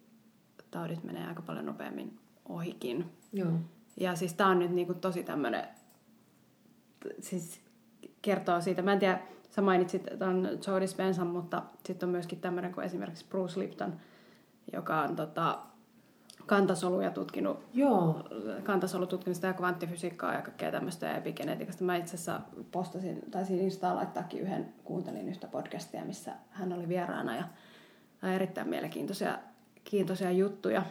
[0.71, 3.05] taudit menee aika paljon nopeammin ohikin.
[3.33, 3.51] Joo.
[3.97, 5.67] Ja siis tää on nyt niinku tosi tämmönen,
[7.19, 7.61] siis
[8.21, 9.19] kertoo siitä, mä en tiedä,
[9.49, 13.93] sä mainitsit ton Joe Dispensan, mutta sitten on myöskin tämmöinen kuin esimerkiksi Bruce Lipton,
[14.73, 15.59] joka on tota,
[16.45, 18.23] kantasoluja tutkinut Joo.
[18.63, 21.83] kantasolututkimusta ja kvanttifysiikkaa ja kaikkea tämmöistä ja epigenetiikasta.
[21.83, 22.41] Mä itse asiassa
[22.71, 27.43] postasin, taisin Instaan laittaakin yhden, kuuntelin yhtä podcastia, missä hän oli vieraana ja
[28.21, 29.39] ja erittäin mielenkiintoisia
[29.83, 30.83] kiintoisia juttuja.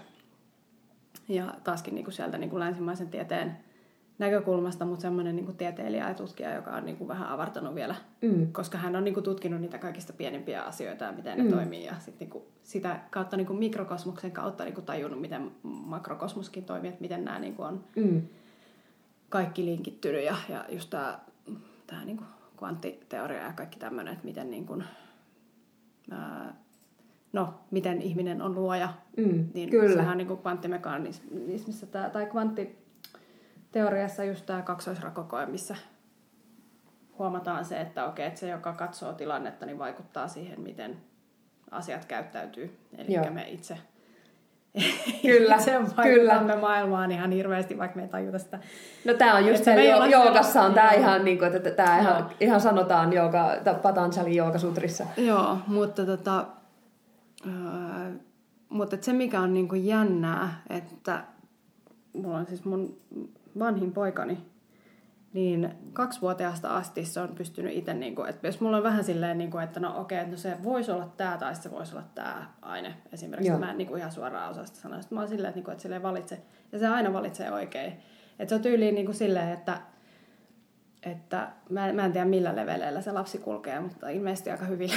[1.29, 3.57] Ja taaskin niin kuin sieltä niin kuin länsimaisen tieteen
[4.19, 7.95] näkökulmasta, mutta semmoinen niin kuin tieteilijä ja tutkija, joka on niin kuin vähän avartanut vielä,
[8.23, 8.53] Mm.
[8.53, 11.51] koska hän on niin kuin tutkinut niitä kaikista pienimpiä asioita ja miten ne Mm.
[11.51, 11.85] toimii.
[11.85, 16.65] Ja sit niin kuin sitä kautta niin kuin mikrokosmoksen kautta niin kuin tajunnut, miten makrokosmoskin
[16.65, 18.23] toimii, että miten nämä niin kuin on Mm.
[19.29, 21.19] kaikki linkittynyt ja, ja just tämä
[21.87, 22.25] tää niinku
[22.57, 24.83] kvanttiteoria ja kaikki tämmöinen, että miten, niinku,
[26.11, 26.55] ää,
[27.33, 29.49] no, miten ihminen on luoja, Mm.
[29.55, 29.93] niin Kyllä.
[29.95, 32.27] sehän on niinku kvanttimekanismissa tää, tai
[33.73, 35.77] kvanttiteoriassa just tämä kaksoisrakokoe, missä
[37.19, 40.97] huomataan se, että okei, että se, joka katsoo tilannetta, niin vaikuttaa siihen, miten
[41.71, 42.79] asiat käyttäytyy.
[42.99, 43.79] Eli me itse
[45.23, 48.59] Kyllä, itse vaikutamme maailmaan ihan hirveästi, vaikka me ei tajuta sitä.
[49.05, 51.01] No tää on just se, jo- joogassa on tää Joo.
[51.01, 53.51] ihan niin kuin, että tää ihan, ihan sanotaan jooga,
[53.83, 55.07] Patanjali joogasutrissa.
[55.17, 56.47] Joo, mutta tota,
[57.47, 58.11] ää,
[58.69, 61.25] mutta se mikä on niinku jännää, että
[62.13, 63.01] mulla on siis mun
[63.59, 64.39] vanhin poikani,
[65.33, 69.39] niin kaksivuotiaasta asti se on pystynyt itse, niin kuin, että jos mulla on vähän silleen,
[69.39, 72.05] niin kuin, että no okei, okay, no se voisi olla tämä tai se voisi olla
[72.15, 73.59] tämä aine esimerkiksi, Joo.
[73.59, 75.01] mä en niin kuin ihan suoraan osaa sitä sanoa.
[75.01, 77.93] Sitten mä oon silleen, että, niin kuin, että silleen valitse, ja se aina valitsee oikein.
[78.39, 79.81] Että se on tyyliin niin kuin silleen, että,
[81.03, 84.91] että mä, mä en tiedä millä leveleillä se lapsi kulkee, mutta ilmeisesti aika hyvin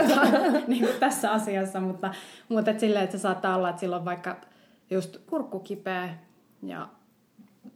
[0.66, 2.14] niin kuin tässä asiassa, mutta,
[2.48, 4.36] mutta et silleen, että se saattaa olla, että silloin vaikka
[4.90, 6.08] just kurkku kipeä
[6.62, 6.88] ja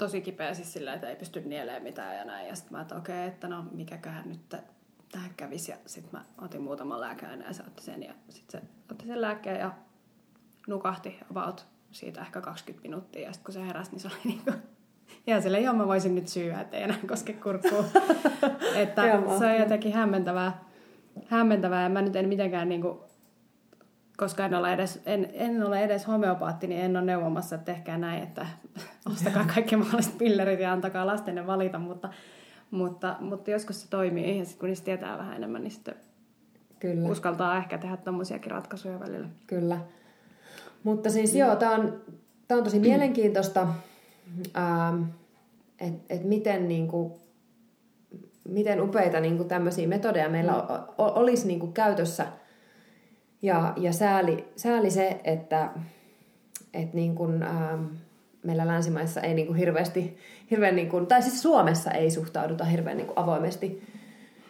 [0.03, 2.49] tosi kipeä siis silleen, että ei pysty nielemään mitään ja näin.
[2.49, 4.57] Ja sitten mä että okei, okay, että no mikäköhän nyt
[5.13, 5.71] tähän kävisi.
[5.71, 8.03] Ja sitten mä otin muutaman lääkäinen ja se otti sen.
[8.03, 9.71] Ja sitten se otti sen lääkkeen ja
[10.67, 13.23] nukahti about siitä ehkä 20 minuuttia.
[13.23, 14.57] Ja sitten kun se heräsi, niin se oli niin kuin
[15.27, 17.85] ja sille joo, mä voisin nyt syyä, että ei enää koske kurkkua.
[18.77, 19.03] että
[19.39, 20.65] se on jotenkin hämmentävää.
[21.27, 23.05] hämmentävää ja mä nyt en mitenkään niinku
[24.23, 27.99] koska en ole edes, en, en ole edes homeopaatti, niin en ole neuvomassa, että tehkää
[27.99, 28.47] näin, että
[29.13, 32.09] ostakaa kaikki mahdolliset pillerit ja antakaa lastenne valita, mutta,
[32.71, 35.95] mutta, mutta joskus se toimii ja sitten kun niistä tietää vähän enemmän, niin sitten
[36.81, 37.09] Kyllä.
[37.09, 39.29] uskaltaa ehkä tehdä tämmöisiäkin ratkaisuja välillä.
[39.47, 39.79] Kyllä.
[40.85, 42.01] Mutta siis joo, tämä on,
[42.49, 43.69] tää on tosi mielenkiintoista,
[44.57, 45.03] ähm,
[45.81, 47.21] että et miten, niinku,
[48.49, 50.59] miten upeita niinku tämmöisiä metodeja meillä mm.
[50.97, 52.27] olisi niinku käytössä–
[53.43, 55.71] ja, ja sääli, sääli se, että,
[56.75, 57.85] että niin kuin, ähm,
[58.43, 60.19] meillä länsimaissa ei niin kuin hirveästi,
[60.51, 63.83] hirveän niin kuin, tai siis Suomessa ei suhtauduta hirveän niin kuin avoimesti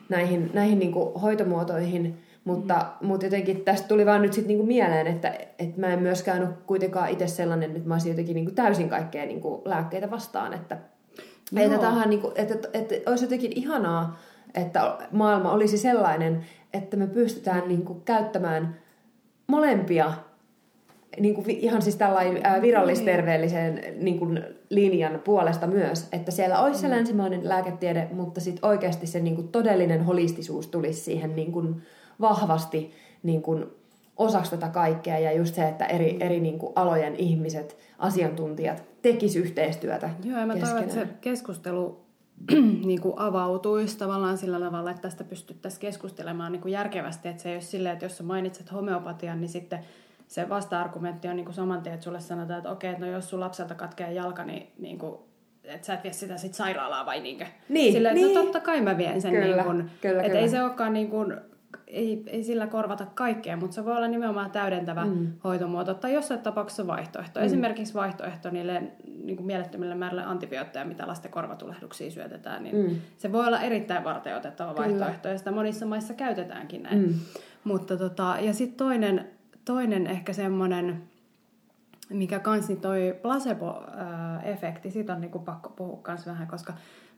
[0.09, 3.07] näihin, näihin niin kuin hoitomuotoihin, mutta, mm.
[3.07, 5.29] mutta jotenkin tästä tuli vaan nyt sitten niinku mieleen, että,
[5.59, 9.27] että mä en myöskään ole kuitenkaan itse sellainen, että mä olisin jotenkin niinku täysin kaikkea
[9.27, 10.79] niinku lääkkeitä vastaan, että,
[11.57, 14.19] että, tähän niinku, että, että, että olisi jotenkin ihanaa,
[14.55, 18.77] että maailma olisi sellainen, että me pystytään niinku käyttämään
[19.47, 20.13] molempia
[21.21, 24.19] niin kuin ihan siis tällainen virallisterveellisen niin.
[24.19, 26.95] kuin linjan puolesta myös, että siellä olisi se mm.
[26.95, 31.83] länsimainen lääketiede, mutta sitten oikeasti se niin kuin todellinen holistisuus tulisi siihen niin kuin
[32.21, 32.91] vahvasti
[33.23, 33.67] niin kuin
[34.17, 35.19] osaksi tätä kaikkea.
[35.19, 40.47] Ja just se, että eri, eri niin kuin alojen ihmiset, asiantuntijat tekis yhteistyötä Joo, ja
[40.47, 42.01] mä toivon, että se keskustelu
[42.85, 47.29] niin kuin avautuisi tavallaan sillä tavalla, että tästä pystyttäisiin keskustelemaan niin kuin järkevästi.
[47.29, 49.79] Että se ei ole silleen, että jos sä mainitset homeopatian, niin sitten
[50.29, 53.41] se vasta-argumentti on niin kuin saman tien, että sulle sanotaan, että okei, no jos sun
[53.41, 55.19] lapselta katkee jalka, niin, niin kuin,
[55.65, 57.47] että sä et vie sitä sit sairaalaa vai niinkö?
[57.69, 58.27] Niin, Silleen, niin.
[58.27, 59.33] että no totta kai mä vien sen.
[59.33, 60.41] Kyllä, niin kuin, kyllä, että kyllä.
[60.41, 61.37] ei se olekaan niin kuin,
[61.93, 65.33] ei, ei sillä korvata kaikkea, mutta se voi olla nimenomaan täydentävä mm.
[65.45, 67.41] hoitomuoto tai jossain tapauksessa vaihtoehto.
[67.41, 67.47] Mm.
[67.47, 68.83] Esimerkiksi vaihtoehto niille
[69.25, 72.97] niin kuin mielettömille määrille antibiootteja, mitä lasten korvatulehduksiin syötetään, niin mm.
[73.17, 77.03] se voi olla erittäin varteutettava vaihtoehto ja sitä monissa maissa käytetäänkin näin.
[77.03, 77.15] Mm.
[77.65, 79.27] Mutta tota, ja sitten toinen,
[79.65, 81.03] toinen ehkä semmoinen,
[82.09, 86.73] mikä kans niin toi placebo-efekti, siitä on niinku pakko puhua kans vähän, koska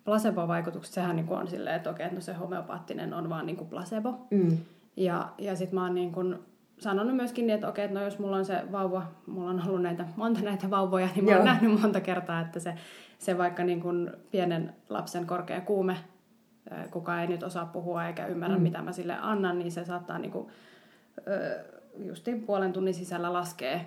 [0.05, 4.27] placebo-vaikutukset, sehän niin on silleen, että okei, no se homeopaattinen on vaan niin placebo.
[4.31, 4.59] Mm.
[4.97, 6.39] Ja, ja sitten mä oon niin kuin
[6.79, 9.83] sanonut myöskin niin, että okei, että no jos mulla on se vauva, mulla on ollut
[9.83, 11.45] näitä, monta näitä vauvoja, niin mä oon Joo.
[11.45, 12.75] nähnyt monta kertaa, että se,
[13.19, 15.97] se vaikka niin kuin pienen lapsen korkea kuume,
[16.91, 18.63] kuka ei nyt osaa puhua eikä ymmärrä, mm.
[18.63, 20.49] mitä mä sille annan, niin se saattaa niin kuin,
[21.97, 23.81] justiin puolen tunnin sisällä laskea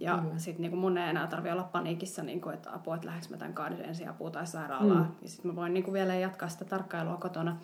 [0.00, 0.30] ja mm.
[0.36, 3.54] sitten niinku mun ei enää tarvitse olla paniikissa, niinku, että apua, että lähdekö mä tämän
[3.54, 5.02] kaadin ensin apua tai sairaalaa.
[5.02, 5.10] Mm.
[5.22, 7.56] Ja sitten mä voin niinku vielä jatkaa sitä tarkkailua kotona.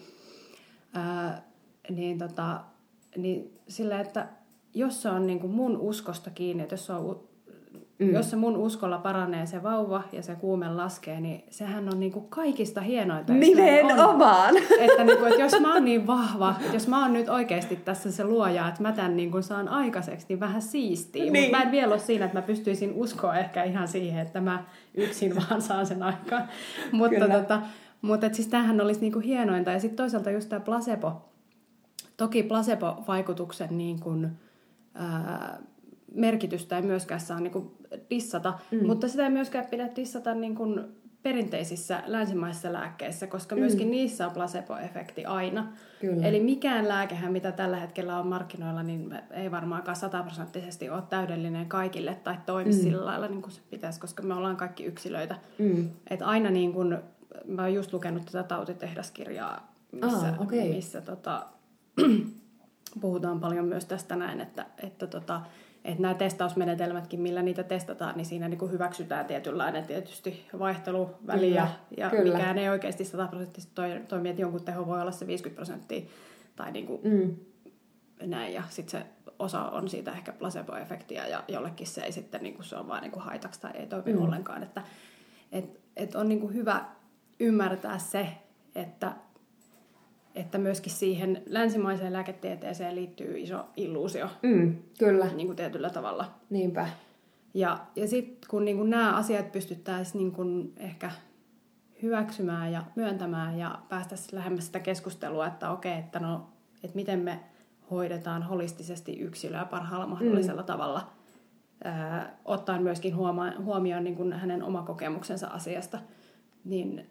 [0.94, 1.42] Ää,
[1.90, 2.60] niin, tota,
[3.16, 4.28] niin sillä, että
[4.74, 7.28] jos se on niinku mun uskosta kiinni, että jos se on
[7.98, 8.12] Mm.
[8.12, 12.20] Jos se mun uskolla paranee se vauva ja se kuume laskee, niin sehän on niinku
[12.20, 13.32] kaikista hienointa.
[13.32, 14.55] Nimenomaan!
[14.55, 14.62] On.
[14.81, 18.12] Että, niinku, että jos mä oon niin vahva, että jos mä oon nyt oikeasti tässä
[18.12, 21.23] se luoja, että mä tämän niinku saan aikaiseksi, niin vähän siistiä.
[21.23, 21.44] Niin.
[21.44, 24.64] Mutta mä en vielä ole siinä, että mä pystyisin uskoa ehkä ihan siihen, että mä
[24.94, 26.48] yksin vaan saan sen aikaan.
[26.93, 27.60] mutta tota,
[28.02, 29.70] mutta siis tämähän olisi niinku hienointa.
[29.70, 31.31] Ja sitten toisaalta just tämä placebo.
[32.16, 34.31] Toki placebo-vaikutuksen niin kuin,
[34.94, 35.59] ää,
[36.16, 37.70] merkitystä ei myöskään saa niin kuin
[38.10, 38.86] dissata, mm.
[38.86, 40.80] mutta sitä ei myöskään pidä dissata niin kuin
[41.26, 43.60] perinteisissä länsimaisissa lääkkeissä, koska mm.
[43.60, 45.72] myöskin niissä on placebo-efekti aina.
[46.01, 46.26] Kyllä.
[46.26, 52.14] Eli mikään lääkehän, mitä tällä hetkellä on markkinoilla, niin ei varmaankaan sataprosenttisesti ole täydellinen kaikille
[52.14, 52.76] tai toimi mm.
[52.76, 55.36] sillä lailla niin kuin se pitäisi, koska me ollaan kaikki yksilöitä.
[55.59, 55.90] Mm.
[56.10, 56.98] Et aina niin kuin,
[57.44, 60.68] mä oon just lukenut tätä tautitehdaskirjaa, missä, ah, okay.
[60.68, 61.47] missä tota,
[63.01, 65.40] puhutaan paljon myös tästä näin, että, että tota,
[65.86, 71.68] että nämä testausmenetelmätkin, millä niitä testataan, niin siinä niin kuin hyväksytään tietynlainen tietysti vaihteluväli kyllä,
[71.96, 72.32] ja kyllä.
[72.32, 73.74] mikään ei oikeasti 100 prosenttisesti
[74.08, 76.06] toimi, että jonkun teho voi olla se 50 prosenttia
[76.56, 77.36] tai niin kuin mm.
[78.28, 79.06] näin ja sitten se
[79.38, 83.02] osa on siitä ehkä placebo-efektiä ja jollekin se ei sitten niin kuin se on vaan
[83.02, 84.22] niin kuin haitaksi tai ei toimi mm.
[84.22, 84.82] ollenkaan, että
[85.52, 86.84] et, et on niin kuin hyvä,
[87.40, 88.28] ymmärtää se,
[88.74, 89.12] että,
[90.36, 94.28] että myöskin siihen länsimaiseen lääketieteeseen liittyy iso illuusio.
[94.42, 95.26] Mm, kyllä.
[95.26, 96.34] Niin kuin tietyllä tavalla.
[96.50, 96.88] Niinpä.
[97.54, 101.10] Ja, ja sitten kun niin kuin nämä asiat pystyttäisiin niin kuin ehkä
[102.02, 106.48] hyväksymään ja myöntämään ja päästäisiin lähemmäs sitä keskustelua, että okei, että no,
[106.82, 107.40] että miten me
[107.90, 110.66] hoidetaan holistisesti yksilöä parhaalla mahdollisella mm.
[110.66, 111.12] tavalla,
[111.84, 115.98] ää, ottaen myöskin huoma- huomioon niin kuin hänen oma kokemuksensa asiasta,
[116.64, 117.06] niin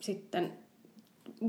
[0.00, 0.52] sitten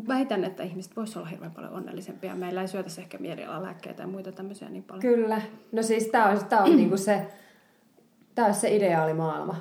[0.07, 2.35] väitän, että ihmiset voisivat olla hirveän paljon onnellisempia.
[2.35, 5.01] Meillä ei syötäisi ehkä mielialalääkkeitä ja muita tämmöisiä niin paljon.
[5.01, 5.41] Kyllä.
[5.71, 7.27] No siis tämä on, tää on niinku se,
[8.35, 9.55] tää on se ideaalimaailma.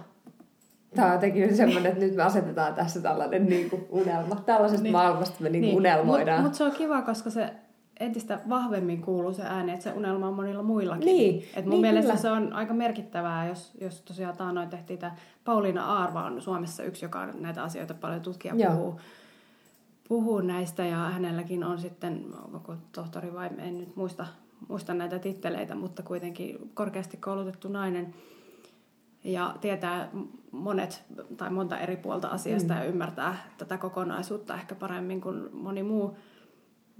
[0.95, 4.35] Tämä on jotenkin semmoinen, että nyt me asetetaan tässä tällainen niin kuin unelma.
[4.47, 4.93] Tällaisesta niin.
[4.93, 5.77] maailmasta me niin niin.
[5.77, 6.43] unelmoidaan.
[6.43, 7.51] Mutta mut se on kiva, koska se
[8.01, 11.07] entistä vahvemmin kuuluu se ääni, että se unelma on monilla muillakin.
[11.07, 12.23] Niin, Et mun niin mielestä kyllä.
[12.23, 17.05] se on aika merkittävää, jos, jos tosiaan taanoin tehtiin tämä Pauliina Aarva on Suomessa yksi,
[17.05, 18.73] joka näitä asioita paljon tutkija Joo.
[18.73, 19.01] puhuu,
[20.09, 24.26] puhuu näistä ja hänelläkin on sitten, onko tohtori vai en nyt muista,
[24.68, 28.14] muista näitä titteleitä, mutta kuitenkin korkeasti koulutettu nainen
[29.24, 30.09] ja tietää
[30.51, 31.05] monet
[31.36, 32.80] tai monta eri puolta asiasta mm.
[32.80, 36.16] ja ymmärtää tätä kokonaisuutta ehkä paremmin kuin moni muu.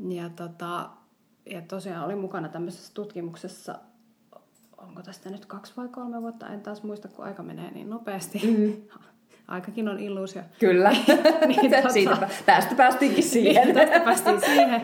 [0.09, 0.91] Ja, tota,
[1.47, 3.79] ja tosiaan oli mukana tämmöisessä tutkimuksessa,
[4.77, 8.41] onko tästä nyt kaksi vai kolme vuotta, en taas muista, kun aika menee niin nopeasti.
[8.59, 8.99] Mm.
[9.49, 10.43] Aikakin on illuusio.
[10.59, 10.91] Kyllä.
[11.47, 13.65] Niin, tota- Siitä, tästä päästiinkin siihen.
[13.65, 14.83] Niin, tästä päästiin siihen.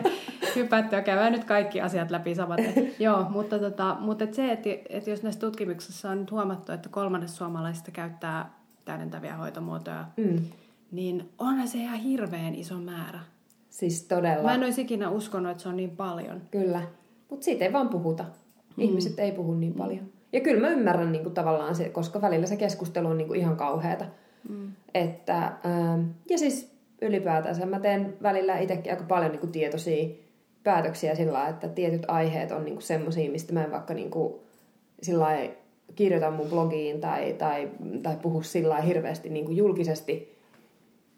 [0.55, 2.73] Hypätty ja käydään nyt kaikki asiat läpi samaten.
[2.99, 6.89] Joo, mutta, tota, mutta et se, että et jos näissä tutkimuksissa on nyt huomattu, että
[6.89, 8.49] kolmannes suomalaisista käyttää
[8.85, 10.39] täydentäviä hoitomuotoja, Mm.
[10.91, 13.19] niin onhan se ihan hirveän iso määrä.
[13.69, 14.43] Siis todella.
[14.43, 16.41] Mä en olisi ikinä uskonut, että se on niin paljon.
[16.51, 16.81] Kyllä.
[17.29, 18.25] Mutta siitä ei vaan puhuta.
[18.77, 20.05] Ihmiset ei puhu niin paljon.
[20.33, 23.39] Ja kyllä mä ymmärrän niin kuin, tavallaan se, koska välillä se keskustelu on niin kuin,
[23.39, 24.05] ihan kauheata.
[24.49, 24.71] Mm.
[24.93, 30.09] Että, ähm, ja siis ylipäätänsä mä teen välillä itsekin aika paljon niin kuin, tietoisia
[30.63, 34.33] päätöksiä sillä lailla, että tietyt aiheet on niin semmoisia, mistä mä en vaikka niin kuin,
[35.01, 35.53] sillä lailla
[35.95, 37.69] kirjoita mun blogiin tai, tai,
[38.03, 40.35] tai puhu sillä lailla hirveästi niin kuin julkisesti,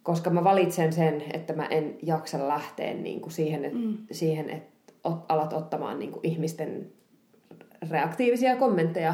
[0.04, 3.98] koska mä valitsen sen, että mä en jaksa lähteä niin kuin siihen, että, Mm.
[4.12, 6.92] siihen, että ot, alat ottamaan niin kuin ihmisten
[7.90, 9.14] reaktiivisia kommentteja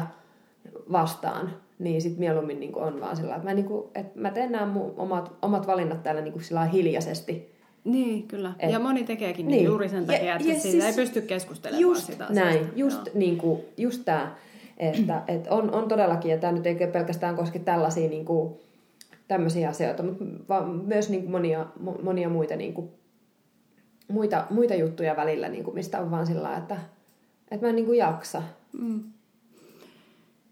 [0.92, 4.52] vastaan, niin sit mieluummin niin on vaan sillä että mä, niin kuin, että mä teen
[4.52, 7.54] nämä mun omat, omat valinnat täällä niin kuin sillä hiljaisesti.
[7.84, 8.52] Niin, kyllä.
[8.58, 9.56] Et- ja moni tekeekin Niin.
[9.56, 9.64] niin.
[9.66, 12.44] juuri sen Ja- takia, että ja siitä siis ei pysty keskustelemaan Just sitä asiasta.
[12.50, 13.14] näin, just, Joo.
[13.14, 14.34] niin kuin, just tämä,
[14.76, 18.54] että, että on, on todellakin, ja tämä nyt ei pelkästään koske tällaisia niin kuin,
[19.28, 22.88] tämmöisiä asioita, mutta vaan myös niin kuin monia, mo- monia muita, niin kuin,
[24.08, 26.76] muita, muita juttuja välillä, niin kuin, mistä on vaan sillä että,
[27.50, 28.42] että mä en niin kuin jaksa.
[28.80, 29.02] Mm.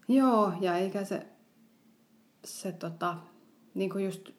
[0.07, 1.25] Joo, ja eikä se,
[2.45, 3.15] se tota,
[3.73, 4.29] niin kuin just,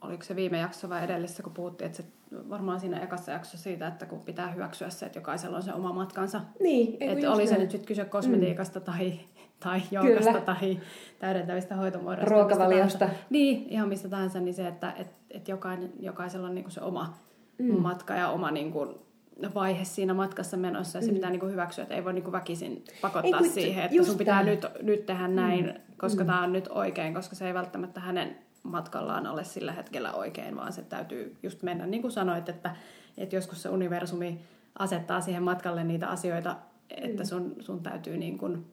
[0.00, 2.04] oliko se viime jakso vai edellisessä, kun puhuttiin, että se
[2.50, 5.92] varmaan siinä ekassa jaksossa siitä, että kun pitää hyväksyä se, että jokaisella on se oma
[5.92, 6.40] matkansa.
[6.60, 8.84] Niin, Että oli se nyt sitten kyse kosmetiikasta mm.
[8.84, 9.20] tai,
[9.60, 10.40] tai joogasta Kyllä.
[10.44, 10.80] tai
[11.18, 12.34] täydentävistä hoitomuodoista.
[12.34, 13.08] Ruokavaliosta.
[13.30, 17.14] Niin, ihan mistä tahansa, niin se, että et, et jokainen, jokaisella on niinku se oma
[17.58, 17.80] mm.
[17.80, 19.06] matka ja oma niinku
[19.54, 21.14] vaihe siinä matkassa menossa ja se mm.
[21.14, 24.54] pitää niinku hyväksyä, että ei voi niinku väkisin pakottaa Ei siihen, että sun pitää tää.
[24.54, 25.80] nyt, nyt tehdä näin, mm.
[25.96, 26.26] koska mm.
[26.26, 30.72] tämä on nyt oikein, koska se ei välttämättä hänen matkallaan ole sillä hetkellä oikein, vaan
[30.72, 32.76] se täytyy just mennä, niin kuin sanoit, että,
[33.18, 34.40] että joskus se universumi
[34.78, 36.56] asettaa siihen matkalle niitä asioita,
[36.90, 38.66] että sun, sun täytyy niin kuin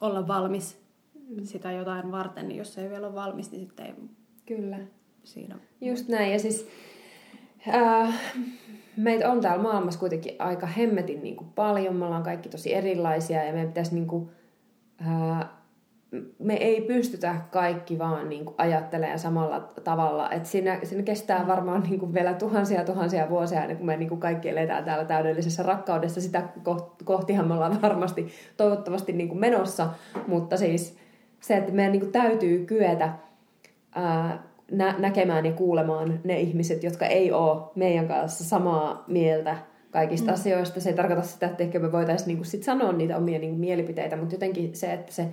[0.00, 0.80] olla valmis
[1.44, 3.94] sitä jotain varten, niin jos se ei vielä ole valmis, niin sitten ei
[4.46, 4.78] Kyllä.
[5.24, 5.58] siinä...
[5.80, 6.32] Just näin.
[6.32, 6.68] Ja siis
[7.68, 8.14] äh,
[9.02, 11.96] meitä on täällä maailmassa kuitenkin aika hemmetin niin kuin paljon.
[11.96, 14.30] Me ollaan kaikki tosi erilaisia ja meidän pitäisi niin kuin,
[15.06, 15.48] äh,
[16.38, 20.30] me ei pystytä kaikki vaan niin kuin ajattelemaan samalla tavalla.
[20.30, 24.08] Et siinä, siinä kestää varmaan niin kuin vielä tuhansia tuhansia vuosia ennen kuin me niin
[24.08, 26.20] kuin kaikki eletään täällä täydellisessä rakkaudessa.
[26.20, 29.88] Sitä koht- kohtihan me ollaan varmasti toivottavasti niin kuin menossa.
[30.26, 30.98] Mutta siis
[31.40, 33.12] se, että meidän niin kuin täytyy kyetä
[33.94, 39.56] ää, nä- näkemään ja kuulemaan ne ihmiset, jotka ei ole meidän kanssa samaa mieltä
[39.90, 40.34] kaikista mm.
[40.34, 40.80] asioista.
[40.80, 44.16] Se ei tarkoita sitä, että ehkä me voitaisiin niinku sit sanoa niitä omia niinku mielipiteitä,
[44.16, 45.28] mutta jotenkin se, että se,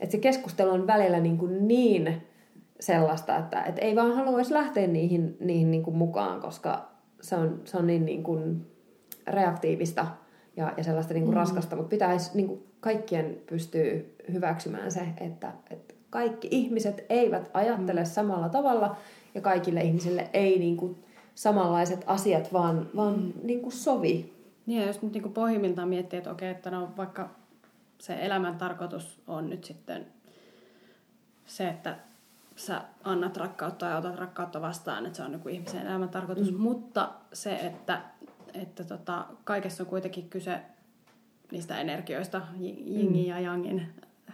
[0.00, 2.22] että se keskustelu on välillä niinku niin
[2.80, 6.88] sellaista, että, että ei vaan haluaisi lähteä niihin, niihin niinku mukaan, koska
[7.20, 8.40] se on, se on niin niinku
[9.26, 10.06] reaktiivista
[10.56, 11.36] ja, ja sellaista niinku mm.
[11.36, 13.92] raskasta, mutta pitäisi niinku kaikkien pystyä
[14.32, 18.06] hyväksymään se, että, että kaikki ihmiset eivät ajattele mm.
[18.06, 18.96] samalla tavalla
[19.34, 20.98] ja kaikille ihmisille ei niinku
[21.34, 23.32] samanlaiset asiat vaan, vaan mm.
[23.42, 24.32] niinku sovi.
[24.66, 27.30] Niin ja jos nyt niin pohjimmiltaan miettii, että okei, että no vaikka
[27.98, 30.06] se elämän tarkoitus on nyt sitten
[31.46, 31.96] se, että
[32.56, 36.52] sä annat rakkautta ja otat rakkautta vastaan, että se on niin ihmisen elämän tarkoitus.
[36.52, 36.60] Mm.
[36.60, 38.00] Mutta se, että,
[38.54, 40.60] että tota, kaikessa on kuitenkin kyse
[41.52, 43.28] niistä energioista, jingin mm.
[43.28, 43.88] ja jangin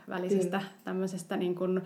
[0.09, 0.73] välisestä Kyllä.
[0.85, 1.83] tämmöisestä niin kuin,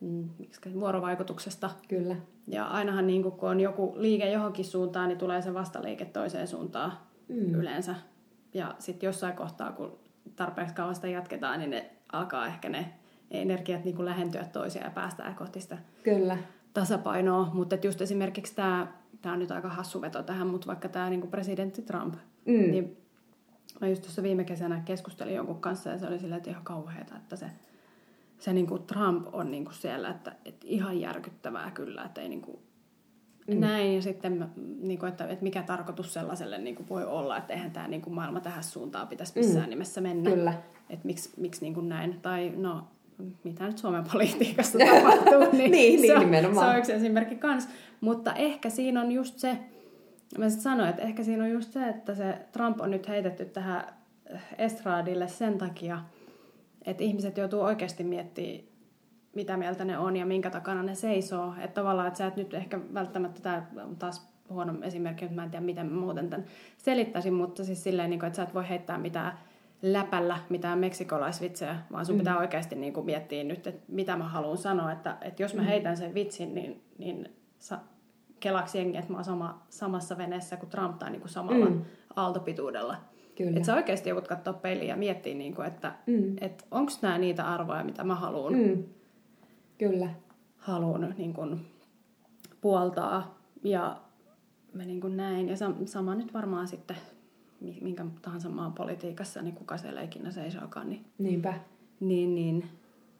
[0.00, 0.28] mm,
[0.74, 1.70] vuorovaikutuksesta.
[1.88, 2.16] Kyllä.
[2.46, 6.48] Ja ainahan niin kuin, kun on joku liike johonkin suuntaan, niin tulee se vastaliike toiseen
[6.48, 6.92] suuntaan
[7.28, 7.54] mm.
[7.54, 7.94] yleensä.
[8.54, 9.98] Ja sitten jossain kohtaa, kun
[10.36, 12.94] tarpeeksi kauan sitä jatketaan, niin ne alkaa ehkä ne
[13.30, 16.38] energiat niin kuin lähentyä toisiaan ja päästään kohti sitä Kyllä.
[16.74, 17.50] tasapainoa.
[17.54, 18.86] Mutta just esimerkiksi tämä,
[19.22, 22.14] tämä on nyt aika hassu veto tähän, mutta vaikka tämä niin kuin presidentti Trump,
[22.44, 22.52] mm.
[22.70, 23.03] niin
[23.80, 27.16] mä just tuossa viime kesänä keskustelin jonkun kanssa ja se oli silleen, että ihan kauheata,
[27.16, 27.46] että se,
[28.38, 32.28] se niin kuin Trump on niin kuin siellä, että, että ihan järkyttävää kyllä, että ei
[32.28, 32.58] niin kuin
[33.46, 33.60] Mm.
[33.60, 37.52] Näin, ja sitten niin kuin, että, että mikä tarkoitus sellaiselle niin kuin voi olla, että
[37.52, 39.70] eihän tämä niin kuin maailma tähän suuntaan pitäisi missään mm.
[39.70, 40.30] nimessä mennä.
[40.30, 40.54] Kyllä.
[40.90, 42.20] Että miksi, miksi niin kuin näin.
[42.22, 42.84] Tai no,
[43.44, 47.68] mitä nyt Suomen politiikassa tapahtuu, niin, niin, se, niin on, se on yksi esimerkki kans.
[48.00, 49.58] Mutta ehkä siinä on just se,
[50.38, 53.44] mä sitten sanoin, että ehkä siinä on just se, että se Trump on nyt heitetty
[53.44, 53.84] tähän
[54.58, 56.00] estraadille sen takia,
[56.84, 58.64] että ihmiset joutuu oikeasti miettimään,
[59.34, 61.54] mitä mieltä ne on ja minkä takana ne seisoo.
[61.60, 65.44] Että tavallaan, että sä et nyt ehkä välttämättä, tämä on taas huono esimerkki, että mä
[65.44, 66.46] en tiedä, miten mä muuten tämän
[66.78, 69.38] selittäisin, mutta siis silleen, niin että sä et voi heittää mitään
[69.82, 72.18] läpällä mitään meksikolaisvitsejä, vaan sun mm.
[72.18, 75.62] pitää oikeasti niin kuin miettiä nyt, että mitä mä haluan sanoa, että, että jos mä
[75.62, 75.66] mm.
[75.66, 77.28] heitän sen vitsin, niin, niin
[77.58, 77.78] sa,
[78.44, 81.82] kelaksi jengi, että mä oon sama, samassa veneessä kuin Trump tai niin kuin samalla mm.
[82.16, 82.96] aaltopituudella.
[83.38, 86.36] Että sä oikeasti joudut katsoa peiliin ja miettiä, niin kuin, että mm.
[86.40, 88.84] et onko nämä niitä arvoja, mitä mä haluan, mm.
[89.78, 90.10] Kyllä.
[90.56, 91.66] haluan niin kuin,
[92.60, 93.38] puoltaa.
[93.62, 94.00] Ja
[94.72, 95.48] mä niin kuin näin.
[95.48, 96.96] Ja sama nyt varmaan sitten
[97.80, 101.54] minkä tahansa maan politiikassa, niin kuka siellä ikinä seisookaan, niin, Niinpä.
[102.00, 102.68] niin, niin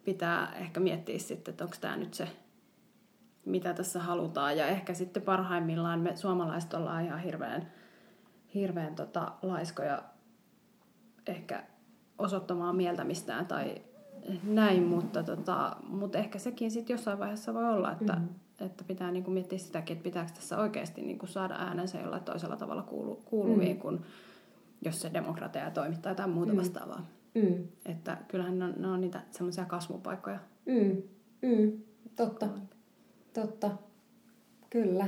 [0.04, 2.28] pitää ehkä miettiä sitten, että onko tämä nyt se,
[3.44, 4.56] mitä tässä halutaan.
[4.56, 7.72] Ja ehkä sitten parhaimmillaan me suomalaiset ollaan ihan hirveän,
[8.54, 10.02] hirveän tota, laiskoja
[11.26, 11.64] ehkä
[12.18, 13.74] osoittamaan mieltä mistään tai
[14.42, 18.66] näin, mutta, tota, mutta ehkä sekin sitten jossain vaiheessa voi olla, että, mm-hmm.
[18.66, 22.82] että pitää niinku miettiä sitäkin, että pitääkö tässä oikeasti niinku saada äänensä jollain toisella tavalla
[22.82, 23.80] kuulu, kuuluviin, mm-hmm.
[23.80, 24.04] kun
[24.82, 26.58] jos se demokratia toimittaa jotain muuta mm.
[26.58, 27.06] vastaavaa.
[27.34, 27.68] Mm.
[27.86, 30.38] Että kyllähän ne on, ne on niitä semmoisia kasvupaikkoja.
[30.66, 31.02] Mm.
[31.42, 31.72] Mm.
[32.16, 32.48] Totta.
[33.34, 33.70] Totta.
[34.70, 35.06] Kyllä.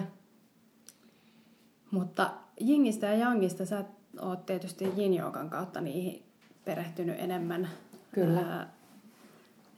[1.91, 2.31] Mutta
[2.61, 3.85] Jingistä ja Jangista sä
[4.21, 6.23] oot tietysti yin kautta niihin
[6.65, 7.69] perehtynyt enemmän.
[8.13, 8.41] Kyllä.
[8.41, 8.71] Ää,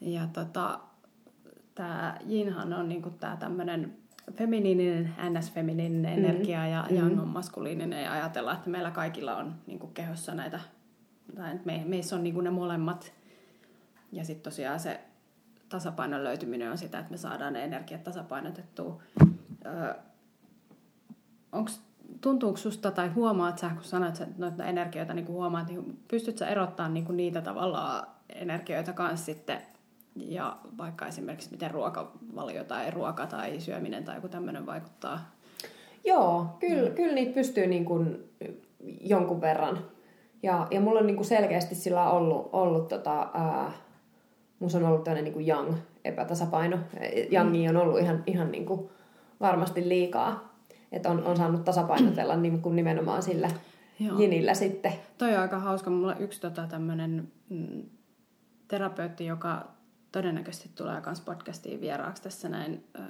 [0.01, 0.81] ja tota,
[1.75, 3.97] tämä Jinhan on niinku tää tämmönen
[4.33, 6.25] feminiininen, ns-feminiininen mm.
[6.25, 6.97] energia ja mm.
[6.97, 10.61] yang on maskuliininen ja ajatellaan, että meillä kaikilla on niin kuin kehossa näitä,
[11.37, 13.13] tai me, meissä on niin kuin ne molemmat.
[14.13, 15.01] Ja sitten tosiaan se
[15.69, 19.03] tasapainon löytyminen on sitä, että me saadaan ne energiat tasapainotettua.
[19.67, 19.95] Öö,
[21.53, 21.81] onks,
[22.21, 26.95] tuntuuko susta tai huomaat sä, kun sanoit että noita energioita niin huomaat, niin pystytkö erottamaan
[26.95, 29.63] niin niitä tavallaan energioita kanssa sitten
[30.17, 35.31] ja vaikka esimerkiksi miten ruokavalio tai ruoka tai syöminen tai joku tämmöinen vaikuttaa?
[36.05, 36.95] Joo, kyllä, mm.
[36.95, 38.31] kyllä niitä pystyy niin kuin
[39.01, 39.79] jonkun verran.
[40.43, 43.73] Ja, ja mulla on niin kuin selkeästi sillä ollut, ollut tota, ää,
[44.59, 45.75] musta on ollut tämmöinen niin young
[46.05, 46.79] epätasapaino.
[47.33, 48.89] Youngi on ollut ihan, ihan niin kuin
[49.41, 50.55] varmasti liikaa.
[50.93, 53.51] Että on, on saanut tasapainotella niin kuin nimenomaan sillä
[54.01, 54.19] Joo.
[54.19, 54.93] jinillä sitten.
[55.19, 55.91] Toi on aika hauska.
[55.91, 57.83] Mulla on yksi tota, tämmöinen mm,
[58.69, 59.67] terapeutti, joka
[60.13, 62.85] todennäköisesti tulee myös podcastiin vieraaksi tässä näin.
[62.99, 63.05] Öö,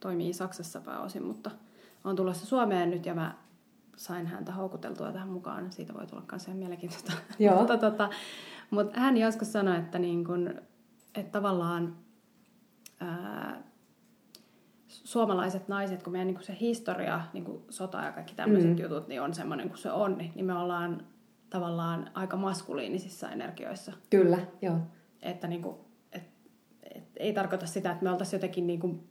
[0.00, 1.50] toimii Saksassa pääosin, mutta
[2.04, 3.34] on tulossa Suomeen nyt ja mä
[3.96, 5.72] sain häntä houkuteltua tähän mukaan.
[5.72, 7.12] Siitä voi tulla myös ihan mielenkiintoista.
[7.38, 7.56] Joo.
[7.58, 8.10] mutta, tota,
[8.72, 10.54] mutta hän joskus sanoi, että, niin kun,
[11.14, 11.96] että tavallaan
[13.00, 13.62] ää,
[14.88, 18.78] suomalaiset naiset, kun meidän niin kun se historia, niin kun sota ja kaikki tämmöiset mm.
[18.78, 21.06] jutut, niin on semmoinen kuin se on, niin me ollaan
[21.50, 23.92] tavallaan aika maskuliinisissa energioissa.
[24.10, 24.78] Kyllä, joo
[25.22, 25.76] että niin kuin,
[26.12, 26.22] et,
[26.82, 29.08] et, ei tarkoita sitä, että me oltaisiin jotenkin niin kuin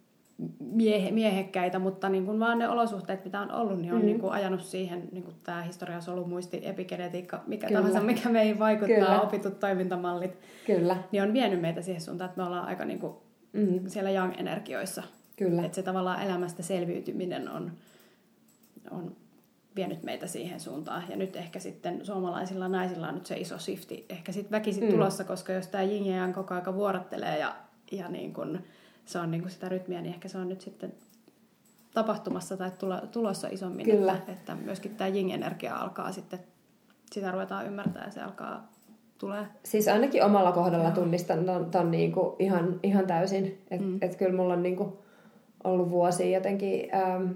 [0.60, 4.06] miehe, miehekkäitä, mutta niin kuin vaan ne olosuhteet, mitä on ollut, niin on mm.
[4.06, 5.64] niin kuin ajanut siihen, niin kuin tämä
[6.26, 7.80] muisti, epigenetiikka, mikä Kyllä.
[7.80, 9.22] tahansa, mikä meihin vaikuttaa, Kyllä.
[9.22, 10.98] opitut toimintamallit, Kyllä.
[11.12, 13.14] niin on vienyt meitä siihen suuntaan, että me ollaan aika niin kuin
[13.54, 13.80] mm.
[13.88, 15.04] siellä yang-energioissa.
[15.36, 15.66] Kyllä.
[15.66, 17.72] Että se tavallaan elämästä selviytyminen on,
[18.92, 19.16] on
[19.76, 21.04] vienyt meitä siihen suuntaan.
[21.10, 24.90] Ja nyt ehkä sitten suomalaisilla naisilla on nyt se iso shifti ehkä sitten väkisin mm.
[24.90, 27.56] tulossa, koska jos tämä yin ja koko aika vuorottelee ja,
[27.92, 28.60] ja niin kun
[29.12, 30.94] se on niin kun sitä rytmiä, niin ehkä se on nyt sitten
[31.94, 32.72] tapahtumassa tai
[33.12, 34.14] tulossa isommin, Kyllä.
[34.14, 36.40] Että, että myöskin tämä yin-energia alkaa sitten,
[37.12, 38.72] sitä ruvetaan ymmärtää ja se alkaa
[39.18, 39.46] tulee.
[39.64, 40.96] Siis ainakin omalla kohdalla Joo.
[40.96, 43.62] tunnistan ton, ton niinku ihan, ihan täysin.
[43.72, 43.98] Että mm.
[44.02, 45.00] et kyllä mulla on niinku
[45.64, 47.32] ollut vuosia jotenkin ähm,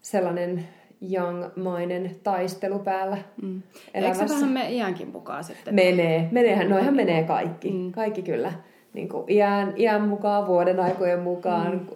[0.00, 0.68] sellainen
[1.12, 3.62] young-mainen taistelu päällä mm.
[3.94, 4.22] elämässä.
[4.22, 5.74] Eikö se vähän mene iänkin mukaan sitten?
[5.74, 6.28] Menee.
[6.32, 7.70] Meneehän, noihan menee kaikki.
[7.70, 7.92] Mm.
[7.92, 8.52] Kaikki kyllä.
[8.98, 11.86] Niin kuin iän, iän mukaan, vuoden aikojen mukaan, mm.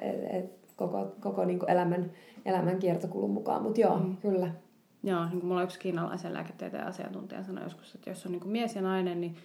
[0.00, 2.10] et, et, koko, koko niin kuin elämän,
[2.44, 3.62] elämän kiertokulun mukaan.
[3.62, 4.16] Mutta joo, mm.
[4.16, 4.50] kyllä.
[5.02, 8.52] Joo, niin kuin mulla yksi kiinalaisen lääketieteen asiantuntija sanoi joskus, että jos on niin kuin
[8.52, 9.36] mies ja nainen, niin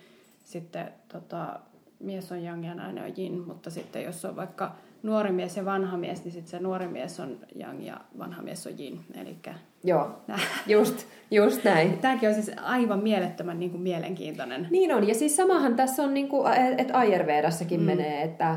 [0.44, 1.60] sitten tota,
[2.00, 5.66] mies on yang ja nainen on yin, mutta sitten jos on vaikka nuori mies ja
[5.66, 9.00] vanha mies, niin sitten se nuori mies on yang ja vanha mies on yin.
[9.22, 9.54] Elikkä
[9.84, 10.22] Joo,
[10.68, 11.98] just, just näin.
[11.98, 14.68] Tämäkin on siis aivan mielettömän niin kuin mielenkiintoinen.
[14.70, 16.30] Niin on, ja siis samahan tässä on, niin
[16.78, 17.86] että Ayurvedassakin mm.
[17.86, 18.56] menee, että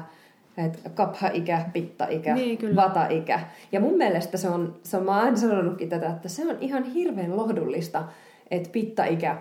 [0.57, 3.41] että kapha-ikä, pitta-ikä, niin, vata-ikä.
[3.73, 6.57] Ja mun mielestä se on, se on, mä oon aina sanonutkin tätä, että se on
[6.61, 8.05] ihan hirveän lohdullista,
[8.51, 9.37] että pitta-ikä,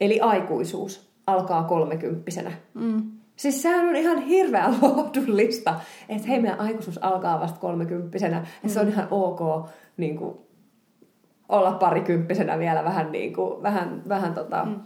[0.00, 2.52] eli aikuisuus, alkaa kolmekymppisenä.
[2.74, 3.17] Mm.
[3.38, 5.74] Siis sehän on ihan hirveän lohdullista,
[6.08, 8.46] että hei, meidän aikuisuus alkaa vasta kolmekymppisenä.
[8.62, 8.68] Mm.
[8.68, 10.38] se on ihan ok niin kuin,
[11.48, 14.80] olla parikymppisenä vielä vähän, niin kuin, vähän, vähän tota, mm.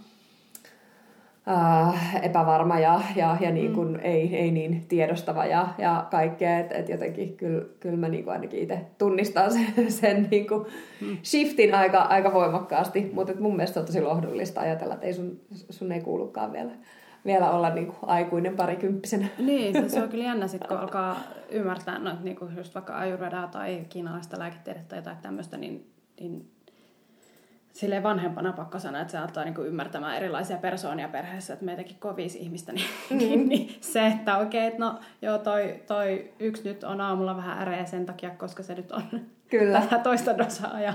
[1.53, 3.99] äh, epävarma ja, ja, ja niin kuin, mm.
[4.01, 6.59] ei, ei niin tiedostava ja, ja kaikkea.
[6.59, 10.65] Että et jotenkin kyllä, kyllä mä niin kuin ainakin itse tunnistan sen, sen niin kuin
[11.01, 11.17] mm.
[11.23, 13.11] shiftin aika, aika voimakkaasti.
[13.13, 15.39] Mutta mun mielestä on tosi lohdullista ajatella, että ei sun,
[15.69, 16.71] sun ei kuulukaan vielä
[17.25, 19.27] vielä olla niin kuin aikuinen parikymppisenä.
[19.37, 21.19] Niin, se on kyllä jännä sitten, kun alkaa
[21.49, 26.51] ymmärtää no, niin kuin just vaikka ayurvedaa tai kiinalaista lääketiedettä tai jotain tämmöistä, niin, niin
[27.73, 32.15] sille vanhempana pakko sanoa, että se auttaa niin ymmärtämään erilaisia persoonia perheessä, että meitäkin on
[32.15, 33.17] viisi ihmistä, niin, mm.
[33.17, 37.59] niin, niin se, että okei, okay, no joo, toi, toi yksi nyt on aamulla vähän
[37.59, 39.03] äreä sen takia, koska se nyt on
[39.49, 39.81] Kyllä.
[39.81, 40.93] tätä toista dosaa ja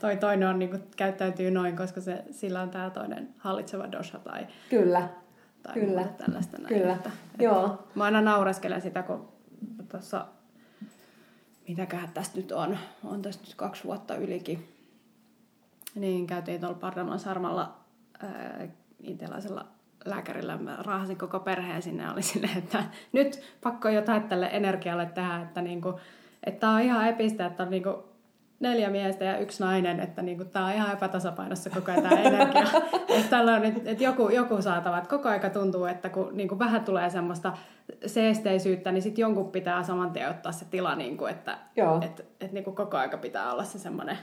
[0.00, 4.18] toi toinen on, niin kuin, käyttäytyy noin, koska se, sillä on tämä toinen hallitseva dosa
[4.18, 5.08] tai, Kyllä
[5.62, 6.04] tai Kyllä.
[6.04, 6.74] tällaista näin.
[6.74, 6.92] Kyllä.
[6.92, 7.88] Että, että Joo.
[7.94, 9.28] Mä aina naureskelen sitä, kun
[9.90, 10.26] tuossa,
[11.68, 14.68] mitäköhän tästä nyt on, on tästä nyt kaksi vuotta ylikin,
[15.94, 17.76] niin käytiin tuolla Pardaman Sarmalla
[18.22, 18.68] ää,
[19.02, 19.66] intialaisella
[20.04, 20.56] lääkärillä.
[20.56, 25.36] Mä raahasin koko perheen sinne ja oli silleen, että nyt pakko jotain tälle energialle tehdä,
[25.42, 26.00] että, niinku,
[26.44, 28.09] että on ihan epistä, että on niinku
[28.60, 32.62] neljä miestä ja yksi nainen, että niinku, tämä on ihan epätasapainossa koko ajan tämä energia.
[33.20, 36.84] että on, että, että joku, joku saatava, että koko aika tuntuu, että kun niinku, vähän
[36.84, 37.52] tulee semmoista
[38.06, 42.00] seesteisyyttä, niin sitten jonkun pitää saman tien ottaa se tila, niinku, että Joo.
[42.02, 44.18] et, et, niinku, koko aika pitää olla se semmoinen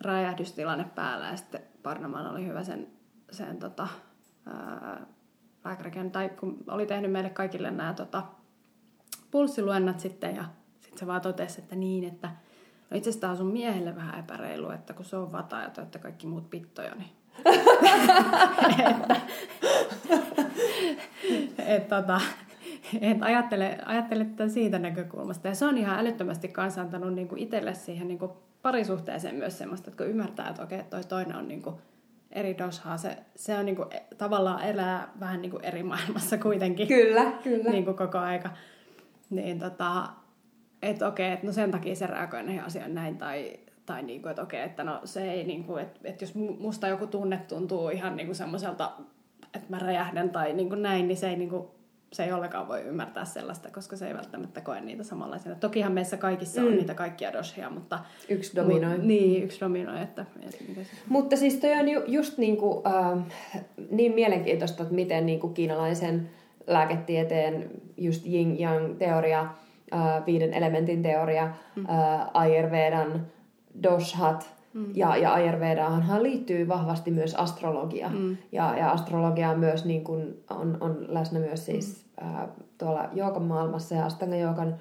[0.00, 1.26] räjähdystilanne päällä.
[1.26, 2.88] Ja sitten Parnaman oli hyvä sen,
[3.30, 3.88] sen tota,
[5.64, 8.22] lääkärikin, tai kun oli tehnyt meille kaikille nämä tota,
[9.30, 10.44] pulssiluennat sitten, ja
[10.80, 12.30] sitten se vaan totesi, että niin, että
[12.90, 16.26] No itse asiassa sun miehelle vähän epäreilu, että kun se on vata ja te kaikki
[16.26, 17.10] muut pittoja, niin...
[18.88, 19.16] että,
[21.76, 22.20] et, tota,
[23.00, 25.48] et ajattele, ajattele tätä siitä näkökulmasta.
[25.48, 30.04] Ja se on ihan älyttömästi kanssa antanut niinku itselle siihen niinku parisuhteeseen myös semmoista, että
[30.04, 31.80] kun ymmärtää, että okei, toi toinen on niinku
[32.30, 33.86] eri doshaa, se, se on niinku,
[34.18, 36.88] tavallaan elää vähän niinku eri maailmassa kuitenkin.
[36.88, 37.70] Kyllä, kyllä.
[37.70, 38.50] Niinku koko aika.
[39.30, 40.08] Niin tota,
[40.82, 43.52] että okei, että no sen takia se reagoi näihin asioihin näin, tai,
[43.86, 46.88] tai niin kuin, että okei, että no se ei, niin kuin, että, että jos musta
[46.88, 48.92] joku tunne tuntuu ihan niin kuin semmoiselta,
[49.54, 51.66] että mä räjähdän tai niin kuin näin, niin se ei, niin kuin,
[52.12, 55.54] se ei ollenkaan voi ymmärtää sellaista, koska se ei välttämättä koe niitä samanlaisia.
[55.54, 56.66] Tokihan meissä kaikissa mm.
[56.66, 57.98] on niitä kaikkia doshia, mutta...
[58.28, 58.98] Yksi dominoi.
[58.98, 60.02] Mu, niin, yksi dominoi.
[60.02, 60.90] Että, että se...
[61.08, 63.24] Mutta siis toi on ju, just niin, kuin, äh,
[63.90, 66.30] niin mielenkiintoista, että miten niin kuin kiinalaisen
[66.66, 69.46] lääketieteen just yin-yang-teoria–
[69.92, 71.86] äh, viiden elementin teoria, mm.
[71.88, 73.26] äh, Ayurvedan
[73.82, 74.86] doshat, mm.
[74.94, 78.08] ja, ja Ayurvedaanhan liittyy vahvasti myös astrologia.
[78.08, 78.36] Mm.
[78.52, 82.28] Ja, ja astrologia myös niin kuin on, on läsnä myös siis mm.
[82.28, 82.48] äh,
[82.78, 84.78] tuolla joogan maailmassa ja astanga joogan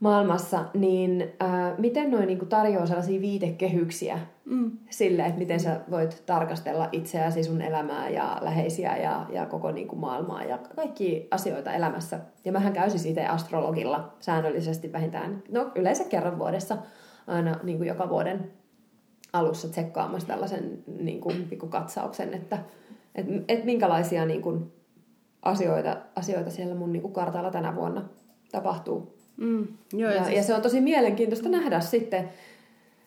[0.00, 4.70] maailmassa, niin äh, miten noin niin tarjoaa sellaisia viitekehyksiä mm.
[4.90, 9.88] sille, että miten sä voit tarkastella itseäsi, sun elämää ja läheisiä ja, ja koko niin
[9.88, 12.20] kuin maailmaa ja kaikki asioita elämässä.
[12.44, 16.76] Ja mähän käysin siitä astrologilla säännöllisesti vähintään, no yleensä kerran vuodessa,
[17.26, 18.50] aina niin kuin joka vuoden
[19.32, 22.58] alussa tsekkaamassa tällaisen niin kuin, katsauksen, että
[23.14, 24.72] et, et minkälaisia niin kuin,
[25.42, 28.08] asioita, asioita siellä mun niin kuin kartalla tänä vuonna
[28.52, 30.36] tapahtuu Mm, joo, ja, siis...
[30.36, 32.28] ja se on tosi mielenkiintoista nähdä sitten,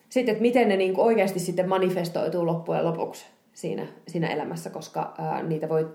[0.08, 5.14] sitten että miten ne niin kuin oikeasti sitten manifestoituu loppujen lopuksi siinä, siinä elämässä, koska
[5.18, 5.88] ää, niitä voi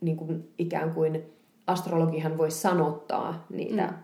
[0.00, 1.22] niin kuin ikään kuin
[1.66, 3.94] astrologihan voi sanottaa niitä mm.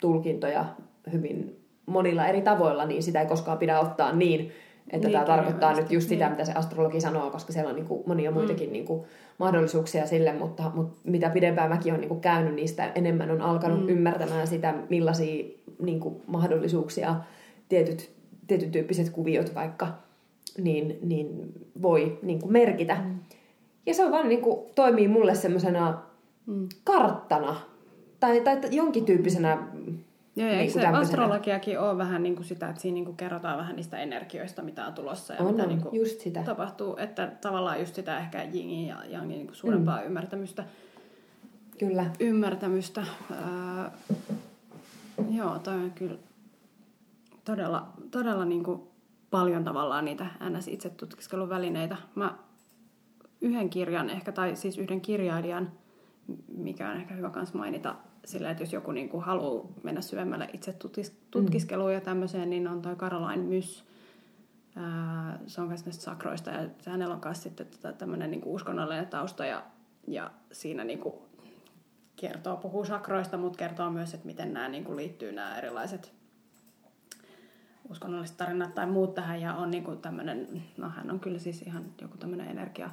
[0.00, 0.64] tulkintoja
[1.12, 4.52] hyvin monilla eri tavoilla, niin sitä ei koskaan pidä ottaa niin,
[4.90, 6.32] että Niin, tämä tarkoittaa nyt just sitä, niin.
[6.32, 9.04] mitä se astrologi sanoo, koska siellä on niin kuin monia muitakin niin kuin
[9.38, 13.82] mahdollisuuksia sille, mutta, mutta mitä pidempään mäkin olen niin kuin käynyt, niistä enemmän on alkanut
[13.82, 13.88] mm.
[13.88, 15.44] ymmärtämään sitä, millaisia
[15.82, 17.16] niin kuin mahdollisuuksia
[17.68, 18.10] tietyt,
[18.46, 19.88] tietyn tyyppiset kuviot vaikka
[20.58, 21.52] niin, niin
[21.82, 22.96] voi niin kuin merkitä.
[23.04, 23.18] Mm.
[23.86, 26.02] Ja se on vaan niin kuin, toimii mulle semmoisena
[26.46, 26.68] Mm.
[26.84, 27.56] karttana
[28.20, 29.58] tai, tai jonkin tyyppisenä
[30.36, 33.58] Joo, ja Niin se astrologiakin ole vähän niin kuin sitä, että siinä niin kuin kerrotaan
[33.58, 36.42] vähän niistä energioista, mitä on tulossa ja On, mitä on, niin kuin just sitä.
[36.42, 40.06] tapahtuu, että tavallaan just sitä ehkä jingin ja jangin niin kuin suurempaa mm.
[40.06, 40.64] ymmärtämystä.
[41.78, 42.06] Kyllä.
[42.20, 43.06] ymmärtämystä.
[43.32, 43.90] Ää,
[45.30, 46.18] joo, toi on kyllä
[47.44, 48.80] todella, todella niin kuin
[49.30, 50.68] paljon tavallaan niitä ns.
[50.68, 51.96] itse tutkiskelun välineitä.
[52.14, 52.38] Mä
[53.40, 55.72] yhden kirjan ehkä, tai siis yhden kirjailijan,
[56.56, 57.94] mikä on ehkä hyvä myös mainita,
[58.24, 62.68] sillä että jos joku niin kuin haluaa mennä syvemmälle itse tutkis- tutkiskeluun ja tämmöiseen, niin
[62.68, 63.84] on toi Caroline Myss.
[64.76, 67.66] Ää, se on myös näistä sakroista ja hänellä on myös sitten
[67.98, 69.62] tämmöinen niin uskonnollinen tausta ja,
[70.06, 71.14] ja siinä niin kuin
[72.16, 76.14] kertoo, puhuu sakroista, mutta kertoo myös, että miten nämä niin kuin liittyy nämä erilaiset
[77.90, 81.62] uskonnolliset tarinat tai muut tähän ja on niin kuin tämmöinen, no hän on kyllä siis
[81.62, 82.90] ihan joku tämmöinen energia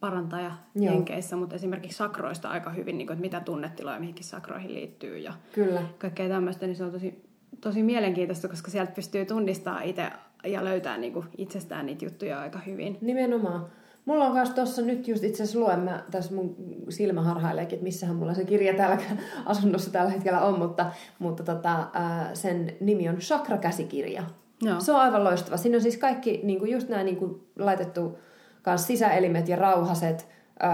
[0.00, 0.94] parantaja Joo.
[0.94, 5.32] Jenkeissä, mutta esimerkiksi sakroista aika hyvin, niin kuin, että mitä tunnetiloja mihinkin sakroihin liittyy ja
[5.52, 5.82] Kyllä.
[5.98, 7.24] kaikkea tämmöistä, niin se on tosi,
[7.60, 10.10] tosi mielenkiintoista, koska sieltä pystyy tunnistamaan itse
[10.44, 12.98] ja löytää niin kuin itsestään niitä juttuja aika hyvin.
[13.00, 13.66] Nimenomaan.
[14.04, 16.56] Mulla on myös tuossa nyt just itse asiassa luen, mä tässä mun
[16.88, 18.98] silmä harhaileekin, että missähän mulla se kirja täällä
[19.46, 20.86] asunnossa tällä hetkellä on, mutta,
[21.18, 21.86] mutta tota,
[22.34, 24.22] sen nimi on Chakra-käsikirja.
[24.62, 24.80] Joo.
[24.80, 25.56] Se on aivan loistava.
[25.56, 28.18] Siinä on siis kaikki niin kuin just nämä niin kuin laitettu
[28.66, 30.28] kans sisäelimet ja rauhaset.
[30.62, 30.70] Öö,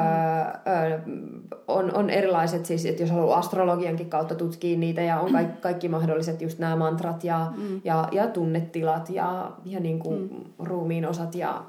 [0.74, 1.01] öö,
[1.69, 5.89] on, on erilaiset, siis, että jos haluaa astrologiankin kautta tutkia niitä ja on kaikki, kaikki
[5.89, 7.81] mahdolliset just nämä mantrat ja, mm.
[7.85, 10.66] ja, ja tunnetilat ja, ja niin kuin mm.
[10.66, 11.64] ruumiin osat ja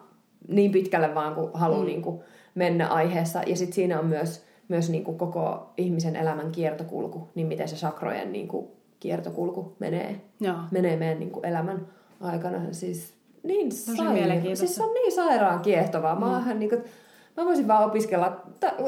[0.48, 1.86] niin pitkälle vaan kuin haluaa mm.
[1.86, 2.20] niin kuin
[2.56, 3.42] mennä aiheessa.
[3.48, 7.78] Ja sitten siinä on myös, myös niin kuin koko ihmisen elämän kiertokulku, niin miten se
[7.78, 8.68] sakrojen niin kuin
[9.00, 10.58] kiertokulku menee, Joo.
[10.72, 11.88] menee meidän niin kuin elämän
[12.22, 12.60] aikana.
[12.72, 13.14] Siis
[13.44, 14.58] niin sairaan.
[14.58, 16.20] Siis se on niin sairaan kiehtovaa.
[16.20, 16.60] Mä, mm.
[16.60, 16.84] niin kuin,
[17.38, 18.42] mä voisin vaan opiskella,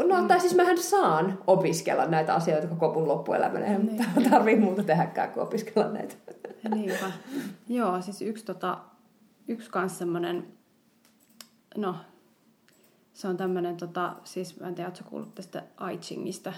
[0.07, 0.27] no mm.
[0.27, 3.63] tai siis mähän saan opiskella näitä asioita koko mun loppuelämän.
[3.63, 4.29] Eihän niin.
[4.29, 6.15] tarvii muuta tehdäkään kuin opiskella näitä.
[6.75, 7.11] Niinpä.
[7.69, 8.77] Joo, siis yksi, tota,
[9.47, 10.47] yksi kans semmonen,
[11.77, 11.95] no,
[13.13, 15.63] se on tämmönen, tota, siis mä en tiedä, ootko kuullut tästä
[15.93, 16.53] I Chingistä,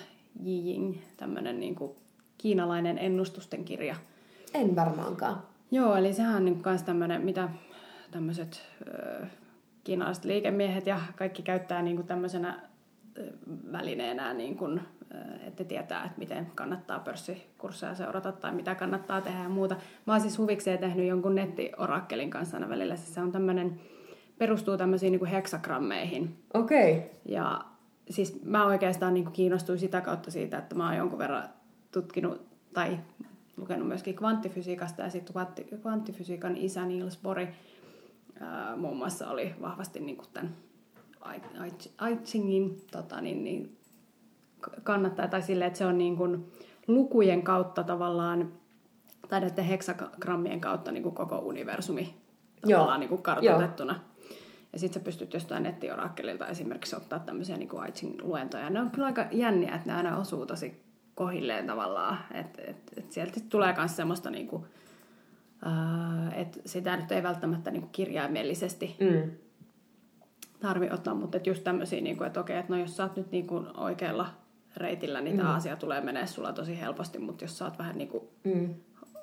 [0.45, 1.95] Ying, tämmönen niinku
[2.37, 3.95] kiinalainen ennustusten kirja.
[4.53, 5.43] En varmaankaan.
[5.71, 7.49] Joo, eli sehän on niin kans tämmönen, mitä
[8.11, 8.61] tämmöiset
[9.83, 12.59] kiinalaiset liikemiehet ja kaikki käyttää niin kuin tämmöisenä
[13.71, 14.81] välineenä, niin kuin,
[15.47, 19.75] että tietää, että miten kannattaa pörssikursseja seurata tai mitä kannattaa tehdä ja muuta.
[20.07, 22.95] Mä oon siis huvikseen tehnyt jonkun nettiorakkelin kanssa aina välillä.
[22.95, 23.81] Siis se on tämmöinen,
[24.37, 26.37] perustuu tämmöisiin niin kuin heksagrammeihin.
[26.53, 26.97] Okei.
[26.97, 27.09] Okay.
[27.25, 27.65] Ja
[28.09, 31.49] siis mä oikeastaan niin kuin kiinnostuin sitä kautta siitä, että mä oon jonkun verran
[31.91, 32.99] tutkinut tai
[33.57, 37.39] lukenut myöskin kvanttifysiikasta ja sitten kvantti, kvanttifysiikan isä Niels Bohr
[38.41, 40.55] ää, muun muassa oli vahvasti niin kuin tämän
[41.35, 43.77] I- I- I Chingin tota, niin, niin,
[44.83, 46.51] kannattaa, tai silleen, että se on niin kuin
[46.87, 48.53] lukujen kautta tavallaan,
[49.29, 52.15] tai näiden heksagrammien kautta niin kuin koko universumi
[52.61, 53.99] tavallaan niin kuin kartoitettuna.
[54.73, 58.69] Ja sitten sä pystyt jostain nettiorakkelilta esimerkiksi ottaa tämmöisiä niin kuin I Ching-luentoja.
[58.69, 60.83] Ne on kyllä aika jänniä, että ne aina osuu tosi
[61.15, 62.17] kohilleen tavallaan.
[62.33, 64.65] Että et, et sieltä tulee myös semmoista, niin kuin,
[66.35, 69.31] että sitä nyt ei välttämättä niin kuin kirjaimellisesti Mm.
[70.59, 73.15] tarvi ottaa, mutta et just tämmöisiä, niin kuin, että okei, että no jos sä oot
[73.15, 74.27] nyt niin kuin oikealla
[74.77, 75.55] reitillä, niin tämä Mm.
[75.55, 78.75] asia tulee menee sulla tosi helposti, mutta jos sä oot vähän niin kuin Mm.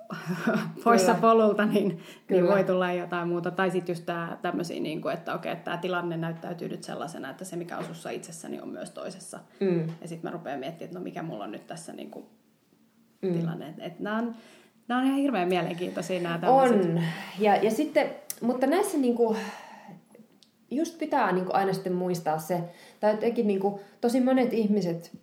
[0.85, 1.20] poissa Kyllä.
[1.20, 2.51] polulta, niin, niin Kyllä.
[2.55, 3.51] voi tulla jotain muuta.
[3.51, 7.31] Tai sitten just tää, tämmöisiä, niin kuin, että okei, että tämä tilanne näyttäytyy nyt sellaisena,
[7.31, 9.40] että se mikä on sussa itsessäni on myös toisessa.
[9.61, 9.81] Mm.
[10.01, 12.27] Ja sitten mä rupean miettimään, että no mikä mulla on nyt tässä niin kuin,
[13.23, 13.32] Mm.
[13.32, 13.69] tilanne.
[13.69, 14.35] Että et nämä on,
[14.89, 16.85] nämä on ihan hirveän mielenkiintoisia nämä tämmöiset.
[16.85, 17.01] On.
[17.39, 19.36] Ja, ja sitten, mutta näissä niinku,
[20.70, 22.61] just pitää niinku aina sitten muistaa se,
[23.01, 25.19] tai jotenkin niinku, tosi monet ihmiset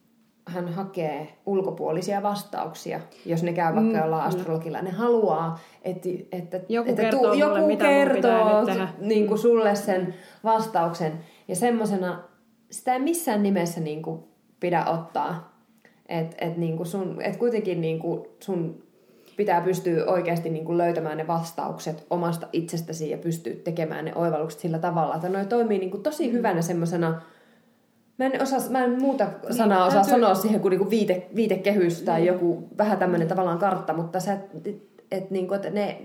[0.45, 4.81] hän hakee ulkopuolisia vastauksia, jos ne käy vaikka Mm, jollain astrologilla.
[4.81, 8.87] Ne haluaa, että, että, Joku että kertoo mulle, joku mitä pitää kertoo tehdä.
[8.99, 10.13] niin kuin sulle sen
[10.43, 11.13] vastauksen.
[11.47, 12.23] Ja semmosena,
[12.71, 14.23] sitä ei missään nimessä niin kuin
[14.59, 15.51] pidä ottaa.
[16.09, 18.83] Että et niin sun, et kuitenkin niin kuin sun
[19.37, 24.59] pitää pystyä oikeasti niin kuin löytämään ne vastaukset omasta itsestäsi ja pystyä tekemään ne oivallukset
[24.59, 27.21] sillä tavalla, että noi toimii niin kuin tosi hyvänä semmoisena
[28.17, 32.01] Mä en, osaa, mä en muuta sanaa osaa täytyy- sanoa siihen kuin niinku viite, viitekehys
[32.01, 34.67] tai joku vähän tämmöinen tavallaan kartta, mutta sä, et,
[35.11, 36.01] et, niinku, että ne,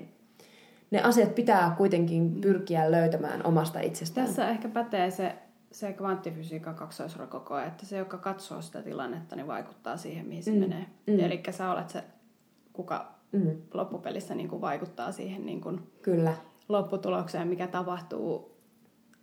[0.90, 4.26] ne asiat pitää kuitenkin pyrkiä löytämään omasta itsestään.
[4.26, 5.34] Tässä ehkä pätee se,
[5.72, 10.58] se kvanttifysiikan kaksoisrokoko, että se, joka katsoo sitä tilannetta, niin vaikuttaa siihen, mihin se mm.
[10.58, 10.86] menee.
[11.06, 11.20] Mm.
[11.20, 12.04] Eli sä olet se,
[12.76, 13.56] kuka mm.
[13.74, 16.34] loppupelissä niin kuin vaikuttaa siihen niin kuin Kyllä.
[16.68, 18.56] lopputulokseen, mikä tapahtuu.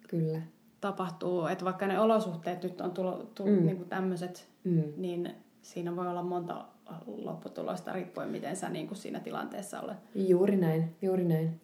[0.09, 0.41] Kyllä.
[0.81, 3.65] Tapahtuu, että vaikka ne olosuhteet nyt on tullut, mm.
[3.65, 4.83] niin tämmöiset, mm.
[4.97, 6.65] niin siinä voi olla monta
[7.07, 9.97] lopputulosta riippuen, miten sä niin kuin siinä tilanteessa olet.
[10.15, 11.61] Juuri näin, juuri näin.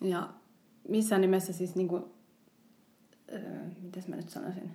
[0.00, 0.28] Ja
[0.88, 2.04] missään nimessä siis, niin kuin,
[3.34, 3.42] äh,
[3.82, 4.70] miten mä nyt sanoisin,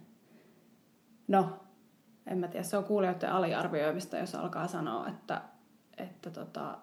[1.27, 1.60] no,
[2.27, 5.41] en mä tiedä, se on kuulijoiden aliarvioimista, jos alkaa sanoa, että,
[6.00, 6.78] että tota,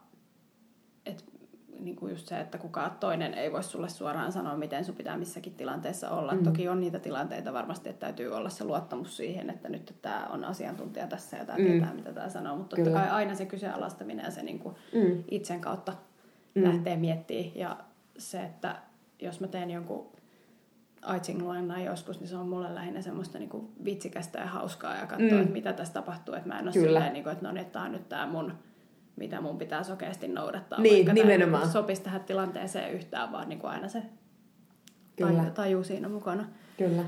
[1.07, 1.25] että
[1.81, 5.17] niin kuin just se, että kukaan toinen ei voi sulle suoraan sanoa, miten sun pitää
[5.17, 6.35] missäkin tilanteessa olla.
[6.35, 6.45] Mm.
[6.45, 10.45] Toki on niitä tilanteita varmasti, että täytyy olla se luottamus siihen, että nyt tämä on
[10.45, 11.65] asiantuntija tässä ja tämä mm.
[11.65, 12.57] tietää, mitä tämä sanoo.
[12.57, 15.25] Mutta totta kai aina se kyseenalaistaminen ja se niin kuin mm.
[15.31, 15.93] itsen kautta
[16.55, 16.65] mm.
[16.65, 17.51] lähtee miettimään.
[17.55, 17.77] Ja
[18.19, 18.77] se, että
[19.21, 20.07] jos mä teen jonkun
[21.03, 21.43] Aiching
[21.85, 25.41] joskus, niin se on mulle lähinnä semmoista niin kuin vitsikästä ja hauskaa ja katsoa, mm.
[25.41, 26.35] että mitä tässä tapahtuu.
[26.35, 26.87] Että mä en ole Kyllä.
[26.87, 28.53] silleen, niin kuin, että no niin, tämä on nyt tämä mun
[29.17, 30.81] mitä mun pitää sokeasti noudattaa.
[30.81, 31.63] Niin, nimenomaan.
[31.63, 34.03] Tämä sopisi tähän tilanteeseen yhtään, vaan niin kuin aina se
[35.17, 35.45] Kyllä.
[35.55, 36.45] taju siinä mukana.
[36.79, 37.03] Kyllä.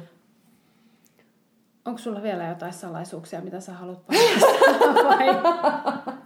[1.85, 6.03] Onko sulla vielä jotain salaisuuksia, mitä sä haluat paljastaa?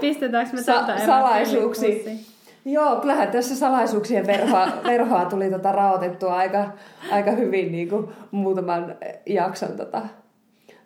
[0.00, 2.16] Pistetäänkö me Sa- salaisuuksia?
[2.64, 6.68] Joo, kyllähän tässä salaisuuksien verhoa, verhoa tuli tota raotettua aika,
[7.12, 8.96] aika hyvin niin kuin muutaman
[9.26, 10.02] jakson tota,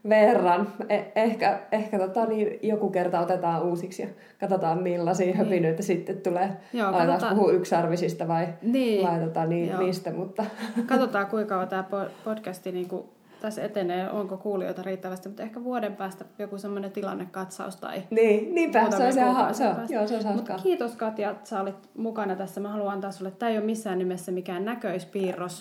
[0.08, 0.72] verran.
[0.82, 4.08] Eh- ehkä ehkä tota, niin joku kerta otetaan uusiksi ja
[4.40, 5.36] katsotaan millaisia niin.
[5.36, 6.56] höpinöitä sitten tulee.
[6.72, 7.36] Joo, katsotaan...
[7.36, 9.02] puhua yksarvisista vai niin.
[9.02, 9.82] laitetaan niin, Joo.
[9.82, 10.12] mistä.
[10.12, 10.44] Mutta...
[10.86, 11.84] Katsotaan kuinka kauan tämä
[12.24, 13.04] podcasti niin kuin
[13.40, 18.90] tässä etenee, onko kuulijoita riittävästi, mutta ehkä vuoden päästä joku semmoinen tilannekatsaus tai Niin, niinpä,
[18.90, 21.90] se on, se, on, se, on, joo, se on Mutta kiitos Katja, että sä olit
[21.96, 22.60] mukana tässä.
[22.60, 25.60] Mä haluan antaa sulle, tämä ei ole missään nimessä mikään näköispiirros.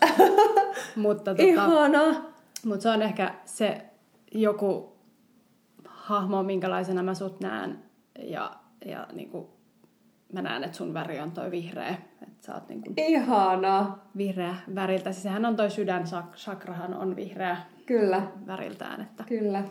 [0.96, 2.30] mutta, tota, Ihana!
[2.66, 3.89] Mutta se on ehkä se
[4.32, 4.96] joku
[5.86, 7.80] hahmo, minkälaisena mä sut näen.
[8.20, 8.52] Ja,
[8.86, 9.48] ja niin kuin,
[10.34, 11.96] mä näen, että sun väri on toi vihreä.
[12.22, 13.98] Että sä oot niin kuin Ihana.
[14.18, 15.12] vihreä väriltä.
[15.12, 16.04] Siis sehän on toi sydän,
[16.36, 18.22] sakrahan on vihreä Kyllä.
[18.48, 19.02] väriltään.
[19.02, 19.64] Että Kyllä.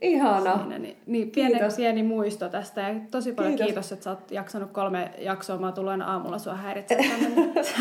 [0.00, 0.58] Ihana.
[0.58, 1.76] Siinä, niin, niin pieni, kiitos.
[1.76, 3.66] pieni muisto tästä ja tosi paljon kiitos.
[3.66, 5.58] kiitos, että sä oot jaksanut kolme jaksoa.
[5.58, 7.20] Mä tulen aamulla sua häiritsemään.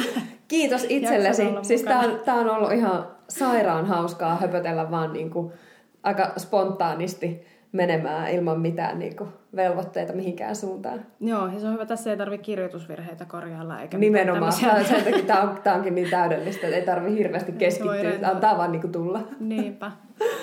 [0.48, 1.44] kiitos itsellesi.
[1.62, 5.54] Siis tää on, tää on ollut ihan sairaan hauskaa höpötellä vaan niinku
[6.04, 11.06] aika spontaanisti menemään ilman mitään niin kuin, velvoitteita mihinkään suuntaan.
[11.20, 13.82] Joo, ja se on hyvä, tässä ei tarvitse kirjoitusvirheitä korjailla.
[13.82, 17.52] Eikä Nimenomaan, tämä, sen takia tämä on, tämä onkin niin täydellistä, että ei tarvitse hirveästi
[17.52, 19.20] keskittyä, että antaa vaan niin kuin tulla.
[19.40, 19.92] Niinpä.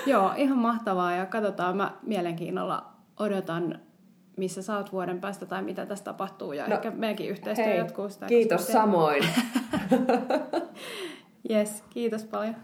[0.06, 2.86] Joo, ihan mahtavaa ja katsotaan, mä mielenkiinnolla
[3.18, 3.80] odotan
[4.36, 7.78] missä sä oot vuoden päästä tai mitä tässä tapahtuu ja no, ehkä meidänkin yhteistyö hei,
[7.78, 8.26] jatkuu sitä.
[8.26, 9.22] Kiitos samoin.
[11.50, 12.56] yes, kiitos paljon.